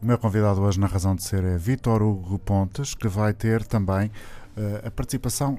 O 0.00 0.06
meu 0.06 0.18
convidado 0.18 0.60
hoje 0.60 0.78
na 0.78 0.86
razão 0.86 1.16
de 1.16 1.22
ser 1.22 1.42
é 1.42 1.56
Vítor 1.56 2.02
Hugo 2.02 2.38
Pontes, 2.38 2.94
que 2.94 3.08
vai 3.08 3.32
ter 3.32 3.64
também 3.64 4.10
a 4.84 4.90
participação, 4.90 5.58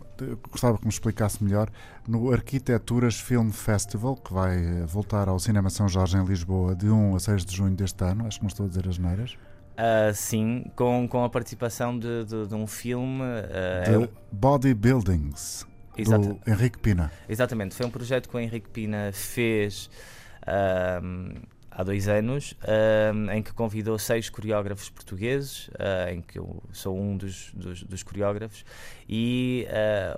gostava 0.50 0.78
que 0.78 0.84
me 0.86 0.90
explicasse 0.90 1.44
melhor, 1.44 1.70
no 2.08 2.32
Arquiteturas 2.32 3.20
Film 3.20 3.50
Festival, 3.52 4.16
que 4.16 4.34
vai 4.34 4.58
eh, 4.58 4.86
voltar 4.86 5.30
ao 5.30 5.38
Cinema 5.38 5.70
São 5.70 5.88
Jorge 5.88 6.18
em 6.18 6.26
Lisboa 6.26 6.76
de 6.76 6.90
1 6.90 7.16
a 7.16 7.20
6 7.20 7.46
de 7.46 7.56
junho 7.56 7.76
deste 7.76 8.04
ano. 8.04 8.26
Acho 8.26 8.40
que 8.40 8.44
não 8.44 8.48
estou 8.48 8.66
a 8.66 8.70
dizer 8.70 8.88
as 8.88 8.98
neiras. 8.98 9.34
Uh, 9.78 10.12
sim, 10.14 10.66
com, 10.76 11.08
com 11.08 11.24
a 11.24 11.30
participação 11.30 11.98
de, 11.98 12.26
de, 12.26 12.48
de 12.48 12.56
um 12.56 12.66
filme. 12.66 13.22
Uh, 13.22 14.08
de 14.08 14.10
Bodybuildings, 14.32 15.68
do 15.96 16.40
Henrique 16.48 16.80
Pina. 16.80 17.12
Exatamente, 17.30 17.76
foi 17.76 17.86
um 17.86 17.92
projeto 17.92 18.28
que 18.28 18.36
o 18.36 18.40
Henrique 18.40 18.70
Pina 18.70 19.12
fez. 19.14 19.88
Uh, 20.42 21.40
há 21.78 21.84
dois 21.84 22.08
anos, 22.08 22.54
uh, 22.54 23.32
em 23.32 23.44
que 23.44 23.54
convidou 23.54 24.00
seis 24.00 24.32
coreógrafos 24.32 24.90
portugueses, 24.90 25.68
uh, 25.68 26.10
em 26.12 26.22
que 26.22 26.40
eu 26.40 26.64
sou 26.72 26.98
um 26.98 27.16
dos, 27.16 27.52
dos, 27.54 27.84
dos 27.84 28.02
coreógrafos. 28.02 28.66
E, 29.08 29.68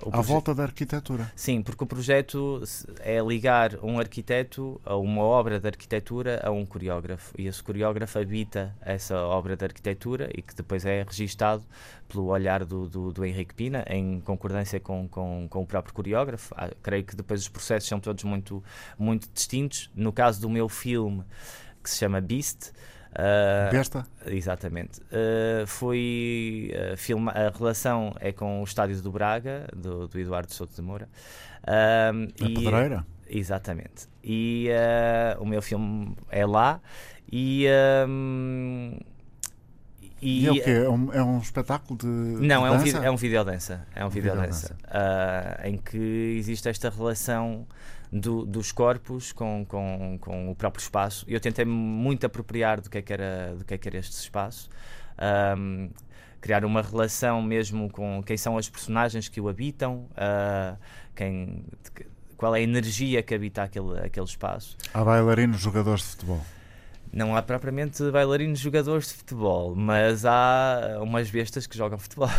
uh, 0.02 0.08
à 0.10 0.22
volta 0.22 0.54
da 0.54 0.62
arquitetura. 0.62 1.30
Sim, 1.36 1.60
porque 1.60 1.84
o 1.84 1.86
projeto 1.86 2.62
é 3.00 3.20
ligar 3.20 3.78
um 3.82 3.98
arquiteto 3.98 4.80
a 4.86 4.96
uma 4.96 5.22
obra 5.22 5.60
de 5.60 5.66
arquitetura 5.66 6.40
a 6.42 6.50
um 6.50 6.64
coreógrafo. 6.64 7.34
E 7.36 7.46
esse 7.46 7.62
coreógrafo 7.62 8.18
habita 8.18 8.74
essa 8.80 9.18
obra 9.18 9.54
de 9.54 9.62
arquitetura 9.62 10.30
e 10.34 10.40
que 10.40 10.54
depois 10.54 10.86
é 10.86 11.02
registado 11.02 11.62
pelo 12.10 12.26
olhar 12.26 12.64
do, 12.64 12.88
do, 12.88 13.12
do 13.12 13.24
Henrique 13.24 13.54
Pina, 13.54 13.84
em 13.88 14.20
concordância 14.20 14.78
com, 14.80 15.08
com, 15.08 15.46
com 15.48 15.62
o 15.62 15.66
próprio 15.66 15.94
coreógrafo. 15.94 16.54
Ah, 16.56 16.70
creio 16.82 17.04
que 17.04 17.16
depois 17.16 17.40
os 17.40 17.48
processos 17.48 17.88
são 17.88 18.00
todos 18.00 18.24
muito, 18.24 18.62
muito 18.98 19.28
distintos. 19.32 19.90
No 19.94 20.12
caso 20.12 20.40
do 20.40 20.50
meu 20.50 20.68
filme, 20.68 21.24
que 21.82 21.88
se 21.88 21.98
chama 21.98 22.20
Beast. 22.20 22.72
Uh, 23.12 23.70
Besta? 23.72 24.06
Exatamente. 24.26 25.00
Uh, 25.00 25.66
foi 25.66 26.72
uh, 26.74 26.96
filma 26.96 27.32
a 27.32 27.50
relação 27.50 28.14
é 28.20 28.30
com 28.32 28.60
o 28.60 28.64
estádio 28.64 29.00
do 29.02 29.10
Braga, 29.10 29.66
do, 29.74 30.06
do 30.06 30.18
Eduardo 30.18 30.52
Souto 30.52 30.74
de 30.74 30.82
Moura. 30.82 31.08
Uh, 31.62 32.44
a 32.44 32.48
e, 32.48 32.54
Pedreira? 32.54 33.06
Exatamente. 33.28 34.08
E 34.22 34.68
o 35.38 35.46
meu 35.46 35.62
filme 35.62 36.16
é 36.28 36.44
lá. 36.44 36.80
E. 37.30 37.66
E, 40.22 40.44
e 40.44 40.46
é 40.46 40.50
o 40.50 40.54
quê? 40.54 40.70
É 40.70 40.88
um, 40.88 41.12
é 41.12 41.22
um 41.22 41.38
espetáculo 41.38 41.98
de. 41.98 42.06
Não, 42.06 42.40
de 42.46 42.52
é, 42.52 43.00
um 43.00 43.04
é 43.04 43.10
um 43.10 43.16
videodança. 43.16 43.86
É 43.94 44.04
um 44.04 44.08
videodança. 44.08 44.76
Video 44.76 45.68
em 45.68 45.76
que 45.78 46.36
existe 46.38 46.68
esta 46.68 46.90
relação 46.90 47.66
do, 48.12 48.44
dos 48.44 48.72
corpos 48.72 49.32
com, 49.32 49.64
com, 49.68 50.18
com 50.20 50.50
o 50.50 50.54
próprio 50.54 50.82
espaço. 50.82 51.24
Eu 51.28 51.40
tentei 51.40 51.64
muito 51.64 52.26
apropriar 52.26 52.80
do 52.80 52.90
que 52.90 52.98
é 52.98 53.02
que 53.02 53.12
era, 53.12 53.54
do 53.56 53.64
que 53.64 53.74
é 53.74 53.78
que 53.78 53.88
era 53.88 53.98
este 53.98 54.14
espaço. 54.14 54.68
Um, 55.56 55.90
criar 56.40 56.64
uma 56.64 56.82
relação 56.82 57.42
mesmo 57.42 57.90
com 57.90 58.22
quem 58.22 58.36
são 58.36 58.56
as 58.56 58.68
personagens 58.68 59.28
que 59.28 59.40
o 59.40 59.48
habitam, 59.48 60.08
uh, 60.12 60.76
quem, 61.14 61.64
qual 62.36 62.56
é 62.56 62.60
a 62.60 62.62
energia 62.62 63.22
que 63.22 63.34
habita 63.34 63.62
aquele, 63.62 64.00
aquele 64.00 64.26
espaço. 64.26 64.76
Há 64.92 65.04
bailarinos 65.04 65.60
jogadores 65.60 66.02
de 66.02 66.08
futebol. 66.08 66.44
Não 67.12 67.36
há 67.36 67.42
propriamente 67.42 68.08
bailarinos 68.10 68.60
jogadores 68.60 69.08
de 69.08 69.14
futebol, 69.14 69.74
mas 69.74 70.24
há 70.24 70.98
umas 71.00 71.28
bestas 71.28 71.66
que 71.66 71.76
jogam 71.76 71.98
futebol. 71.98 72.30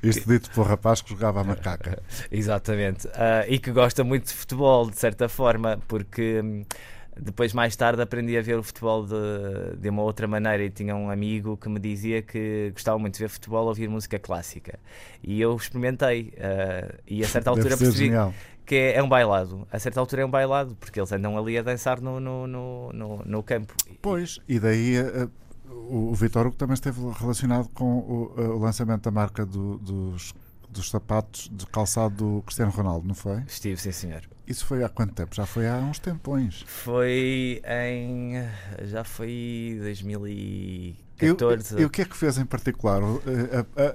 Isto 0.00 0.28
dito 0.28 0.48
pelo 0.52 0.66
rapaz 0.66 1.02
que 1.02 1.10
jogava 1.10 1.40
a 1.40 1.44
macaca. 1.44 2.00
Exatamente. 2.30 3.08
Uh, 3.08 3.44
e 3.48 3.58
que 3.58 3.72
gosta 3.72 4.04
muito 4.04 4.26
de 4.26 4.34
futebol, 4.34 4.88
de 4.88 4.98
certa 4.98 5.28
forma, 5.28 5.80
porque 5.88 6.40
hum, 6.42 6.62
depois, 7.20 7.52
mais 7.52 7.74
tarde, 7.74 8.00
aprendi 8.00 8.38
a 8.38 8.42
ver 8.42 8.56
o 8.56 8.62
futebol 8.62 9.04
de, 9.04 9.76
de 9.76 9.88
uma 9.88 10.02
outra 10.02 10.28
maneira 10.28 10.62
e 10.62 10.70
tinha 10.70 10.94
um 10.94 11.10
amigo 11.10 11.56
que 11.56 11.68
me 11.68 11.80
dizia 11.80 12.22
que 12.22 12.70
gostava 12.72 13.00
muito 13.00 13.14
de 13.14 13.20
ver 13.20 13.28
futebol, 13.28 13.66
ouvir 13.66 13.88
música 13.88 14.16
clássica. 14.18 14.78
E 15.22 15.40
eu 15.40 15.56
experimentei. 15.56 16.32
Uh, 16.36 16.98
e 17.06 17.24
a 17.24 17.28
certa 17.28 17.50
altura 17.50 17.76
percebi 17.76 18.06
genial 18.06 18.32
que 18.70 18.76
é, 18.76 18.98
é, 18.98 19.02
um 19.02 19.08
bailado. 19.08 19.66
A 19.72 19.80
certa 19.80 19.98
altura 19.98 20.22
é 20.22 20.24
um 20.24 20.30
bailado, 20.30 20.76
porque 20.76 21.00
eles 21.00 21.10
andam 21.10 21.36
ali 21.36 21.58
a 21.58 21.62
dançar 21.62 22.00
no, 22.00 22.20
no, 22.20 22.46
no, 22.46 22.92
no, 22.92 23.16
no 23.24 23.42
campo. 23.42 23.74
Pois, 24.00 24.38
e 24.48 24.60
daí 24.60 24.96
uh, 25.00 25.28
o, 25.68 26.12
o 26.12 26.14
Vitor 26.14 26.46
Hugo 26.46 26.54
também 26.54 26.74
esteve 26.74 27.00
relacionado 27.18 27.68
com 27.70 27.98
o, 27.98 28.32
uh, 28.38 28.56
o 28.56 28.58
lançamento 28.60 29.02
da 29.02 29.10
marca 29.10 29.44
do, 29.44 29.76
dos, 29.78 30.32
dos 30.68 30.88
sapatos 30.88 31.50
de 31.52 31.66
calçado 31.66 32.14
do 32.14 32.42
Cristiano 32.42 32.70
Ronaldo, 32.70 33.08
não 33.08 33.14
foi? 33.16 33.42
Estive, 33.44 33.76
sim 33.76 33.90
senhor. 33.90 34.22
Isso 34.46 34.64
foi 34.64 34.84
há 34.84 34.88
quanto 34.88 35.14
tempo? 35.14 35.34
Já 35.34 35.46
foi 35.46 35.66
há 35.68 35.78
uns 35.78 35.98
tempões. 35.98 36.62
Foi 36.64 37.60
em. 37.66 38.34
Já 38.84 39.02
foi 39.02 39.80
2014. 41.20 41.76
E, 41.76 41.82
e 41.82 41.84
o 41.84 41.90
que 41.90 42.02
é 42.02 42.04
que 42.04 42.16
fez 42.16 42.38
em 42.38 42.44
particular? 42.44 43.02
Uh, 43.02 43.20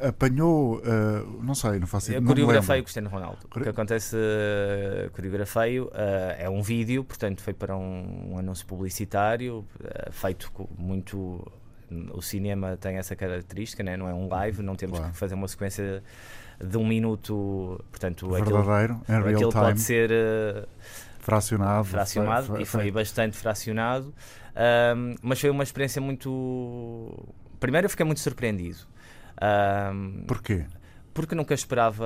apanhou. 0.08 0.78
Uh, 0.78 1.44
não 1.44 1.56
sei, 1.56 1.80
não 1.80 1.88
faço 1.88 2.12
ideia. 2.12 2.26
Coreografei 2.26 2.80
o 2.80 2.84
Cristiano 2.84 3.10
Ronaldo. 3.10 3.40
O 3.46 3.60
que 3.60 3.70
acontece, 3.70 4.16
uh, 4.16 5.10
coreografei, 5.12 5.80
uh, 5.80 5.90
é 6.38 6.50
um 6.50 6.62
vídeo, 6.62 7.04
portanto 7.04 7.42
foi 7.42 7.54
para 7.54 7.76
um, 7.76 8.34
um 8.34 8.40
anúncio 8.40 8.66
publicitário, 8.66 9.66
feito 10.12 10.52
com 10.52 10.68
muito. 10.78 11.46
O 12.14 12.22
cinema 12.22 12.76
tem 12.78 12.98
essa 12.98 13.16
característica, 13.16 13.84
né? 13.84 13.96
não 13.96 14.10
é 14.10 14.14
um 14.14 14.28
live, 14.28 14.64
não 14.64 14.76
temos 14.76 14.98
claro. 14.98 15.14
que 15.14 15.20
fazer 15.20 15.36
uma 15.36 15.48
sequência 15.48 16.02
de 16.64 16.78
um 16.78 16.86
minuto, 16.86 17.84
portanto, 17.92 18.30
verdadeiro, 18.30 19.02
aquilo, 19.04 19.24
real 19.24 19.36
aquilo 19.36 19.50
time. 19.52 19.64
pode 19.64 19.82
ser 19.82 20.12
uh, 20.12 20.68
fracionado, 21.20 21.86
fracionado 21.86 22.48
foi, 22.48 22.56
foi, 22.56 22.62
e 22.64 22.66
foi 22.66 22.92
bastante 22.92 23.38
fracionado, 23.38 24.14
um, 24.56 25.16
mas 25.22 25.40
foi 25.40 25.50
uma 25.50 25.64
experiência 25.64 26.02
muito. 26.02 27.28
Primeiro, 27.60 27.86
eu 27.86 27.90
fiquei 27.90 28.06
muito 28.06 28.20
surpreendido. 28.20 28.80
Um, 29.42 30.24
Porquê? 30.28 30.66
porque 31.16 31.34
nunca 31.34 31.54
esperava 31.54 32.06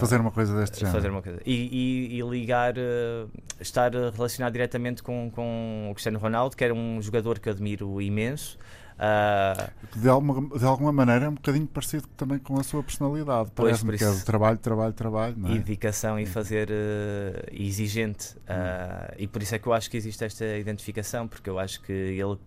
fazer 0.00 0.20
uma 0.20 0.32
coisa 0.32 0.58
deste 0.58 0.80
género. 0.80 0.96
Fazer 0.96 1.10
uma 1.10 1.22
coisa. 1.22 1.40
E, 1.46 2.10
e, 2.10 2.18
e 2.18 2.22
ligar, 2.22 2.74
uh, 2.76 3.30
estar 3.60 3.92
relacionado 3.92 4.52
diretamente 4.52 5.00
com, 5.00 5.30
com 5.32 5.86
o 5.88 5.94
Cristiano 5.94 6.18
Ronaldo, 6.18 6.56
que 6.56 6.64
era 6.64 6.74
um 6.74 7.00
jogador 7.00 7.38
que 7.38 7.48
admiro 7.48 8.02
imenso. 8.02 8.58
Uh, 8.98 9.70
de, 9.96 10.08
alguma, 10.08 10.58
de 10.58 10.64
alguma 10.64 10.92
maneira 10.92 11.26
é 11.26 11.28
um 11.28 11.34
bocadinho 11.34 11.66
parecido 11.68 12.08
também 12.16 12.38
com 12.38 12.58
a 12.58 12.64
sua 12.64 12.82
personalidade. 12.82 13.50
Parece-me 13.54 13.96
que 13.96 14.02
é 14.02 14.12
trabalho, 14.24 14.58
trabalho, 14.58 14.92
trabalho. 14.92 15.36
É? 15.46 15.52
E 15.52 15.58
dedicação 15.58 16.18
e 16.18 16.26
fazer 16.26 16.68
uh, 16.68 17.46
exigente. 17.52 18.36
Uh, 18.38 19.14
e 19.16 19.28
por 19.28 19.40
isso 19.40 19.54
é 19.54 19.58
que 19.58 19.68
eu 19.68 19.72
acho 19.72 19.88
que 19.88 19.96
existe 19.96 20.24
esta 20.24 20.44
identificação, 20.44 21.28
porque 21.28 21.48
eu 21.48 21.58
acho 21.58 21.80
que 21.82 21.92
ele 21.92 22.38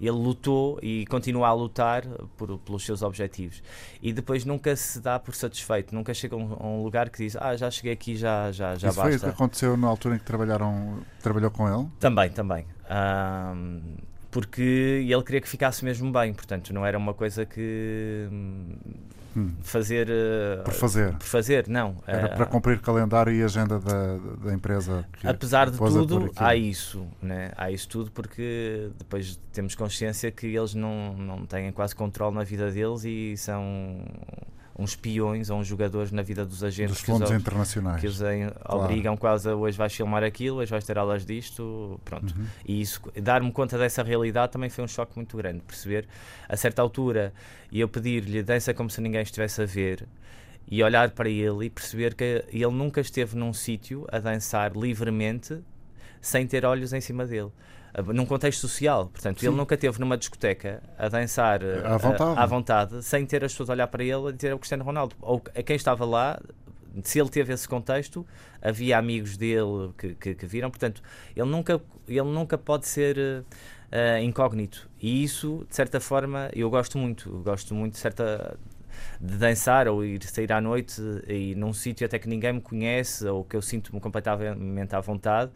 ele 0.00 0.10
lutou 0.10 0.78
e 0.82 1.06
continua 1.06 1.48
a 1.48 1.52
lutar 1.52 2.02
por, 2.36 2.58
pelos 2.58 2.84
seus 2.84 3.02
objetivos. 3.02 3.62
E 4.02 4.12
depois 4.12 4.44
nunca 4.44 4.74
se 4.76 5.00
dá 5.00 5.18
por 5.18 5.34
satisfeito, 5.34 5.94
nunca 5.94 6.12
chega 6.14 6.34
a 6.34 6.38
um, 6.38 6.52
a 6.52 6.66
um 6.66 6.82
lugar 6.82 7.10
que 7.10 7.18
diz: 7.18 7.36
Ah, 7.36 7.56
já 7.56 7.70
cheguei 7.70 7.92
aqui, 7.92 8.16
já, 8.16 8.52
já, 8.52 8.74
já 8.74 8.88
isso 8.88 8.96
basta. 8.96 9.02
foi 9.02 9.14
isso 9.14 9.24
que 9.24 9.30
aconteceu 9.30 9.76
na 9.76 9.88
altura 9.88 10.16
em 10.16 10.18
que 10.18 10.24
trabalharam, 10.24 10.98
trabalhou 11.22 11.50
com 11.50 11.68
ele? 11.68 11.88
Também, 11.98 12.30
também. 12.30 12.66
Um, 12.90 13.96
porque 14.36 15.02
ele 15.08 15.22
queria 15.22 15.40
que 15.40 15.48
ficasse 15.48 15.82
mesmo 15.82 16.12
bem, 16.12 16.34
portanto, 16.34 16.70
não 16.74 16.84
era 16.84 16.98
uma 16.98 17.14
coisa 17.14 17.46
que 17.46 18.28
hum. 18.30 19.50
fazer 19.62 20.10
uh, 20.10 20.62
por 20.62 20.74
fazer. 20.74 21.14
Por 21.14 21.26
fazer, 21.26 21.66
não. 21.68 21.96
Era 22.06 22.26
uh, 22.26 22.36
para 22.36 22.44
cumprir 22.44 22.78
calendário 22.80 23.32
e 23.32 23.42
agenda 23.42 23.80
da, 23.80 24.18
da 24.44 24.52
empresa. 24.52 25.06
apesar 25.24 25.70
de 25.70 25.78
tudo, 25.78 26.30
há 26.36 26.54
isso, 26.54 27.06
né? 27.22 27.50
há 27.56 27.70
isso 27.70 27.88
tudo, 27.88 28.10
porque 28.10 28.90
depois 28.98 29.40
temos 29.54 29.74
consciência 29.74 30.30
que 30.30 30.48
eles 30.48 30.74
não, 30.74 31.16
não 31.16 31.46
têm 31.46 31.72
quase 31.72 31.96
controle 31.96 32.34
na 32.34 32.44
vida 32.44 32.70
deles 32.70 33.04
e 33.04 33.38
são 33.38 34.04
uns 34.78 34.94
peões 34.94 35.48
ou 35.48 35.58
uns 35.58 35.66
jogadores 35.66 36.12
na 36.12 36.22
vida 36.22 36.44
dos 36.44 36.62
agentes 36.62 36.96
dos 36.96 37.00
fundos 37.00 37.28
que 37.28 37.34
os, 37.34 37.40
internacionais 37.40 38.00
que 38.00 38.06
os 38.06 38.18
claro. 38.18 38.84
obrigam 38.84 39.16
quase 39.16 39.48
a 39.48 39.54
hoje 39.54 39.76
vais 39.76 39.94
filmar 39.94 40.22
aquilo, 40.22 40.58
hoje 40.58 40.70
vais 40.70 40.84
ter 40.84 40.98
aulas 40.98 41.24
disto, 41.24 41.98
pronto. 42.04 42.34
Uhum. 42.36 42.46
E 42.66 42.80
isso, 42.80 43.00
dar-me 43.20 43.50
conta 43.50 43.78
dessa 43.78 44.02
realidade 44.02 44.52
também 44.52 44.68
foi 44.68 44.84
um 44.84 44.88
choque 44.88 45.12
muito 45.16 45.36
grande, 45.36 45.60
perceber 45.60 46.06
a 46.48 46.56
certa 46.56 46.82
altura 46.82 47.32
e 47.72 47.80
eu 47.80 47.88
pedir-lhe 47.88 48.42
dança 48.42 48.74
como 48.74 48.90
se 48.90 49.00
ninguém 49.00 49.22
estivesse 49.22 49.62
a 49.62 49.66
ver 49.66 50.06
e 50.68 50.82
olhar 50.82 51.10
para 51.10 51.28
ele 51.28 51.66
e 51.66 51.70
perceber 51.70 52.14
que 52.14 52.44
ele 52.50 52.72
nunca 52.72 53.00
esteve 53.00 53.36
num 53.36 53.52
sítio 53.52 54.06
a 54.10 54.18
dançar 54.18 54.76
livremente 54.76 55.58
sem 56.20 56.46
ter 56.46 56.64
olhos 56.64 56.92
em 56.92 57.00
cima 57.00 57.24
dele 57.24 57.50
num 58.02 58.26
contexto 58.26 58.60
social. 58.60 59.06
Portanto, 59.06 59.40
Sim. 59.40 59.48
ele 59.48 59.56
nunca 59.56 59.76
teve 59.76 59.98
numa 59.98 60.16
discoteca 60.16 60.82
a 60.98 61.08
dançar 61.08 61.60
à 61.84 61.96
vontade. 61.96 62.40
à 62.40 62.46
vontade, 62.46 63.02
sem 63.02 63.24
ter 63.24 63.44
as 63.44 63.52
pessoas 63.52 63.70
a 63.70 63.72
olhar 63.72 63.86
para 63.86 64.04
ele 64.04 64.28
a 64.28 64.32
dizer 64.32 64.54
o 64.54 64.58
Cristiano 64.58 64.84
Ronaldo. 64.84 65.16
Ou 65.20 65.42
a 65.54 65.62
quem 65.62 65.76
estava 65.76 66.04
lá, 66.04 66.40
se 67.02 67.18
ele 67.18 67.28
teve 67.28 67.52
esse 67.52 67.68
contexto, 67.68 68.26
havia 68.60 68.98
amigos 68.98 69.36
dele 69.36 69.92
que, 69.96 70.14
que, 70.14 70.34
que 70.34 70.46
viram. 70.46 70.70
Portanto, 70.70 71.02
ele 71.34 71.48
nunca, 71.48 71.80
ele 72.08 72.22
nunca 72.22 72.58
pode 72.58 72.86
ser 72.86 73.16
uh, 73.18 74.22
incógnito. 74.22 74.88
E 75.00 75.22
isso, 75.22 75.66
de 75.68 75.74
certa 75.74 76.00
forma, 76.00 76.50
eu 76.54 76.68
gosto 76.70 76.98
muito. 76.98 77.28
Eu 77.28 77.42
gosto 77.42 77.74
muito 77.74 77.94
de 77.94 77.98
certa 77.98 78.58
de 79.20 79.36
dançar 79.36 79.88
ou 79.88 80.04
ir 80.04 80.22
sair 80.24 80.50
à 80.52 80.60
noite 80.60 81.00
e 81.28 81.54
num 81.54 81.72
sítio 81.72 82.06
até 82.06 82.18
que 82.18 82.28
ninguém 82.28 82.54
me 82.54 82.60
conhece 82.60 83.26
ou 83.26 83.44
que 83.44 83.54
eu 83.54 83.62
sinto-me 83.62 84.00
completamente 84.00 84.94
à 84.94 85.00
vontade. 85.00 85.50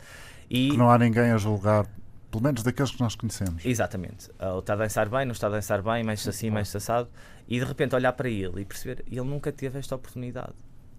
E 0.49 0.71
que 0.71 0.77
não 0.77 0.91
há 0.91 0.99
ninguém 0.99 1.31
a 1.31 1.37
julgar 1.37 1.87
pelo 2.31 2.45
menos 2.45 2.63
daqueles 2.63 2.91
que 2.91 3.01
nós 3.01 3.15
conhecemos. 3.15 3.65
Exatamente. 3.65 4.31
Ou 4.39 4.61
está 4.61 4.75
a 4.75 4.77
dançar 4.77 5.09
bem, 5.09 5.25
não 5.25 5.33
está 5.33 5.49
a 5.49 5.51
dançar 5.51 5.83
bem, 5.83 6.05
mais 6.05 6.27
assim, 6.27 6.51
mais 6.51 6.75
assado. 6.75 7.09
E 7.49 7.59
de 7.59 7.65
repente 7.65 7.95
olhar 7.95 8.13
para 8.13 8.29
ele 8.29 8.61
e 8.61 8.65
perceber, 8.65 9.05
ele 9.07 9.23
nunca 9.23 9.51
teve 9.51 9.79
esta 9.79 9.95
oportunidade. 9.95 10.55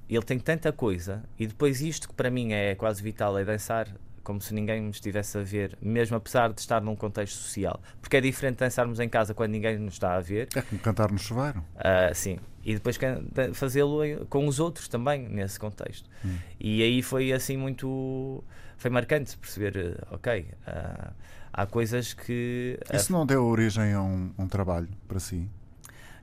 Ele 0.10 0.24
tem 0.24 0.38
tanta 0.38 0.74
coisa, 0.74 1.24
e 1.40 1.48
depois 1.48 1.82
isto 1.82 2.10
que 2.10 2.14
para 2.14 2.30
mim 2.30 2.52
é 2.52 2.76
quase 2.76 3.02
vital, 3.02 3.38
é 3.38 3.46
dançar 3.46 3.88
como 4.24 4.42
se 4.42 4.54
ninguém 4.54 4.82
me 4.82 4.90
estivesse 4.90 5.38
a 5.38 5.42
ver, 5.42 5.78
mesmo 5.82 6.16
apesar 6.16 6.52
de 6.54 6.60
estar 6.60 6.82
num 6.82 6.96
contexto 6.96 7.38
social. 7.38 7.82
Porque 8.00 8.18
é 8.18 8.22
diferente 8.22 8.58
dançarmos 8.58 9.00
em 9.00 9.10
casa 9.10 9.34
quando 9.34 9.52
ninguém 9.52 9.78
nos 9.78 9.94
está 9.94 10.16
a 10.16 10.20
ver. 10.20 10.50
É 10.56 10.62
como 10.62 10.82
cantar 10.82 11.12
no 11.12 11.18
chuveiro. 11.18 11.60
Uh, 11.76 12.14
sim. 12.14 12.38
E 12.64 12.76
depois 12.76 13.00
fazê-lo 13.54 14.26
com 14.30 14.46
os 14.48 14.60
outros 14.60 14.88
também, 14.88 15.28
nesse 15.28 15.60
contexto. 15.60 16.08
Hum. 16.24 16.38
E 16.60 16.84
aí 16.84 17.02
foi 17.02 17.34
assim 17.34 17.58
muito 17.58 18.44
foi 18.82 18.90
marcante 18.90 19.38
perceber, 19.38 19.78
eh, 19.78 20.08
ok, 20.10 20.48
uh, 20.68 21.14
há 21.54 21.66
coisas 21.68 22.14
que. 22.14 22.80
Isso 22.92 23.12
não 23.12 23.28
deu 23.28 23.46
origem 23.46 23.94
a 23.94 24.02
um, 24.02 24.32
um, 24.40 24.48
trabalho 24.48 24.90
para 25.08 25.20
si? 25.20 25.48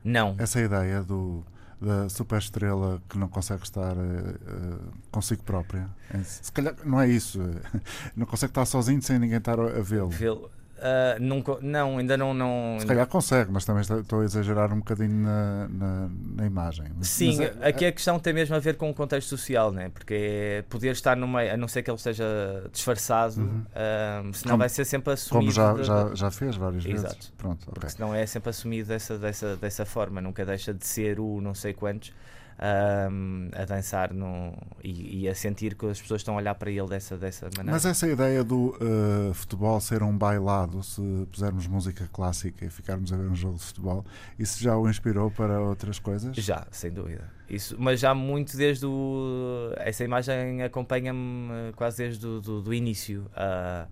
Não. 0.02 0.34
Essa 0.38 0.60
ideia 0.60 1.04
do, 1.04 1.44
da 1.80 2.08
superestrela 2.08 3.00
que 3.08 3.16
não 3.16 3.28
consegue 3.28 3.62
estar 3.62 3.96
uh, 3.96 4.92
consigo 5.12 5.44
própria? 5.44 5.88
Se 6.24 6.50
calhar 6.50 6.74
não 6.84 7.00
é 7.00 7.06
isso. 7.08 7.38
Não 8.16 8.26
consegue 8.26 8.50
estar 8.50 8.66
sozinho 8.66 9.00
sem 9.00 9.20
ninguém 9.20 9.38
estar 9.38 9.60
a 9.60 9.80
vê-lo. 9.80 10.08
Vê-lo. 10.08 10.50
Uh, 10.78 11.20
nunca, 11.20 11.58
não, 11.60 11.98
ainda 11.98 12.16
não, 12.16 12.32
não. 12.32 12.76
Se 12.78 12.86
calhar 12.86 13.06
consegue, 13.06 13.50
mas 13.50 13.64
também 13.64 13.82
estou 13.82 14.20
a 14.20 14.24
exagerar 14.24 14.72
um 14.72 14.78
bocadinho 14.78 15.24
na, 15.24 15.68
na, 15.68 16.08
na 16.36 16.46
imagem. 16.46 16.86
Sim, 17.02 17.36
mas 17.36 17.40
é, 17.40 17.68
aqui 17.68 17.84
a 17.84 17.90
questão 17.90 18.18
tem 18.20 18.32
mesmo 18.32 18.54
a 18.54 18.60
ver 18.60 18.76
com 18.76 18.88
o 18.88 18.94
contexto 18.94 19.28
social, 19.28 19.72
né? 19.72 19.88
porque 19.88 20.14
é 20.14 20.62
poder 20.68 20.92
estar 20.92 21.16
no 21.16 21.26
meio, 21.26 21.52
a 21.52 21.56
não 21.56 21.66
ser 21.66 21.82
que 21.82 21.90
ele 21.90 21.96
esteja 21.96 22.24
disfarçado, 22.72 23.40
uhum. 23.40 23.64
uh, 23.70 24.34
senão 24.34 24.52
como, 24.52 24.58
vai 24.58 24.68
ser 24.68 24.84
sempre 24.84 25.14
assumido. 25.14 25.52
Como 25.52 25.82
já, 25.82 25.82
já, 25.82 26.14
já 26.14 26.30
fez 26.30 26.56
várias 26.56 26.86
Exato. 26.86 27.14
vezes. 27.14 27.32
Pronto, 27.36 27.66
porque 27.66 27.86
okay. 27.86 27.90
senão 27.90 28.14
é 28.14 28.24
sempre 28.24 28.50
assumido 28.50 28.88
dessa, 28.88 29.18
dessa, 29.18 29.56
dessa 29.56 29.84
forma, 29.84 30.20
nunca 30.20 30.46
deixa 30.46 30.72
de 30.72 30.86
ser 30.86 31.18
o 31.18 31.40
não 31.40 31.54
sei 31.54 31.72
quantos 31.72 32.12
um, 32.58 33.50
a 33.54 33.64
dançar 33.64 34.12
no, 34.12 34.52
e, 34.82 35.22
e, 35.22 35.28
a 35.28 35.34
sentir 35.34 35.76
que 35.76 35.86
as 35.86 36.00
pessoas 36.00 36.20
estão 36.20 36.34
a 36.34 36.38
olhar 36.38 36.54
para 36.56 36.70
ele 36.70 36.86
dessa, 36.88 37.16
dessa 37.16 37.46
maneira. 37.46 37.72
Mas 37.72 37.84
essa 37.84 38.08
ideia 38.08 38.42
do 38.42 38.76
uh, 38.76 39.32
futebol 39.32 39.80
ser 39.80 40.02
um 40.02 40.16
bailado, 40.16 40.82
se 40.82 41.00
pusermos 41.30 41.66
música 41.66 42.08
clássica 42.12 42.64
e 42.64 42.70
ficarmos 42.70 43.12
a 43.12 43.16
ver 43.16 43.28
um 43.28 43.36
jogo 43.36 43.56
de 43.56 43.64
futebol, 43.64 44.04
isso 44.38 44.62
já 44.62 44.76
o 44.76 44.88
inspirou 44.88 45.30
para 45.30 45.60
outras 45.60 45.98
coisas? 45.98 46.36
Já, 46.36 46.66
sem 46.70 46.90
dúvida. 46.90 47.30
Isso, 47.48 47.76
mas 47.78 48.00
já 48.00 48.14
muito 48.14 48.56
desde 48.56 48.84
o. 48.84 49.72
Essa 49.76 50.04
imagem 50.04 50.62
acompanha-me 50.62 51.72
quase 51.76 51.98
desde 51.98 52.26
o 52.26 52.40
do, 52.40 52.60
do 52.60 52.74
início. 52.74 53.30
Uh, 53.32 53.88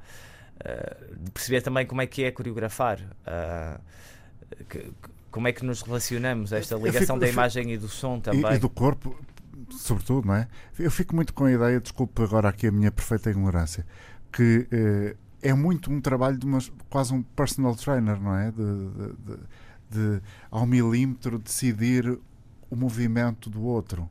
uh, 0.60 1.16
de 1.24 1.30
perceber 1.30 1.62
também 1.62 1.86
como 1.86 2.02
é 2.02 2.06
que 2.06 2.24
é 2.24 2.30
coreografar. 2.30 2.98
Que, 4.68 4.92
como 5.36 5.48
é 5.48 5.52
que 5.52 5.62
nos 5.66 5.82
relacionamos, 5.82 6.50
esta 6.50 6.76
ligação 6.76 7.16
fico, 7.16 7.18
da 7.18 7.28
imagem 7.28 7.70
e 7.70 7.76
do 7.76 7.88
som 7.88 8.18
também. 8.18 8.52
E, 8.52 8.54
e, 8.54 8.58
do 8.58 8.70
corpo, 8.70 9.14
sobretudo, 9.70 10.28
não 10.28 10.34
é? 10.34 10.48
Eu 10.78 10.90
fico 10.90 11.14
muito 11.14 11.34
com 11.34 11.44
a 11.44 11.52
ideia, 11.52 11.78
desculpe 11.78 12.22
agora 12.22 12.48
aqui 12.48 12.68
a 12.68 12.72
minha 12.72 12.90
perfeita 12.90 13.28
ignorância, 13.28 13.84
que 14.32 14.66
eh, 14.72 15.14
é 15.42 15.52
muito 15.52 15.92
um 15.92 16.00
trabalho 16.00 16.38
de 16.38 16.46
uma, 16.46 16.58
quase 16.88 17.12
um 17.12 17.22
personal 17.22 17.76
trainer, 17.76 18.18
não 18.18 18.34
é? 18.34 18.50
De, 18.50 18.56
de, 18.56 19.12
de, 19.18 20.16
de 20.16 20.22
ao 20.50 20.64
milímetro 20.64 21.38
decidir 21.38 22.18
o 22.70 22.74
movimento 22.74 23.50
do 23.50 23.62
outro 23.62 24.08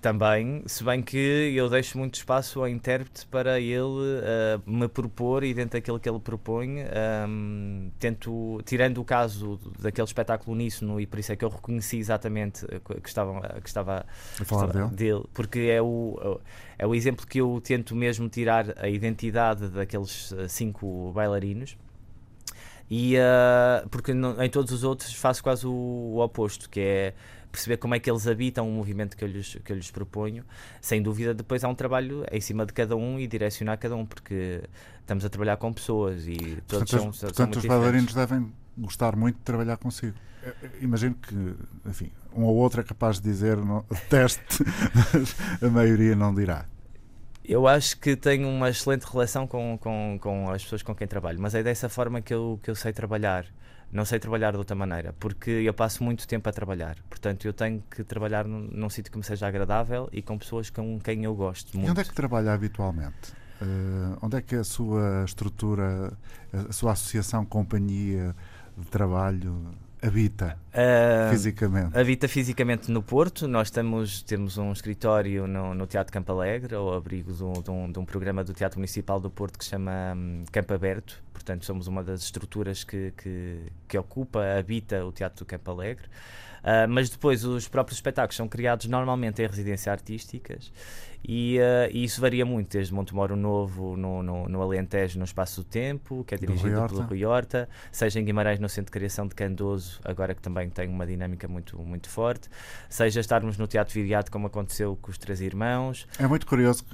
também, 0.00 0.62
se 0.66 0.84
bem 0.84 1.02
que 1.02 1.16
eu 1.16 1.68
deixo 1.68 1.98
muito 1.98 2.14
espaço 2.14 2.60
ao 2.60 2.68
intérprete 2.68 3.26
para 3.26 3.58
ele 3.58 3.82
uh, 3.82 4.62
me 4.64 4.86
propor 4.86 5.42
e 5.42 5.52
dentro 5.52 5.72
daquilo 5.78 5.98
que 5.98 6.08
ele 6.08 6.20
propõe, 6.20 6.84
um, 7.28 7.90
tento, 7.98 8.60
tirando 8.64 8.98
o 8.98 9.04
caso 9.04 9.58
daquele 9.80 10.06
espetáculo 10.06 10.52
uníssono 10.52 11.00
e 11.00 11.06
por 11.06 11.18
isso 11.18 11.32
é 11.32 11.36
que 11.36 11.44
eu 11.44 11.48
reconheci 11.48 11.98
exatamente 11.98 12.64
que 13.02 13.08
estava, 13.08 13.60
que 13.60 13.68
estava 13.68 14.06
a 14.40 14.44
falar 14.44 14.66
estava, 14.66 14.88
dele. 14.88 15.14
dele, 15.14 15.24
porque 15.34 15.60
é 15.60 15.82
o, 15.82 16.40
é 16.78 16.86
o 16.86 16.94
exemplo 16.94 17.26
que 17.26 17.40
eu 17.40 17.60
tento 17.62 17.96
mesmo 17.96 18.28
tirar 18.28 18.74
a 18.78 18.88
identidade 18.88 19.68
daqueles 19.68 20.32
eh, 20.32 20.46
cinco 20.46 21.10
bailarinos. 21.12 21.76
E, 22.90 23.16
uh, 23.16 23.86
porque 23.90 24.12
em 24.12 24.50
todos 24.50 24.72
os 24.72 24.82
outros 24.82 25.12
faço 25.12 25.42
quase 25.42 25.66
o, 25.66 25.70
o 25.70 26.20
oposto, 26.20 26.70
que 26.70 26.80
é 26.80 27.14
perceber 27.50 27.76
como 27.78 27.94
é 27.94 27.98
que 27.98 28.10
eles 28.10 28.26
habitam 28.26 28.68
o 28.68 28.72
movimento 28.72 29.16
que 29.16 29.24
eu 29.24 29.28
lhes, 29.28 29.56
que 29.64 29.72
eu 29.72 29.76
lhes 29.76 29.90
proponho. 29.90 30.44
Sem 30.80 31.02
dúvida, 31.02 31.34
depois 31.34 31.64
há 31.64 31.68
um 31.68 31.74
trabalho 31.74 32.24
em 32.30 32.40
cima 32.40 32.64
de 32.66 32.72
cada 32.72 32.96
um 32.96 33.18
e 33.18 33.26
direcionar 33.26 33.76
cada 33.78 33.96
um, 33.96 34.06
porque 34.06 34.62
estamos 35.00 35.24
a 35.24 35.28
trabalhar 35.28 35.56
com 35.56 35.72
pessoas 35.72 36.26
e 36.26 36.36
todos 36.66 36.90
portanto, 36.90 37.14
são, 37.14 37.28
portanto 37.28 37.54
são 37.54 37.62
os 37.62 37.66
bailarinos 37.66 38.14
devem 38.14 38.52
gostar 38.76 39.16
muito 39.16 39.36
de 39.36 39.42
trabalhar 39.42 39.76
consigo. 39.76 40.16
Imagino 40.80 41.14
que, 41.14 41.34
enfim, 41.86 42.10
um 42.34 42.44
ou 42.44 42.56
outro 42.56 42.80
é 42.80 42.84
capaz 42.84 43.20
de 43.20 43.28
dizer 43.28 43.58
teste, 44.08 44.64
a 45.60 45.68
maioria 45.68 46.14
não 46.14 46.34
dirá. 46.34 46.66
Eu 47.44 47.66
acho 47.66 47.98
que 47.98 48.14
tenho 48.14 48.46
uma 48.46 48.68
excelente 48.68 49.04
relação 49.04 49.46
com, 49.46 49.78
com, 49.78 50.18
com 50.20 50.50
as 50.50 50.62
pessoas 50.62 50.82
com 50.82 50.94
quem 50.94 51.06
trabalho, 51.08 51.40
mas 51.40 51.54
é 51.54 51.62
dessa 51.62 51.88
forma 51.88 52.20
que 52.20 52.32
eu, 52.32 52.60
que 52.62 52.70
eu 52.70 52.74
sei 52.74 52.92
trabalhar 52.92 53.46
não 53.90 54.04
sei 54.04 54.18
trabalhar 54.18 54.52
de 54.52 54.58
outra 54.58 54.76
maneira, 54.76 55.14
porque 55.18 55.50
eu 55.50 55.72
passo 55.72 56.04
muito 56.04 56.26
tempo 56.28 56.48
a 56.48 56.52
trabalhar. 56.52 56.96
Portanto, 57.08 57.46
eu 57.46 57.52
tenho 57.52 57.82
que 57.90 58.04
trabalhar 58.04 58.46
num, 58.46 58.68
num 58.70 58.90
sítio 58.90 59.10
que 59.10 59.18
me 59.18 59.24
seja 59.24 59.46
agradável 59.46 60.08
e 60.12 60.20
com 60.20 60.38
pessoas 60.38 60.70
com 60.70 60.98
quem 61.00 61.24
eu 61.24 61.34
gosto 61.34 61.76
muito. 61.76 61.88
E 61.88 61.90
onde 61.90 62.00
é 62.00 62.04
que 62.04 62.14
trabalha 62.14 62.52
habitualmente? 62.52 63.32
Uh, 63.60 64.16
onde 64.22 64.36
é 64.36 64.42
que 64.42 64.54
a 64.54 64.64
sua 64.64 65.24
estrutura, 65.24 66.12
a 66.52 66.72
sua 66.72 66.92
associação, 66.92 67.44
companhia 67.44 68.34
de 68.76 68.86
trabalho 68.86 69.74
habita 70.02 70.58
uh, 70.68 71.30
fisicamente? 71.30 71.98
Habita 71.98 72.28
fisicamente 72.28 72.90
no 72.90 73.02
Porto. 73.02 73.48
Nós 73.48 73.68
estamos, 73.68 74.22
temos 74.22 74.58
um 74.58 74.72
escritório 74.72 75.46
no, 75.46 75.74
no 75.74 75.86
Teatro 75.86 76.12
Campo 76.12 76.32
Alegre, 76.32 76.74
ao 76.74 76.94
abrigo 76.94 77.32
de 77.32 77.44
um, 77.44 77.52
de, 77.52 77.70
um, 77.70 77.92
de 77.92 77.98
um, 77.98 78.04
programa 78.04 78.44
do 78.44 78.52
Teatro 78.52 78.78
Municipal 78.78 79.20
do 79.20 79.30
Porto 79.30 79.58
que 79.58 79.64
se 79.64 79.70
chama 79.70 80.14
um, 80.14 80.44
Campo 80.52 80.72
Aberto. 80.72 81.22
Portanto, 81.32 81.64
somos 81.64 81.86
uma 81.86 82.02
das 82.02 82.22
estruturas 82.22 82.84
que, 82.84 83.12
que, 83.16 83.62
que 83.86 83.98
ocupa, 83.98 84.40
habita 84.58 85.04
o 85.04 85.12
Teatro 85.12 85.44
do 85.44 85.46
Campo 85.46 85.70
Alegre. 85.70 86.06
Uh, 86.58 86.88
mas 86.88 87.08
depois 87.08 87.44
os 87.44 87.68
próprios 87.68 87.98
espetáculos 87.98 88.36
são 88.36 88.48
criados 88.48 88.86
normalmente 88.86 89.40
em 89.42 89.46
residências 89.46 89.88
artísticas 89.88 90.72
e, 91.24 91.58
uh, 91.58 91.90
e, 91.92 92.04
isso 92.04 92.20
varia 92.20 92.44
muito, 92.44 92.72
desde 92.72 92.92
Montemoro 92.92 93.36
Novo 93.36 93.96
no, 93.96 94.22
no, 94.22 94.48
no, 94.48 94.62
Alentejo, 94.62 95.18
no 95.18 95.24
Espaço 95.24 95.62
do 95.62 95.64
Tempo, 95.64 96.24
que 96.24 96.34
é 96.34 96.38
dirigido 96.38 96.86
pelo 96.86 97.02
Rui 97.02 97.24
Horta, 97.24 97.68
seja 97.90 98.20
em 98.20 98.24
Guimarães 98.24 98.58
no 98.58 98.68
Centro 98.68 98.86
de 98.86 98.92
Criação 98.92 99.26
de 99.26 99.34
Candoso, 99.34 100.00
agora 100.04 100.34
que 100.34 100.40
também 100.40 100.70
tem 100.70 100.88
uma 100.88 101.06
dinâmica 101.06 101.48
muito, 101.48 101.78
muito 101.78 102.08
forte, 102.08 102.48
seja 102.88 103.20
estarmos 103.20 103.58
no 103.58 103.66
Teatro 103.66 103.94
Viriato, 103.94 104.30
como 104.30 104.46
aconteceu 104.46 104.96
com 105.00 105.10
os 105.10 105.18
Três 105.18 105.40
Irmãos. 105.40 106.06
É 106.18 106.26
muito 106.26 106.46
curioso, 106.46 106.84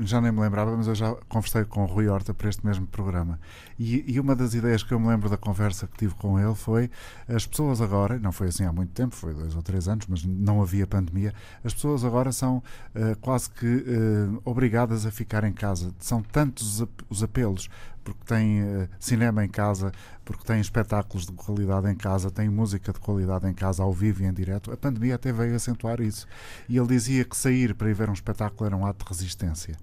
já 0.00 0.20
nem 0.20 0.32
me 0.32 0.40
lembrava, 0.40 0.76
mas 0.76 0.86
eu 0.86 0.94
já 0.94 1.14
conversei 1.28 1.64
com 1.64 1.82
o 1.82 1.86
Rui 1.86 2.08
Horta 2.08 2.34
para 2.34 2.48
este 2.48 2.64
mesmo 2.66 2.86
programa. 2.86 3.38
E, 3.78 4.04
e 4.06 4.20
uma 4.20 4.36
das 4.36 4.54
ideias 4.54 4.82
que 4.82 4.92
eu 4.92 5.00
me 5.00 5.08
lembro 5.08 5.28
da 5.28 5.36
conversa 5.36 5.86
que 5.86 5.96
tive 5.96 6.14
com 6.14 6.38
ele 6.38 6.54
foi 6.54 6.90
as 7.28 7.46
pessoas 7.46 7.80
agora, 7.80 8.18
não 8.18 8.32
foi 8.32 8.48
assim 8.48 8.64
há 8.64 8.72
muito 8.72 8.92
tempo, 8.92 9.14
foi 9.14 9.34
dois 9.34 9.54
ou 9.54 9.62
três 9.62 9.88
anos, 9.88 10.06
mas 10.08 10.24
não 10.24 10.60
havia 10.62 10.86
pandemia, 10.86 11.32
as 11.64 11.72
pessoas 11.72 12.04
agora 12.04 12.32
são 12.32 12.58
uh, 12.58 13.16
quase 13.20 13.50
que 13.58 13.66
uh, 13.66 14.42
obrigadas 14.44 15.06
a 15.06 15.10
ficar 15.10 15.44
em 15.44 15.52
casa. 15.52 15.94
São 15.98 16.22
tantos 16.22 16.84
os 17.08 17.22
apelos, 17.22 17.68
porque 18.02 18.24
têm 18.26 18.62
uh, 18.62 18.88
cinema 18.98 19.44
em 19.44 19.48
casa, 19.48 19.92
porque 20.24 20.44
têm 20.44 20.60
espetáculos 20.60 21.26
de 21.26 21.32
qualidade 21.32 21.90
em 21.90 21.94
casa, 21.94 22.30
têm 22.30 22.48
música 22.48 22.92
de 22.92 22.98
qualidade 22.98 23.48
em 23.48 23.54
casa, 23.54 23.82
ao 23.82 23.92
vivo 23.92 24.22
e 24.22 24.26
em 24.26 24.32
direto. 24.32 24.72
A 24.72 24.76
pandemia 24.76 25.14
até 25.14 25.32
veio 25.32 25.54
acentuar 25.54 26.00
isso. 26.00 26.26
E 26.68 26.76
ele 26.76 26.88
dizia 26.88 27.24
que 27.24 27.36
sair 27.36 27.74
para 27.74 27.88
ir 27.88 27.94
ver 27.94 28.10
um 28.10 28.14
espetáculo 28.14 28.66
era 28.66 28.76
um 28.76 28.86
ato 28.86 29.04
de 29.04 29.10
resistência. 29.10 29.76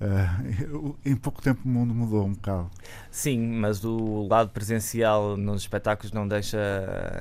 Uh, 0.00 0.96
em 1.04 1.16
pouco 1.16 1.42
tempo 1.42 1.60
o 1.64 1.68
mundo 1.68 1.92
mudou 1.92 2.24
um 2.24 2.32
bocado. 2.32 2.70
Sim, 3.10 3.38
mas 3.38 3.84
o 3.84 4.28
lado 4.28 4.50
presencial 4.50 5.36
nos 5.36 5.62
espetáculos 5.62 6.12
não 6.12 6.26
deixa. 6.26 6.58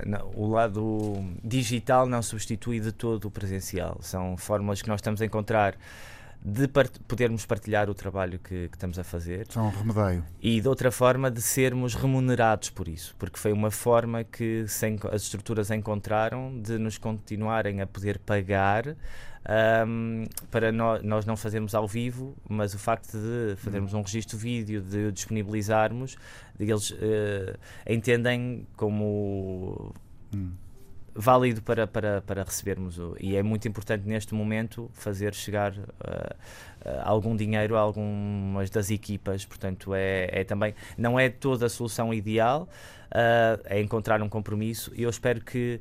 Não, 0.05 0.29
o 0.35 0.47
lado 0.47 1.15
digital 1.43 2.05
não 2.05 2.21
substitui 2.21 2.79
de 2.79 2.91
todo 2.91 3.25
o 3.25 3.31
presencial. 3.31 3.97
São 4.01 4.37
fórmulas 4.37 4.81
que 4.81 4.87
nós 4.87 4.99
estamos 4.99 5.21
a 5.21 5.25
encontrar 5.25 5.75
de 6.43 6.67
part 6.67 6.99
podermos 7.07 7.45
partilhar 7.45 7.89
o 7.89 7.93
trabalho 7.93 8.39
que, 8.39 8.69
que, 8.69 8.75
estamos 8.75 8.97
a 8.99 9.03
fazer. 9.03 9.47
São 9.49 9.67
um 9.67 9.69
remedio. 9.69 10.23
E 10.41 10.61
de 10.61 10.67
outra 10.67 10.91
forma 10.91 11.29
de 11.31 11.41
sermos 11.41 11.95
remunerados 11.95 12.69
por 12.69 12.87
isso, 12.87 13.15
porque 13.17 13.39
foi 13.39 13.51
uma 13.51 13.71
forma 13.71 14.23
que 14.23 14.65
as 15.11 15.23
estruturas 15.23 15.71
encontraram 15.71 16.61
de 16.61 16.77
nos 16.77 16.97
continuarem 16.97 17.81
a 17.81 17.87
poder 17.87 18.19
pagar 18.19 18.95
um, 19.47 20.25
para 20.51 20.71
no, 20.71 21.01
nós 21.01 21.25
não 21.25 21.37
fazermos 21.37 21.73
ao 21.73 21.87
vivo, 21.87 22.35
mas 22.49 22.73
o 22.73 22.79
facto 22.79 23.17
de 23.17 23.55
fazermos 23.57 23.93
um 23.93 24.01
registro 24.01 24.37
vídeo, 24.37 24.81
de 24.81 25.11
disponibilizarmos, 25.11 26.17
eles 26.59 26.91
uh, 26.91 27.57
entendem 27.87 28.67
como 28.75 29.93
hum. 30.33 30.51
válido 31.15 31.61
para, 31.61 31.87
para, 31.87 32.21
para 32.21 32.43
recebermos. 32.43 32.99
O, 32.99 33.15
e 33.21 33.37
é 33.37 33.43
muito 33.43 33.67
importante 33.69 34.05
neste 34.05 34.33
momento 34.33 34.89
fazer 34.93 35.33
chegar 35.33 35.71
uh, 35.71 35.77
uh, 35.77 37.01
algum 37.03 37.33
dinheiro 37.33 37.77
a 37.77 37.79
algumas 37.79 38.69
das 38.69 38.91
equipas. 38.91 39.45
Portanto, 39.45 39.93
é, 39.95 40.41
é 40.41 40.43
também, 40.43 40.75
não 40.97 41.17
é 41.17 41.29
toda 41.29 41.67
a 41.67 41.69
solução 41.69 42.13
ideal, 42.13 42.67
é 43.63 43.79
encontrar 43.79 44.21
um 44.21 44.27
compromisso 44.27 44.91
e 44.93 45.03
eu 45.03 45.09
espero 45.09 45.39
que 45.39 45.79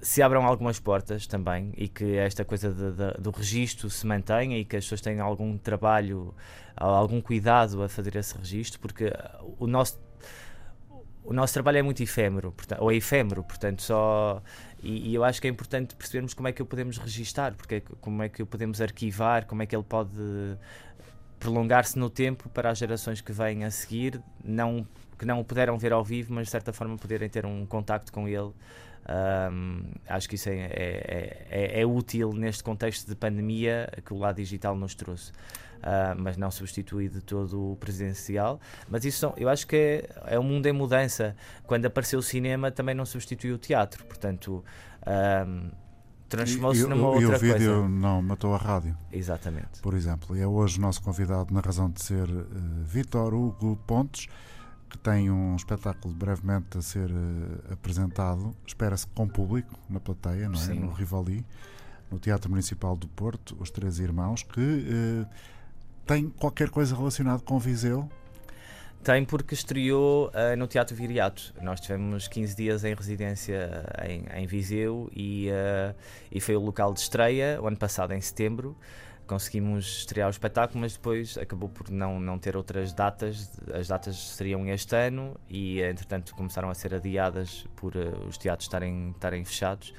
se 0.00 0.22
abram 0.22 0.44
algumas 0.46 0.78
portas 0.78 1.26
também 1.26 1.72
e 1.76 1.88
que 1.88 2.16
esta 2.16 2.44
coisa 2.44 2.72
de, 2.72 2.92
de, 2.92 3.20
do 3.20 3.30
registro 3.30 3.88
se 3.88 4.06
mantenha 4.06 4.58
e 4.58 4.64
que 4.64 4.76
as 4.76 4.84
pessoas 4.84 5.00
tenham 5.00 5.26
algum 5.26 5.56
trabalho, 5.56 6.34
algum 6.76 7.20
cuidado 7.20 7.82
a 7.82 7.88
fazer 7.88 8.16
esse 8.16 8.36
registro, 8.36 8.78
porque 8.80 9.12
o 9.58 9.66
nosso 9.66 9.98
o 11.26 11.32
nosso 11.32 11.52
trabalho 11.52 11.78
é 11.78 11.82
muito 11.82 12.00
efêmero, 12.00 12.52
portanto, 12.52 12.80
ou 12.80 12.92
é 12.92 12.94
efêmero, 12.94 13.42
portanto, 13.42 13.82
só. 13.82 14.40
E, 14.80 15.10
e, 15.10 15.14
eu 15.14 15.24
acho 15.24 15.40
que 15.40 15.48
é 15.48 15.50
importante 15.50 15.96
percebermos 15.96 16.32
como 16.34 16.46
é 16.46 16.52
que 16.52 16.62
o 16.62 16.66
podemos 16.66 16.98
registar, 16.98 17.52
porque 17.54 17.82
como 18.00 18.22
é 18.22 18.28
que 18.28 18.44
o 18.44 18.46
podemos 18.46 18.80
arquivar, 18.80 19.44
como 19.44 19.60
é 19.60 19.66
que 19.66 19.74
ele 19.74 19.82
pode 19.82 20.12
prolongar-se 21.40 21.98
no 21.98 22.08
tempo 22.08 22.48
para 22.50 22.70
as 22.70 22.78
gerações 22.78 23.20
que 23.20 23.32
vêm 23.32 23.64
a 23.64 23.70
seguir, 23.72 24.22
não, 24.44 24.86
que 25.18 25.24
não 25.24 25.40
o 25.40 25.44
puderam 25.44 25.76
ver 25.76 25.92
ao 25.92 26.04
vivo, 26.04 26.32
mas 26.32 26.46
de 26.46 26.52
certa 26.52 26.72
forma 26.72 26.96
poderem 26.96 27.28
ter 27.28 27.44
um 27.44 27.66
contacto 27.66 28.12
com 28.12 28.28
ele 28.28 28.52
um, 29.08 29.82
acho 30.08 30.28
que 30.28 30.34
isso 30.34 30.48
é, 30.48 30.58
é, 30.58 31.46
é, 31.50 31.80
é, 31.80 31.86
útil 31.86 32.32
neste 32.32 32.62
contexto 32.62 33.06
de 33.06 33.14
pandemia 33.14 33.88
que 34.04 34.12
o 34.12 34.18
lado 34.18 34.36
digital 34.36 34.76
nos 34.76 34.94
trouxe. 34.94 35.30
Uh, 35.76 36.18
mas 36.18 36.36
não 36.36 36.50
substitui 36.50 37.08
de 37.08 37.20
todo 37.20 37.72
o 37.72 37.76
presencial. 37.76 38.58
Mas 38.88 39.04
isso 39.04 39.18
são, 39.18 39.34
eu 39.36 39.48
acho 39.48 39.66
que 39.66 39.76
é, 39.76 40.34
é 40.34 40.38
um 40.38 40.42
mundo 40.42 40.66
em 40.66 40.72
mudança. 40.72 41.36
Quando 41.64 41.86
apareceu 41.86 42.18
o 42.18 42.22
cinema, 42.22 42.70
também 42.70 42.94
não 42.94 43.06
substituiu 43.06 43.54
o 43.54 43.58
teatro. 43.58 44.04
Portanto, 44.06 44.64
um, 45.46 45.70
transformou-se 46.28 46.86
numa 46.88 47.08
outra 47.08 47.38
coisa. 47.38 47.46
E 47.46 47.50
o 47.50 47.52
vídeo 47.52 47.72
coisa. 47.74 47.88
não 47.88 48.22
matou 48.22 48.54
a 48.54 48.58
rádio. 48.58 48.96
Exatamente. 49.12 49.80
Por 49.80 49.94
exemplo. 49.94 50.36
E 50.36 50.40
é 50.40 50.46
hoje 50.46 50.78
o 50.78 50.80
nosso 50.80 51.00
convidado, 51.02 51.54
na 51.54 51.60
razão 51.60 51.88
de 51.88 52.02
ser 52.02 52.28
uh, 52.28 52.46
Vítor 52.82 53.32
Hugo 53.34 53.76
Pontes 53.86 54.26
que 54.88 54.96
tem 54.98 55.30
um 55.30 55.56
espetáculo 55.56 56.14
brevemente 56.14 56.78
a 56.78 56.82
ser 56.82 57.10
uh, 57.10 57.72
apresentado, 57.72 58.54
espera-se 58.66 59.06
com 59.08 59.28
público 59.28 59.78
na 59.88 59.98
plateia, 60.00 60.48
não 60.48 60.60
é? 60.60 60.74
No 60.74 60.92
Rivoli, 60.92 61.44
no 62.10 62.18
Teatro 62.18 62.50
Municipal 62.50 62.96
do 62.96 63.08
Porto, 63.08 63.56
Os 63.58 63.70
Três 63.70 63.98
Irmãos, 63.98 64.42
que 64.42 64.60
uh, 64.60 65.26
tem 66.06 66.30
qualquer 66.30 66.70
coisa 66.70 66.94
relacionada 66.96 67.42
com 67.42 67.58
Viseu. 67.58 68.08
Tem 69.02 69.24
porque 69.24 69.54
estreou 69.54 70.28
uh, 70.28 70.56
no 70.56 70.66
Teatro 70.66 70.94
Viriato. 70.94 71.52
Nós 71.60 71.80
tivemos 71.80 72.28
15 72.28 72.56
dias 72.56 72.84
em 72.84 72.94
residência 72.94 73.84
em, 74.08 74.42
em 74.42 74.46
Viseu 74.46 75.10
e, 75.14 75.48
e 76.30 76.40
foi 76.40 76.56
o 76.56 76.60
local 76.60 76.92
de 76.92 77.00
estreia, 77.00 77.60
o 77.60 77.66
ano 77.66 77.76
passado, 77.76 78.12
em 78.12 78.20
setembro 78.20 78.76
conseguimos 79.26 79.98
estrear 79.98 80.28
o 80.28 80.30
espetáculo, 80.30 80.80
mas 80.80 80.94
depois 80.94 81.36
acabou 81.36 81.68
por 81.68 81.90
não, 81.90 82.18
não 82.20 82.38
ter 82.38 82.56
outras 82.56 82.92
datas. 82.92 83.50
As 83.74 83.88
datas 83.88 84.16
seriam 84.16 84.66
este 84.68 84.94
ano 84.94 85.36
e, 85.48 85.80
entretanto, 85.80 86.34
começaram 86.34 86.70
a 86.70 86.74
ser 86.74 86.94
adiadas 86.94 87.66
por 87.76 87.94
uh, 87.96 88.26
os 88.28 88.38
teatros 88.38 88.66
estarem, 88.66 89.10
estarem 89.10 89.44
fechados. 89.44 89.92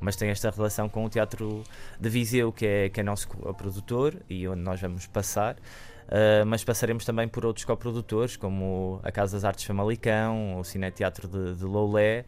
Mas 0.00 0.16
tem 0.16 0.30
esta 0.30 0.50
relação 0.50 0.88
com 0.88 1.04
o 1.04 1.08
Teatro 1.10 1.62
de 2.00 2.08
Viseu, 2.08 2.50
que 2.52 2.66
é, 2.66 2.88
que 2.88 3.00
é 3.00 3.02
nosso 3.02 3.28
produtor 3.28 4.16
e 4.30 4.48
onde 4.48 4.62
nós 4.62 4.80
vamos 4.80 5.06
passar. 5.06 5.56
Uh, 5.56 6.44
mas 6.46 6.64
passaremos 6.64 7.04
também 7.04 7.28
por 7.28 7.46
outros 7.46 7.64
coprodutores, 7.64 8.36
como 8.36 8.98
a 9.04 9.12
Casa 9.12 9.36
das 9.36 9.44
Artes 9.44 9.64
Famalicão, 9.64 10.58
o 10.58 10.64
Cine 10.64 10.90
Teatro 10.90 11.28
de, 11.28 11.54
de 11.54 11.64
Loulé. 11.64 12.24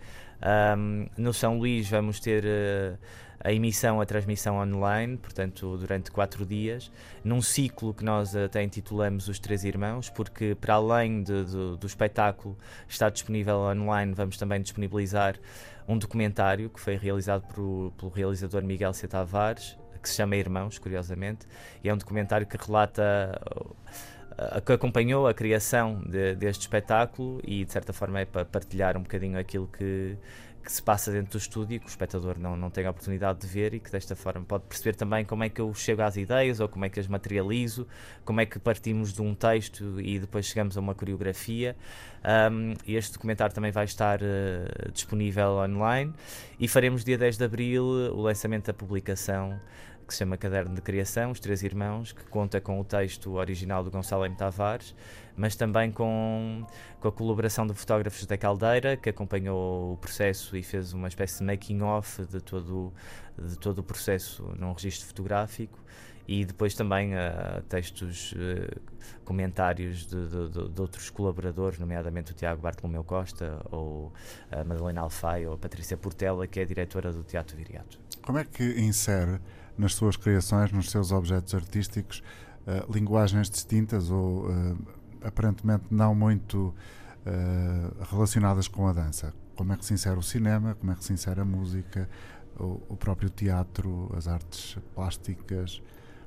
Um, 0.77 1.07
no 1.17 1.33
São 1.33 1.59
Luís 1.59 1.89
vamos 1.89 2.21
ter. 2.21 2.45
Uh, 2.45 2.99
a 3.45 3.53
emissão, 3.53 4.01
a 4.01 4.07
transmissão 4.07 4.57
online, 4.57 5.17
portanto, 5.17 5.77
durante 5.77 6.11
quatro 6.11 6.47
dias, 6.47 6.91
num 7.25 7.43
ciclo 7.43 7.93
que 7.93 8.05
nós 8.05 8.37
até 8.37 8.63
intitulamos 8.63 9.29
Os 9.29 9.39
Três 9.39 9.65
Irmãos, 9.65 10.09
porque 10.09 10.55
para 10.55 10.75
além 10.75 11.23
de, 11.23 11.45
de, 11.45 11.77
do 11.77 11.87
espetáculo 11.87 12.57
estar 12.89 13.11
disponível 13.11 13.59
online, 13.59 14.13
vamos 14.15 14.37
também 14.37 14.61
disponibilizar 14.63 15.37
um 15.89 15.99
documentário 15.99 16.71
que 16.71 16.81
foi 16.81 16.97
realizado 16.97 17.43
por, 17.53 17.93
pelo 17.99 18.13
realizador 18.13 18.63
Miguel 18.63 18.93
C. 18.93 19.09
Tavares, 19.09 19.77
que 20.01 20.09
se 20.09 20.17
chama 20.17 20.37
Irmãos, 20.37 20.79
curiosamente, 20.79 21.47
e 21.83 21.89
é 21.89 21.95
um 21.95 21.97
documentário 21.97 22.47
que 22.47 22.57
relata 22.57 23.41
que 24.65 24.73
acompanhou 24.73 25.27
a 25.27 25.35
criação 25.35 26.03
de, 26.07 26.35
deste 26.35 26.63
espetáculo 26.63 27.41
e 27.45 27.65
de 27.65 27.73
certa 27.73 27.93
forma 27.93 28.21
é 28.21 28.25
para 28.25 28.45
partilhar 28.45 28.97
um 28.97 29.03
bocadinho 29.03 29.39
aquilo 29.39 29.69
que, 29.69 30.17
que 30.63 30.71
se 30.71 30.83
passa 30.83 31.11
dentro 31.11 31.33
do 31.33 31.39
estúdio 31.39 31.81
que 31.81 31.87
o 31.87 31.89
espectador 31.89 32.39
não, 32.39 32.57
não 32.57 32.71
tem 32.71 32.87
a 32.87 32.91
oportunidade 32.91 33.41
de 33.41 33.47
ver 33.47 33.75
e 33.75 33.81
que 33.81 33.91
desta 33.91 34.15
forma 34.15 34.45
pode 34.45 34.65
perceber 34.65 34.95
também 34.95 35.25
como 35.25 35.43
é 35.43 35.49
que 35.49 35.61
eu 35.61 35.73
chego 35.75 36.03
às 36.03 36.17
ideias 36.17 36.61
ou 36.61 36.69
como 36.69 36.85
é 36.85 36.89
que 36.89 37.01
as 37.01 37.09
materializo, 37.09 37.87
como 38.25 38.41
é 38.41 38.47
que 38.47 38.59
partimos 38.59 39.13
de 39.13 39.21
um 39.21 39.35
texto 39.35 40.01
e 40.01 40.19
depois 40.19 40.47
chegamos 40.47 40.77
a 40.77 40.81
uma 40.81 40.95
coreografia. 40.95 41.77
Um, 42.25 42.75
este 42.87 43.13
documentário 43.13 43.55
também 43.55 43.73
vai 43.73 43.85
estar 43.85 44.21
uh, 44.23 44.93
disponível 44.93 45.57
online 45.57 46.13
e 46.59 46.69
faremos 46.69 47.05
dia 47.05 47.19
10 47.19 47.39
de 47.39 47.45
abril 47.45 47.85
o 47.85 48.23
lançamento 48.23 48.67
da 48.67 48.73
publicação 48.73 49.61
que 50.07 50.13
se 50.13 50.19
chama 50.19 50.37
Caderno 50.37 50.75
de 50.75 50.81
Criação, 50.81 51.31
Os 51.31 51.41
Três 51.41 51.63
Irmãos, 51.63 52.13
que 52.13 52.25
conta 52.25 52.61
com 52.61 52.81
o 52.81 52.85
texto 52.85 53.33
original 53.35 53.83
do 53.83 53.91
Gonçalo 53.91 54.25
M. 54.25 54.35
Tavares, 54.35 54.95
mas 55.37 55.57
também 55.57 55.91
com, 55.91 56.67
com 57.01 57.09
a 57.09 57.13
colaboração 57.13 57.67
de 57.67 57.75
fotógrafos 57.75 58.27
da 58.27 58.37
Caldeira, 58.37 58.97
que 58.97 59.09
acompanhou 59.09 59.95
o 59.95 59.97
processo 59.97 60.57
e 60.57 60.63
fez 60.63 60.93
uma 60.93 61.09
espécie 61.09 61.39
de 61.39 61.45
making-off 61.45 62.25
de 62.27 62.41
todo, 62.41 62.93
de 63.39 63.59
todo 63.59 63.79
o 63.79 63.83
processo 63.83 64.43
num 64.59 64.73
registro 64.73 65.07
fotográfico 65.07 65.79
e 66.27 66.45
depois 66.45 66.75
também 66.75 67.15
uh, 67.15 67.63
textos, 67.69 68.33
uh, 68.33 68.81
comentários 69.25 70.07
de, 70.07 70.29
de, 70.29 70.69
de, 70.69 70.81
outros 70.81 71.11
colaboradores, 71.11 71.79
nomeadamente 71.79 72.33
o 72.33 72.35
Tiago 72.35 72.63
Bartolomeu 72.63 73.03
Costa, 73.03 73.61
ou 73.71 74.13
a 74.51 74.63
Madalena 74.65 75.01
Alfai, 75.01 75.47
ou 75.47 75.55
a 75.55 75.59
Patrícia 75.59 75.97
Portela, 75.97 76.47
que 76.47 76.61
é 76.61 76.63
a 76.63 76.67
diretora 76.67 77.13
do 77.13 77.25
Teatro 77.25 77.57
Viriato. 77.57 77.99
Como 78.23 78.39
é 78.39 78.45
que 78.45 78.63
insere 78.81 79.41
nas 79.77 79.95
suas 79.95 80.17
criações, 80.17 80.73
nos 80.73 80.91
seus 80.91 81.13
objetos 81.13 81.55
artísticos, 81.55 82.23
uh, 82.67 82.93
linguagens 82.93 83.49
distintas 83.51 84.11
ou 84.11 84.47
aparentemente 85.23 85.85
não 85.91 86.15
muito 86.15 86.75
relacionadas 88.11 88.67
com 88.67 88.89
a 88.89 88.93
dança? 88.93 89.33
Como 89.55 89.73
é 89.73 89.77
que 89.77 89.85
se 89.85 89.95
insere 89.95 90.19
o 90.19 90.23
cinema, 90.23 90.75
como 90.75 90.91
é 90.91 90.95
que 90.97 91.05
se 91.05 91.13
insere 91.13 91.41
a 91.41 91.45
música, 91.45 92.09
o, 92.59 92.81
o 92.89 92.97
próprio 92.97 93.31
teatro, 93.31 94.11
as 94.17 94.27
artes 94.27 94.77
plásticas? 94.93 95.81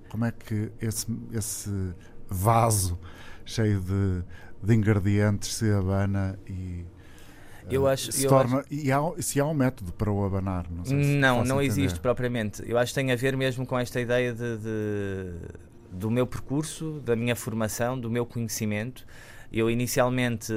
Como 0.09 0.23
é 0.23 0.31
que 0.31 0.71
esse, 0.79 1.05
esse 1.33 1.93
vaso 2.29 2.97
cheio 3.43 3.81
de, 3.81 4.23
de 4.63 4.73
ingredientes 4.73 5.53
se 5.53 5.71
abana 5.71 6.39
e 6.47 6.85
eu 7.69 7.87
acho, 7.87 8.11
se 8.11 8.25
eu 8.25 8.29
torna, 8.29 8.59
acho... 8.59 8.67
e 8.71 8.91
há, 8.91 8.99
se 9.19 9.39
há 9.39 9.45
um 9.45 9.53
método 9.53 9.91
para 9.93 10.11
o 10.11 10.23
abanar 10.23 10.65
não 10.69 10.83
não, 10.83 11.43
não 11.43 11.61
existe 11.61 11.99
propriamente. 11.99 12.63
Eu 12.65 12.77
acho 12.77 12.93
que 12.93 12.99
tem 12.99 13.11
a 13.11 13.15
ver 13.15 13.35
mesmo 13.35 13.65
com 13.65 13.77
esta 13.77 13.99
ideia 13.99 14.33
de, 14.33 14.57
de, 14.57 15.33
do 15.91 16.09
meu 16.11 16.27
percurso 16.27 17.01
da 17.03 17.15
minha 17.15 17.35
formação 17.35 17.99
do 17.99 18.09
meu 18.09 18.25
conhecimento. 18.25 19.05
Eu 19.51 19.69
inicialmente, 19.69 20.51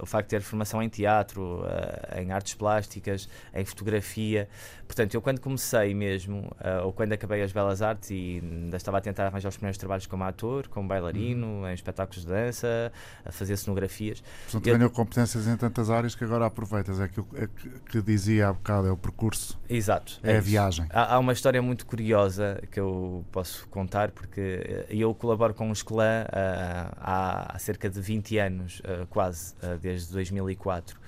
o 0.00 0.06
facto 0.06 0.30
de 0.30 0.36
ter 0.36 0.40
formação 0.40 0.82
em 0.82 0.88
teatro, 0.88 1.64
eh, 1.66 2.22
em 2.22 2.32
artes 2.32 2.54
plásticas, 2.54 3.28
em 3.52 3.64
fotografia, 3.64 4.48
portanto, 4.92 5.14
eu 5.14 5.20
quando 5.20 5.40
comecei 5.40 5.94
mesmo, 5.94 6.50
eh, 6.60 6.80
ou 6.80 6.92
quando 6.92 7.12
acabei 7.12 7.42
as 7.42 7.52
belas 7.52 7.82
artes 7.82 8.10
e 8.10 8.40
ainda 8.42 8.76
estava 8.76 8.98
a 8.98 9.00
tentar 9.00 9.26
arranjar 9.26 9.48
os 9.48 9.56
primeiros 9.56 9.78
trabalhos 9.78 10.06
como 10.06 10.24
ator, 10.24 10.68
como 10.68 10.88
bailarino, 10.88 11.46
uhum. 11.46 11.68
em 11.68 11.74
espetáculos 11.74 12.24
de 12.24 12.30
dança, 12.30 12.92
a 13.24 13.32
fazer 13.32 13.56
cenografias. 13.56 14.22
Portanto, 14.44 14.66
eu... 14.66 14.74
ganhou 14.74 14.90
competências 14.90 15.46
em 15.46 15.56
tantas 15.56 15.90
áreas 15.90 16.14
que 16.14 16.24
agora 16.24 16.46
aproveitas. 16.46 17.00
É 17.00 17.04
aquilo 17.04 17.26
é 17.34 17.46
que, 17.46 17.68
que 17.90 18.02
dizia 18.02 18.48
há 18.48 18.52
bocado, 18.52 18.88
é 18.88 18.90
o 18.90 18.96
percurso. 18.96 19.58
Exato. 19.68 20.20
É, 20.22 20.32
é 20.32 20.36
a 20.38 20.40
viagem. 20.40 20.86
Há, 20.90 21.14
há, 21.14 21.18
uma 21.18 21.32
história 21.32 21.60
muito 21.60 21.84
curiosa 21.86 22.62
que 22.70 22.80
eu 22.80 23.24
posso 23.30 23.66
contar, 23.68 24.10
porque 24.10 24.40
eh, 24.40 24.86
eu 24.90 25.14
colaboro 25.14 25.54
com 25.54 25.68
o 25.68 25.72
Escolã 25.72 26.24
uh, 26.24 26.96
há, 26.98 27.56
há 27.56 27.58
cerca 27.58 27.90
de 27.90 28.00
20 28.00 28.22
20 28.22 28.38
anos, 28.38 28.80
uh, 28.80 29.06
quase, 29.08 29.54
uh, 29.54 29.78
desde 29.78 30.12
2004. 30.12 30.98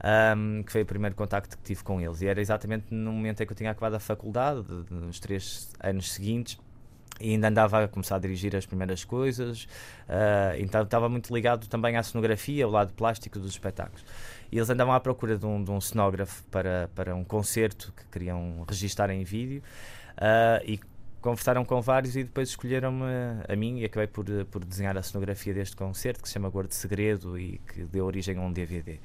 Um, 0.00 0.62
que 0.62 0.70
foi 0.70 0.82
o 0.82 0.86
primeiro 0.86 1.16
contacto 1.16 1.56
que 1.56 1.62
tive 1.64 1.82
com 1.82 2.00
eles. 2.00 2.22
E 2.22 2.26
era 2.28 2.40
exatamente 2.40 2.86
no 2.94 3.12
momento 3.12 3.42
em 3.42 3.46
que 3.46 3.52
eu 3.52 3.56
tinha 3.56 3.72
acabado 3.72 3.94
a 3.94 4.00
faculdade, 4.00 4.64
nos 4.90 5.18
três 5.18 5.72
anos 5.80 6.12
seguintes, 6.12 6.56
e 7.20 7.30
ainda 7.30 7.48
andava 7.48 7.84
a 7.84 7.88
começar 7.88 8.16
a 8.16 8.18
dirigir 8.18 8.54
as 8.54 8.64
primeiras 8.64 9.04
coisas, 9.04 9.64
uh, 9.64 10.56
então 10.58 10.82
estava 10.82 11.08
muito 11.08 11.34
ligado 11.34 11.66
também 11.66 11.96
à 11.96 12.02
cenografia, 12.02 12.64
ao 12.64 12.70
lado 12.70 12.92
plástico 12.92 13.38
dos 13.38 13.50
espetáculos. 13.50 14.04
E 14.52 14.56
eles 14.56 14.70
andavam 14.70 14.94
à 14.94 15.00
procura 15.00 15.36
de 15.36 15.44
um, 15.44 15.62
de 15.62 15.70
um 15.70 15.80
cenógrafo 15.80 16.44
para, 16.44 16.88
para 16.94 17.14
um 17.14 17.24
concerto 17.24 17.92
que 17.96 18.04
queriam 18.06 18.64
registar 18.68 19.10
em 19.10 19.24
vídeo. 19.24 19.62
Uh, 20.16 20.64
e 20.64 20.80
conversaram 21.20 21.64
com 21.64 21.80
vários 21.80 22.16
e 22.16 22.22
depois 22.22 22.50
escolheram-me 22.50 23.04
a 23.48 23.56
mim 23.56 23.80
e 23.80 23.84
acabei 23.84 24.06
por, 24.06 24.24
por 24.50 24.64
desenhar 24.64 24.96
a 24.96 25.02
cenografia 25.02 25.52
deste 25.52 25.74
concerto 25.76 26.22
que 26.22 26.28
se 26.28 26.34
chama 26.34 26.48
Gordo 26.48 26.72
Segredo 26.72 27.38
e 27.38 27.58
que 27.58 27.82
deu 27.82 28.06
origem 28.06 28.38
a 28.38 28.40
um 28.40 28.52
DVD. 28.52 29.00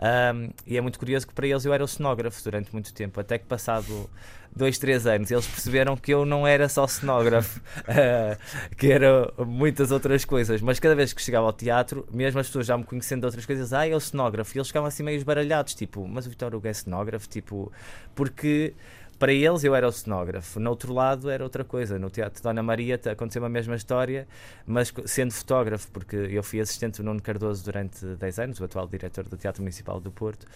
Um, 0.00 0.50
e 0.66 0.78
é 0.78 0.80
muito 0.80 0.98
curioso 0.98 1.26
que 1.26 1.34
para 1.34 1.46
eles 1.46 1.64
eu 1.64 1.74
era 1.74 1.84
o 1.84 1.88
cenógrafo 1.88 2.42
durante 2.42 2.72
muito 2.72 2.92
tempo, 2.94 3.20
até 3.20 3.36
que 3.36 3.44
passado 3.44 4.08
dois, 4.56 4.78
três 4.78 5.06
anos 5.06 5.30
eles 5.30 5.46
perceberam 5.46 5.94
que 5.94 6.12
eu 6.12 6.24
não 6.24 6.46
era 6.46 6.68
só 6.70 6.86
cenógrafo, 6.86 7.60
uh, 7.80 8.36
que 8.76 8.90
era 8.90 9.30
muitas 9.46 9.90
outras 9.90 10.24
coisas. 10.24 10.62
Mas 10.62 10.80
cada 10.80 10.94
vez 10.94 11.12
que 11.12 11.20
chegava 11.20 11.46
ao 11.46 11.52
teatro, 11.52 12.08
mesmo 12.10 12.40
as 12.40 12.46
pessoas 12.46 12.66
já 12.66 12.78
me 12.78 12.84
conhecendo 12.84 13.20
de 13.20 13.26
outras 13.26 13.44
coisas, 13.44 13.74
ah, 13.74 13.86
é 13.86 13.94
o 13.94 14.00
cenógrafo, 14.00 14.56
e 14.56 14.58
eles 14.58 14.68
ficavam 14.68 14.88
assim 14.88 15.02
meio 15.02 15.16
esbaralhados, 15.16 15.74
tipo, 15.74 16.08
mas 16.08 16.26
o 16.26 16.30
Vitor 16.30 16.54
Hugo 16.54 16.66
é 16.66 16.72
cenógrafo, 16.72 17.28
tipo, 17.28 17.70
porque 18.14 18.74
para 19.20 19.34
eles 19.34 19.62
eu 19.62 19.74
era 19.74 19.86
o 19.86 19.92
cenógrafo, 19.92 20.58
no 20.58 20.70
outro 20.70 20.94
lado 20.94 21.28
era 21.28 21.44
outra 21.44 21.62
coisa. 21.62 21.98
No 21.98 22.08
Teatro 22.08 22.42
Dona 22.42 22.62
Maria 22.62 22.98
aconteceu 23.12 23.44
a 23.44 23.50
mesma 23.50 23.76
história, 23.76 24.26
mas 24.66 24.92
sendo 25.04 25.30
fotógrafo, 25.30 25.88
porque 25.92 26.16
eu 26.16 26.42
fui 26.42 26.58
assistente 26.58 26.96
do 26.96 27.04
Nuno 27.04 27.20
Cardoso 27.20 27.62
durante 27.62 28.02
10 28.02 28.38
anos, 28.38 28.60
o 28.60 28.64
atual 28.64 28.88
diretor 28.88 29.28
do 29.28 29.36
Teatro 29.36 29.62
Municipal 29.62 30.00
do 30.00 30.10
Porto, 30.10 30.46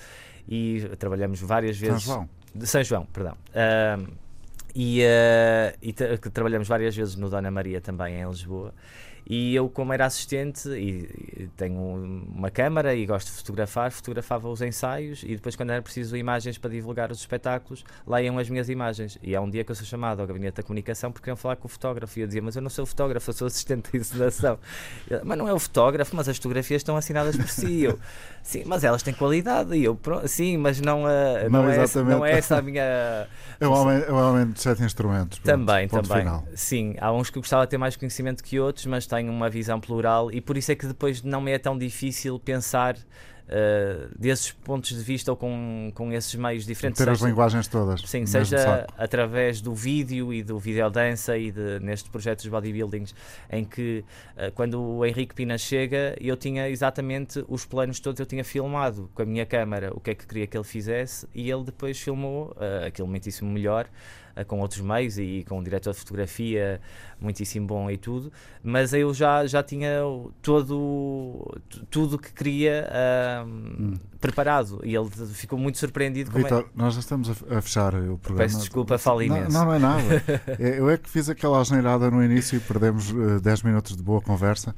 e 0.49 0.83
trabalhamos 0.99 1.41
várias 1.43 1.77
vezes. 1.77 2.05
São 2.05 2.15
João. 2.15 2.29
De 2.55 2.67
São 2.67 2.83
João, 2.83 3.05
perdão. 3.05 3.37
Uh, 3.51 4.11
e, 4.75 5.03
uh, 5.03 5.79
e 5.83 5.93
tra 5.93 6.17
trabalhamos 6.17 6.67
várias 6.67 6.97
vezes 6.97 7.17
no 7.17 7.29
Dona 7.29 7.51
Maria 7.51 7.83
também 7.83 8.19
em 8.19 8.27
Lisboa. 8.27 8.73
E 9.27 9.55
eu, 9.55 9.68
como 9.68 9.93
era 9.93 10.05
assistente 10.05 10.68
e, 10.68 11.49
tenho 11.57 11.81
uma 12.29 12.51
câmara 12.51 12.95
e 12.95 13.07
gosto 13.07 13.29
de 13.29 13.35
fotografar, 13.39 13.91
fotografava 13.91 14.49
os 14.49 14.61
ensaios 14.61 15.22
e 15.22 15.35
depois, 15.35 15.57
quando 15.57 15.70
era 15.70 15.81
preciso 15.81 16.16
imagens 16.16 16.59
para 16.59 16.70
divulgar 16.70 17.11
os 17.11 17.18
espetáculos, 17.18 17.85
lá 18.07 18.20
iam 18.20 18.39
as 18.39 18.51
minhas 18.51 18.68
imagens. 18.68 19.18
E 19.22 19.35
há 19.35 19.41
um 19.41 19.49
dia 19.49 19.64
que 19.64 19.70
eu 19.70 19.75
sou 19.75 19.87
chamado 19.87 20.20
ao 20.20 20.27
gabinete 20.27 20.57
da 20.57 20.62
comunicação 20.62 21.11
porque 21.11 21.25
queriam 21.25 21.37
falar 21.37 21.57
com 21.57 21.66
o 21.66 21.70
fotógrafo. 21.70 22.18
E 22.18 22.22
eu 22.22 22.27
dizia, 22.27 22.43
mas 22.43 22.57
eu 22.57 22.62
não 22.62 22.70
sou 22.70 22.85
fotógrafo, 22.85 23.31
eu 23.31 23.35
sou 23.35 23.47
assistente 23.47 23.91
de 23.93 23.99
encenação. 23.99 24.59
mas 25.25 25.39
não 25.39 25.49
é 25.49 25.53
o 25.53 25.59
fotógrafo, 25.59 26.14
mas 26.14 26.29
as 26.29 26.37
fotografias 26.37 26.81
estão 26.81 26.97
assinadas 26.97 27.37
por 27.37 27.49
si. 27.49 27.83
Eu, 27.83 27.99
sim, 28.45 28.62
mas 28.64 28.84
elas 28.84 29.03
têm 29.03 29.12
qualidade. 29.12 29.74
E 29.74 29.82
eu, 29.82 29.99
sim, 30.26 30.57
mas 30.57 30.80
não, 30.80 31.03
uh, 31.03 31.51
não, 31.51 31.64
não, 31.64 31.70
é, 31.70 31.78
essa, 31.78 32.05
não 32.05 32.24
é 32.24 32.32
essa 32.32 32.59
a 32.59 32.62
minha. 32.62 33.26
É 33.61 33.68
um 33.68 34.16
homem 34.16 34.51
de 34.51 34.61
sete 34.61 34.82
instrumentos. 34.82 35.38
Também, 35.38 35.88
também. 35.88 36.18
Final. 36.18 36.45
Sim, 36.55 36.97
há 37.01 37.12
uns 37.12 37.30
que 37.30 37.38
eu 37.38 37.42
gostava 37.42 37.64
de 37.64 37.70
ter 37.70 37.78
mais 37.78 37.97
conhecimento 37.97 38.42
que 38.42 38.59
outros, 38.59 38.84
mas 38.84 39.07
tenho 39.07 39.32
uma 39.32 39.49
visão 39.49 39.80
plural 39.80 40.30
e 40.30 40.40
por 40.40 40.57
isso 40.57 40.72
é 40.72 40.74
que 40.74 40.86
depois 40.86 41.22
não 41.22 41.40
me 41.40 41.53
é 41.53 41.59
tão 41.59 41.78
difícil 41.78 42.38
pensar 42.38 42.97
uh, 43.49 44.18
desses 44.18 44.53
pontos 44.53 44.90
de 44.90 45.03
vista 45.03 45.30
ou 45.30 45.36
com, 45.36 45.90
com 45.95 46.12
esses 46.12 46.34
meios 46.34 46.64
diferentes. 46.66 46.99
Ter 46.99 47.11
as 47.11 47.20
linguagens 47.20 47.68
todas. 47.68 48.01
Sim, 48.03 48.26
seja 48.26 48.86
através 48.97 49.61
do 49.61 49.74
vídeo 49.74 50.32
e 50.32 50.42
do 50.42 50.59
videodança 50.59 51.36
e 51.36 51.51
de, 51.51 51.80
nestes 51.80 52.11
projetos 52.11 52.45
de 52.45 52.51
bodybuildings 52.51 53.14
em 53.51 53.64
que 53.64 54.05
uh, 54.36 54.53
quando 54.53 54.80
o 54.80 55.05
Henrique 55.05 55.34
Pina 55.34 55.59
chega 55.59 56.16
eu 56.20 56.36
tinha 56.36 56.68
exatamente 56.68 57.45
os 57.49 57.64
planos 57.64 58.01
todos, 58.01 58.20
eu 58.20 58.26
tinha 58.26 58.45
filmado 58.45 59.11
com 59.14 59.22
a 59.22 59.26
minha 59.26 59.47
câmara 59.47 59.90
o 59.95 60.01
que 60.01 60.11
é 60.11 60.14
que 60.14 60.26
queria 60.26 60.47
que 60.47 60.57
ele 60.57 60.64
fizesse 60.64 61.26
e 61.34 61.51
ele 61.51 61.64
depois 61.64 61.99
filmou 62.01 62.57
uh, 62.57 62.86
aquilo 62.86 63.09
muitíssimo 63.09 63.51
melhor 63.51 63.88
com 64.47 64.61
outros 64.61 64.80
meios 64.80 65.18
e 65.18 65.45
com 65.49 65.59
um 65.59 65.62
diretor 65.62 65.93
de 65.93 65.99
fotografia 66.01 66.80
muitíssimo 67.20 67.66
bom 67.66 67.91
e 67.91 67.97
tudo, 67.97 68.32
mas 68.62 68.93
eu 68.93 69.14
já, 69.14 69.47
já 69.47 69.62
tinha 69.62 70.01
todo 70.43 71.55
tudo 71.91 72.18
que 72.18 72.32
queria 72.32 72.87
hum. 73.47 73.95
preparado 74.20 74.80
e 74.85 74.95
ele 74.95 75.09
ficou 75.32 75.59
muito 75.59 75.78
surpreendido. 75.78 76.30
Vitor, 76.30 76.62
é... 76.62 76.66
nós 76.74 76.95
já 76.95 77.01
estamos 77.01 77.30
a 77.30 77.62
fechar 77.62 77.95
o 77.95 78.18
programa. 78.18 78.39
Peço 78.39 78.59
desculpa, 78.59 78.99
falo 78.99 79.22
imenso. 79.22 79.53
Não, 79.53 79.66
não 79.66 79.74
é 79.74 79.78
nada. 79.78 80.24
É, 80.59 80.78
eu 80.78 80.89
é 80.91 80.97
que 80.97 81.09
fiz 81.09 81.28
aquela 81.28 81.61
asneirada 81.61 82.11
no 82.11 82.22
início 82.22 82.57
e 82.57 82.61
perdemos 82.61 83.11
uh, 83.11 83.37
eh, 83.37 83.41
10 83.41 83.62
minutos 83.62 83.97
de 83.97 84.03
boa 84.03 84.20
conversa 84.20 84.74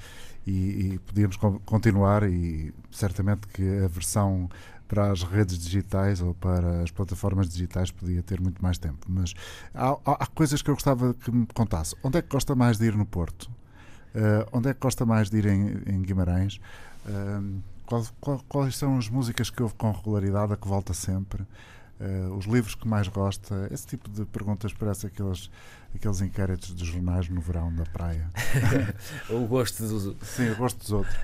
e, 0.46 0.94
e 0.94 0.98
podíamos 1.00 1.36
continuar 1.64 2.22
e 2.22 2.72
certamente 2.90 3.46
que 3.48 3.62
a 3.84 3.88
versão 3.88 4.48
para 4.88 5.10
as 5.10 5.22
redes 5.22 5.58
digitais 5.58 6.20
ou 6.20 6.34
para 6.34 6.82
as 6.82 6.90
plataformas 6.90 7.48
digitais 7.48 7.90
podia 7.90 8.22
ter 8.22 8.40
muito 8.40 8.62
mais 8.62 8.78
tempo. 8.78 9.06
Mas 9.08 9.34
há, 9.74 9.96
há 10.04 10.26
coisas 10.26 10.62
que 10.62 10.70
eu 10.70 10.74
gostava 10.74 11.14
que 11.14 11.30
me 11.30 11.46
contasse. 11.46 11.94
Onde 12.02 12.18
é 12.18 12.22
que 12.22 12.28
gosta 12.28 12.54
mais 12.54 12.78
de 12.78 12.86
ir 12.86 12.96
no 12.96 13.06
Porto? 13.06 13.50
Uh, 14.14 14.48
onde 14.52 14.70
é 14.70 14.74
que 14.74 14.80
gosta 14.80 15.04
mais 15.04 15.28
de 15.28 15.38
ir 15.38 15.46
em, 15.46 15.82
em 15.86 16.02
Guimarães? 16.02 16.60
Uh, 17.04 17.60
qual, 17.84 18.06
qual, 18.20 18.44
quais 18.48 18.76
são 18.76 18.96
as 18.96 19.08
músicas 19.08 19.50
que 19.50 19.62
ouve 19.62 19.74
com 19.74 19.90
regularidade, 19.92 20.52
a 20.52 20.56
que 20.56 20.66
volta 20.66 20.94
sempre? 20.94 21.42
Uh, 22.00 22.34
os 22.36 22.46
livros 22.46 22.74
que 22.74 22.86
mais 22.86 23.08
gosta? 23.08 23.68
Esse 23.70 23.86
tipo 23.86 24.08
de 24.10 24.24
perguntas 24.26 24.72
parece 24.72 25.06
aqueles, 25.06 25.50
aqueles 25.94 26.20
inquéritos 26.20 26.72
dos 26.72 26.86
jornais 26.86 27.28
no 27.28 27.40
verão 27.40 27.72
da 27.74 27.84
praia. 27.84 28.30
o 29.30 29.46
gosto 29.46 29.82
dos 29.82 30.16
Sim, 30.28 30.50
o 30.50 30.56
gosto 30.56 30.78
dos 30.78 30.92
outros. 30.92 31.16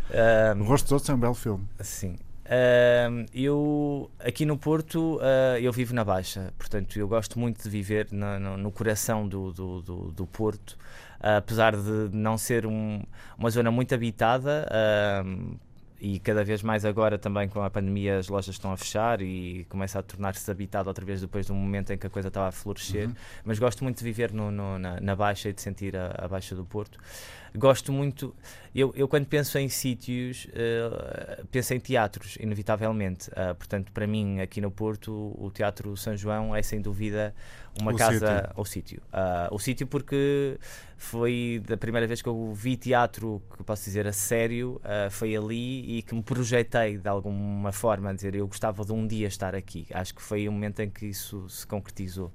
Um... 0.56 0.62
O 0.62 0.64
gosto 0.66 0.84
dos 0.84 0.92
outros 0.92 1.10
é 1.10 1.14
um 1.14 1.18
belo 1.18 1.34
filme. 1.34 1.66
Sim. 1.80 2.18
Uh, 2.44 3.24
eu 3.32 4.10
aqui 4.18 4.44
no 4.44 4.58
Porto 4.58 5.16
uh, 5.18 5.58
eu 5.60 5.72
vivo 5.72 5.94
na 5.94 6.04
Baixa, 6.04 6.52
portanto 6.58 6.98
eu 6.98 7.06
gosto 7.06 7.38
muito 7.38 7.62
de 7.62 7.70
viver 7.70 8.08
no, 8.10 8.38
no, 8.40 8.56
no 8.56 8.72
coração 8.72 9.28
do, 9.28 9.52
do, 9.52 9.80
do, 9.80 9.96
do 10.10 10.26
Porto, 10.26 10.72
uh, 11.20 11.38
apesar 11.38 11.76
de 11.76 12.10
não 12.12 12.36
ser 12.36 12.66
um, 12.66 13.00
uma 13.38 13.48
zona 13.48 13.70
muito 13.70 13.94
habitada 13.94 14.68
e 16.04 16.18
cada 16.18 16.42
vez 16.42 16.64
mais 16.64 16.84
agora 16.84 17.16
também 17.16 17.48
com 17.48 17.62
a 17.62 17.70
pandemia 17.70 18.18
as 18.18 18.26
lojas 18.26 18.56
estão 18.56 18.72
a 18.72 18.76
fechar 18.76 19.22
e 19.22 19.64
começa 19.68 20.00
a 20.00 20.02
tornar-se 20.02 20.50
habitado 20.50 20.88
outra 20.88 21.04
vez 21.04 21.20
depois 21.20 21.46
de 21.46 21.52
um 21.52 21.54
momento 21.54 21.92
em 21.92 21.96
que 21.96 22.04
a 22.04 22.10
coisa 22.10 22.26
estava 22.26 22.48
a 22.48 22.52
florescer. 22.52 23.06
Uhum. 23.06 23.14
Mas 23.44 23.60
gosto 23.60 23.84
muito 23.84 23.98
de 23.98 24.04
viver 24.04 24.32
no, 24.32 24.50
no, 24.50 24.80
na, 24.80 25.00
na, 25.00 25.14
Baixa 25.14 25.48
e 25.48 25.52
de 25.52 25.62
sentir 25.62 25.96
a, 25.96 26.12
a 26.18 26.26
Baixa 26.26 26.56
do 26.56 26.64
Porto. 26.64 26.98
Gosto 27.54 27.92
muito, 27.92 28.34
eu, 28.74 28.92
eu 28.96 29.06
quando 29.06 29.26
penso 29.26 29.56
em 29.58 29.68
sítios, 29.68 30.46
uh, 30.46 31.46
penso 31.52 31.72
em 31.72 31.78
teatros, 31.78 32.36
inevitavelmente. 32.40 33.30
Uh, 33.30 33.54
portanto, 33.54 33.92
para 33.92 34.06
mim, 34.06 34.40
aqui 34.40 34.60
no 34.60 34.72
Porto, 34.72 35.12
o 35.38 35.52
Teatro 35.52 35.96
São 35.96 36.16
João 36.16 36.56
é 36.56 36.62
sem 36.62 36.80
dúvida 36.80 37.32
uma 37.80 37.92
o 37.92 37.96
casa 37.96 38.36
sítio. 38.38 38.52
ou 38.56 38.64
sítio. 38.64 39.02
Uh, 39.12 39.54
o 39.54 39.58
sítio 39.58 39.86
porque 39.86 40.58
foi 41.02 41.60
da 41.66 41.76
primeira 41.76 42.06
vez 42.06 42.22
que 42.22 42.28
eu 42.28 42.52
vi 42.54 42.76
teatro, 42.76 43.42
que 43.56 43.62
posso 43.64 43.84
dizer 43.84 44.06
a 44.06 44.12
sério, 44.12 44.80
uh, 44.84 45.10
foi 45.10 45.34
ali 45.36 45.98
e 45.98 46.02
que 46.02 46.14
me 46.14 46.22
projetei 46.22 46.96
de 46.96 47.08
alguma 47.08 47.72
forma, 47.72 48.10
a 48.10 48.12
dizer 48.12 48.34
eu 48.34 48.46
gostava 48.46 48.84
de 48.84 48.92
um 48.92 49.06
dia 49.06 49.26
estar 49.26 49.54
aqui. 49.54 49.86
Acho 49.92 50.14
que 50.14 50.22
foi 50.22 50.48
o 50.48 50.52
momento 50.52 50.80
em 50.80 50.88
que 50.88 51.06
isso 51.06 51.48
se 51.48 51.66
concretizou. 51.66 52.32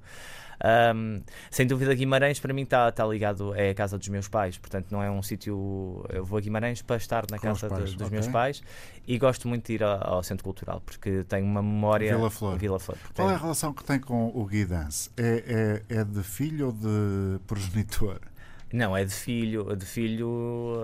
Um, 0.92 1.22
sem 1.52 1.66
dúvida, 1.68 1.94
Guimarães 1.94 2.40
para 2.40 2.52
mim 2.52 2.62
está 2.62 2.90
tá 2.90 3.06
ligado, 3.06 3.54
é 3.54 3.70
a 3.70 3.74
casa 3.74 3.96
dos 3.96 4.08
meus 4.08 4.26
pais, 4.28 4.58
portanto 4.58 4.88
não 4.90 5.02
é 5.02 5.10
um 5.10 5.22
sítio. 5.22 6.04
Eu 6.08 6.24
vou 6.24 6.36
a 6.36 6.40
Guimarães 6.40 6.82
para 6.82 6.96
estar 6.96 7.24
na 7.30 7.38
Com 7.38 7.46
casa 7.48 7.68
pais, 7.68 7.94
dos 7.94 8.06
ok. 8.06 8.10
meus 8.10 8.26
pais 8.26 8.62
e 9.06 9.16
gosto 9.18 9.46
muito 9.48 9.66
de 9.66 9.74
ir 9.74 9.84
a- 9.84 10.00
ao 10.02 10.22
Centro 10.22 10.42
Cultural 10.44 10.82
porque 10.84 11.24
tenho 11.28 11.46
uma 11.46 11.62
memória. 11.62 12.14
Vila 12.16 12.28
Flor. 12.30 12.58
Vila 12.58 12.78
Flor. 12.80 12.98
Qual 13.14 13.30
é 13.30 13.34
a 13.34 13.38
relação 13.38 13.72
que 13.72 13.84
tem 13.84 14.00
com 14.00 14.26
o 14.34 14.44
Gui 14.46 14.64
Dance? 14.64 15.10
É, 15.16 15.82
é, 15.88 16.00
é 16.00 16.04
de 16.04 16.22
filho 16.24 16.66
ou 16.66 16.72
de 16.72 17.38
progenitor? 17.46 18.20
Não, 18.72 18.96
é 18.96 19.04
de 19.04 19.14
filho, 19.14 19.74
de 19.76 19.84
filho. 19.86 20.80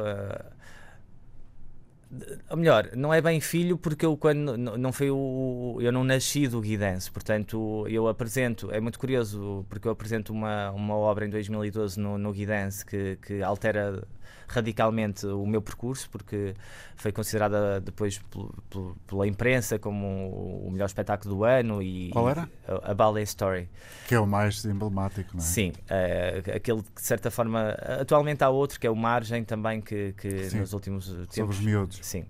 de- 2.11 2.39
ou 2.51 2.57
melhor, 2.57 2.91
não 2.95 3.13
é 3.13 3.21
bem 3.21 3.41
filho 3.41 3.77
porque 3.77 4.07
eu 4.07 4.17
quando 4.17 4.57
não 4.57 4.93
foi 4.93 5.11
o 5.11 5.79
eu 5.81 5.91
não 5.93 6.05
nasci 6.05 6.47
do 6.47 6.61
Guidance, 6.61 7.11
portanto 7.11 7.87
eu 7.89 8.07
apresento, 8.09 8.71
é 8.71 8.81
muito 8.81 8.99
curioso 8.99 9.65
porque 9.69 9.89
eu 9.89 9.93
apresento 9.93 10.33
uma, 10.33 10.71
uma 10.71 10.95
obra 10.97 11.27
em 11.27 11.31
2012 11.31 11.99
no, 11.99 12.17
no 12.19 12.33
Guidance 12.33 12.85
que, 12.87 13.17
que 13.17 13.43
altera 13.43 14.07
radicalmente 14.49 15.27
o 15.27 15.47
meu 15.47 15.61
percurso 15.63 16.09
porque 16.11 16.55
foi 16.97 17.13
considerada 17.13 17.81
depois 17.81 18.19
pel- 18.31 18.53
pel- 18.71 18.97
pela 19.07 19.27
imprensa 19.27 19.79
como 19.79 20.61
o 20.67 20.71
melhor 20.71 20.87
espetáculo 20.87 21.35
do 21.35 21.45
ano 21.45 21.83
e 21.83 22.11
Qual 22.11 22.29
era? 22.29 22.49
a, 22.69 22.91
a 22.91 22.95
Ballet 22.95 23.25
Story. 23.25 23.69
Que 24.07 24.15
é 24.15 24.21
o 24.21 24.27
mais 24.27 24.65
emblemático, 24.65 25.31
não 25.37 25.43
é? 25.43 25.47
Sim, 25.47 25.73
eh, 25.89 26.43
aquele 26.57 26.83
que 26.83 27.01
de 27.01 27.07
certa 27.07 27.31
forma. 27.31 27.71
Atualmente 28.01 28.43
há 28.45 28.49
outro 28.51 28.79
que 28.79 28.87
é 28.87 28.91
o 28.91 28.97
Margem 28.97 29.45
também, 29.45 29.81
que, 29.81 30.13
que 30.19 30.51
Sim, 30.51 30.59
nos 30.61 30.73
últimos 30.73 31.07
tempos. 31.09 31.35
Sobre 31.35 31.55
os 31.57 31.61
miúdos. 31.61 31.99
Sim. 32.03 32.25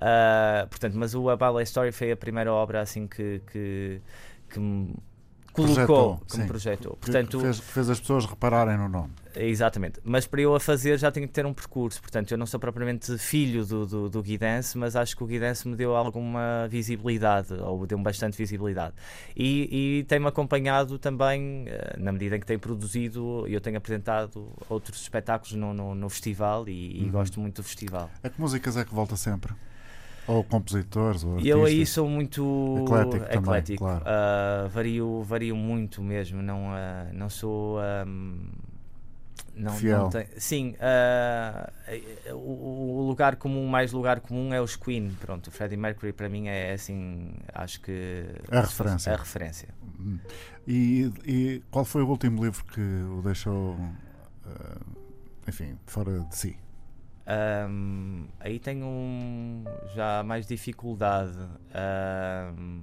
Ah, 0.00 0.66
portanto, 0.68 0.94
mas 0.96 1.14
o 1.14 1.28
A 1.30 1.36
Ballet 1.36 1.64
Story 1.66 1.92
foi 1.92 2.12
a 2.12 2.16
primeira 2.16 2.52
obra 2.52 2.80
assim 2.80 3.06
que, 3.06 3.40
que, 3.50 4.00
que 4.50 4.58
me 4.60 4.94
colocou, 5.52 5.74
Projetou, 5.74 6.16
que 6.28 6.36
me 6.36 6.42
sim. 6.42 6.48
projetou. 6.48 6.92
Que- 6.94 6.98
Portanto, 7.00 7.40
fez, 7.40 7.58
fez 7.60 7.90
as 7.90 8.00
pessoas 8.00 8.26
repararem 8.26 8.76
no 8.76 8.88
nome. 8.88 9.12
Exatamente, 9.38 10.00
mas 10.02 10.26
para 10.26 10.40
eu 10.40 10.54
a 10.54 10.60
fazer 10.60 10.98
já 10.98 11.10
tenho 11.10 11.26
que 11.26 11.32
ter 11.34 11.44
um 11.44 11.52
percurso, 11.52 12.00
portanto 12.00 12.30
eu 12.32 12.38
não 12.38 12.46
sou 12.46 12.58
propriamente 12.58 13.18
filho 13.18 13.66
do, 13.66 13.84
do, 13.86 14.08
do 14.08 14.22
Guidance, 14.22 14.78
mas 14.78 14.96
acho 14.96 15.14
que 15.14 15.22
o 15.22 15.26
Guidance 15.26 15.68
me 15.68 15.76
deu 15.76 15.94
alguma 15.94 16.66
visibilidade, 16.70 17.52
ou 17.52 17.86
deu-me 17.86 18.02
bastante 18.02 18.36
visibilidade. 18.38 18.94
E, 19.36 19.98
e 20.00 20.04
tem-me 20.04 20.26
acompanhado 20.26 20.98
também, 20.98 21.64
eh, 21.68 21.96
na 21.98 22.12
medida 22.12 22.36
em 22.36 22.40
que 22.40 22.46
tem 22.46 22.58
produzido, 22.58 23.46
eu 23.46 23.60
tenho 23.60 23.76
apresentado 23.76 24.52
outros 24.70 25.02
espetáculos 25.02 25.52
no, 25.54 25.74
no, 25.74 25.94
no 25.94 26.08
festival 26.08 26.66
e, 26.66 26.72
Uhum. 26.98 27.06
e 27.06 27.10
gosto 27.10 27.38
muito 27.38 27.56
do 27.56 27.62
festival. 27.62 28.10
A 28.24 28.30
que 28.30 28.40
músicas 28.40 28.76
é 28.76 28.84
que 28.84 28.94
volta 28.94 29.16
sempre? 29.16 29.52
Ou 30.26 30.42
compositores, 30.44 31.22
ou 31.24 31.36
E 31.38 31.48
eu 31.48 31.64
aí 31.64 31.74
artistas? 31.74 31.94
sou 31.94 32.08
muito 32.08 32.42
Eclético 32.78 33.26
também, 33.28 33.62
eclético. 33.62 33.84
claro. 33.84 34.04
Ah, 34.06 34.68
vario, 34.72 35.22
vario 35.22 35.54
muito 35.56 36.02
mesmo. 36.02 36.40
Não, 36.42 36.70
ah, 36.72 37.06
não 37.12 37.28
sou. 37.28 37.78
ahm, 37.78 38.48
não, 39.56 39.72
Fiel. 39.72 39.98
não 40.02 40.10
tenho- 40.10 40.28
sim, 40.38 40.76
ah, 40.80 41.72
o, 42.32 43.00
o 43.00 43.06
lugar 43.08 43.36
comum, 43.36 43.66
mais 43.66 43.90
lugar 43.92 44.20
comum 44.20 44.52
é 44.54 44.60
os 44.60 44.76
Queen. 44.76 45.10
Pronto, 45.20 45.48
o 45.48 45.50
Freddie 45.50 45.76
Mercury 45.76 46.12
para 46.12 46.28
mim 46.28 46.46
é 46.48 46.72
assim, 46.74 47.32
acho 47.52 47.80
que 47.80 48.26
A 48.50 48.60
referência. 48.60 49.12
A 49.12 49.16
referência. 49.16 49.68
Hum. 49.98 50.18
E, 50.68 51.10
e 51.24 51.62
qual 51.70 51.84
foi 51.84 52.02
o 52.02 52.08
último 52.08 52.44
livro 52.44 52.64
que 52.66 52.80
o 52.80 53.22
deixou, 53.22 53.76
eh, 54.46 54.78
enfim, 55.48 55.78
fora 55.86 56.20
de 56.20 56.36
si? 56.36 56.56
Ahm, 57.26 58.26
aí 58.38 58.58
tenho 58.60 58.86
um- 58.86 59.64
já 59.94 60.22
mais 60.22 60.46
dificuldade. 60.46 61.36
ahm, 61.74 62.80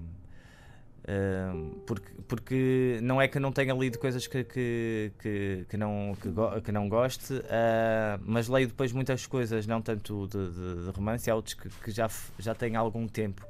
porque, 1.86 2.12
porque 2.28 2.99
não 3.01 3.22
é 3.22 3.28
que 3.28 3.38
eu 3.38 3.41
não 3.41 3.51
tenha 3.51 3.74
lido 3.74 3.99
coisas 3.99 4.26
que, 4.28 4.43
que, 4.43 5.12
que, 5.20 5.66
que 5.70 5.78
não, 5.78 6.16
que, 6.22 6.30
go- 6.30 6.62
que 6.62 6.72
não 6.72 6.88
goste, 6.88 7.34
ah, 7.49 8.20
mas 8.26 8.47
leio 8.47 8.68
depois 8.68 8.91
muitas 8.93 9.26
coisas, 9.28 9.68
não 9.68 9.82
tanto 9.82 10.28
de, 10.28 10.49
de- 10.51 10.84
de 10.86 10.89
romance, 10.91 11.30
há 11.30 11.36
outros 11.36 11.56
que, 11.56 11.70
que 11.70 11.91
já, 11.91 12.10
já 12.39 12.56
têm 12.56 12.76
algum 12.76 13.08
tempo. 13.08 13.45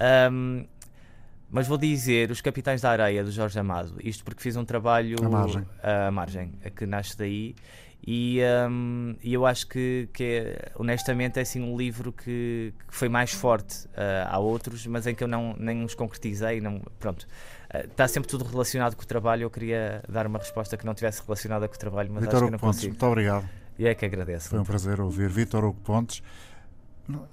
Ahm, 0.00 0.64
mas 1.50 1.68
vou 1.68 1.78
dizer 1.78 2.30
Os 2.32 2.40
Capitães 2.40 2.80
da 2.80 2.90
Areia, 2.90 3.22
do 3.22 3.30
Jorge 3.30 3.58
Amado. 3.58 3.94
Isto 4.02 4.24
porque 4.24 4.42
fiz 4.42 4.56
um 4.56 4.64
trabalho. 4.64 5.16
A 5.24 5.28
Margem. 5.28 5.64
A 5.82 6.10
margem, 6.10 6.52
a 6.64 6.70
que 6.70 6.84
nasce 6.86 7.16
daí. 7.16 7.54
E, 8.06 8.40
hum, 8.68 9.16
e 9.22 9.32
eu 9.32 9.46
acho 9.46 9.66
que, 9.66 10.08
que 10.12 10.24
é, 10.24 10.72
honestamente, 10.76 11.38
é 11.38 11.42
assim 11.42 11.62
um 11.62 11.76
livro 11.76 12.12
que, 12.12 12.74
que 12.86 12.94
foi 12.94 13.08
mais 13.08 13.32
forte. 13.32 13.88
Ah, 13.96 14.28
há 14.30 14.38
outros, 14.38 14.86
mas 14.86 15.06
em 15.06 15.14
que 15.14 15.24
eu 15.24 15.28
não, 15.28 15.54
nem 15.58 15.82
os 15.82 15.94
concretizei. 15.94 16.60
Não, 16.60 16.80
pronto. 16.98 17.26
Ah, 17.70 17.80
está 17.80 18.06
sempre 18.06 18.28
tudo 18.28 18.44
relacionado 18.44 18.94
com 18.94 19.02
o 19.02 19.06
trabalho. 19.06 19.44
Eu 19.44 19.50
queria 19.50 20.02
dar 20.06 20.26
uma 20.26 20.38
resposta 20.38 20.76
que 20.76 20.84
não 20.84 20.94
tivesse 20.94 21.22
relacionada 21.24 21.66
com 21.66 21.74
o 21.74 21.78
trabalho, 21.78 22.10
mas 22.12 22.24
Vitor 22.24 22.34
acho 22.34 22.38
que 22.38 22.44
Hugo 22.44 22.52
não 22.52 22.58
Pontes, 22.58 22.76
consigo. 22.76 22.92
muito 22.92 23.06
obrigado. 23.06 23.48
E 23.78 23.86
é 23.86 23.94
que 23.94 24.04
agradeço. 24.04 24.50
Foi 24.50 24.58
um 24.58 24.64
prazer 24.64 25.00
ouvir 25.00 25.28
Vitor 25.30 25.64
Hugo 25.64 25.80
Pontes. 25.80 26.22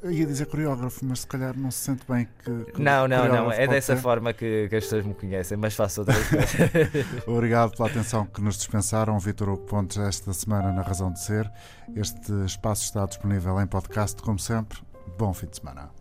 Eu 0.03 0.11
ia 0.11 0.25
dizer 0.25 0.47
coreógrafo, 0.47 1.05
mas 1.05 1.21
se 1.21 1.27
calhar 1.27 1.57
não 1.57 1.71
se 1.71 1.79
sente 1.79 2.03
bem 2.09 2.27
que. 2.43 2.71
que 2.73 2.81
Não, 2.81 3.07
não, 3.07 3.27
não. 3.27 3.51
É 3.51 3.67
dessa 3.67 3.95
ser. 3.95 4.01
forma 4.01 4.33
que, 4.33 4.67
que 4.67 4.75
as 4.75 4.83
pessoas 4.83 5.05
me 5.05 5.13
conhecem, 5.13 5.57
mas 5.57 5.73
faço 5.73 6.01
outras 6.01 6.17
coisas. 6.27 7.27
Obrigado 7.27 7.71
pela 7.75 7.87
atenção 7.87 8.25
que 8.25 8.41
nos 8.41 8.57
dispensaram. 8.57 9.17
Vitor 9.19 9.49
Hugo 9.49 9.65
Pontes, 9.65 9.97
esta 9.97 10.33
semana 10.33 10.71
na 10.73 10.81
Razão 10.81 11.11
de 11.11 11.21
Ser. 11.21 11.49
Este 11.95 12.31
espaço 12.45 12.83
está 12.83 13.05
disponível 13.05 13.59
em 13.61 13.67
podcast, 13.67 14.21
como 14.21 14.39
sempre. 14.39 14.79
Bom 15.17 15.33
fim 15.33 15.47
de 15.47 15.57
semana. 15.57 16.00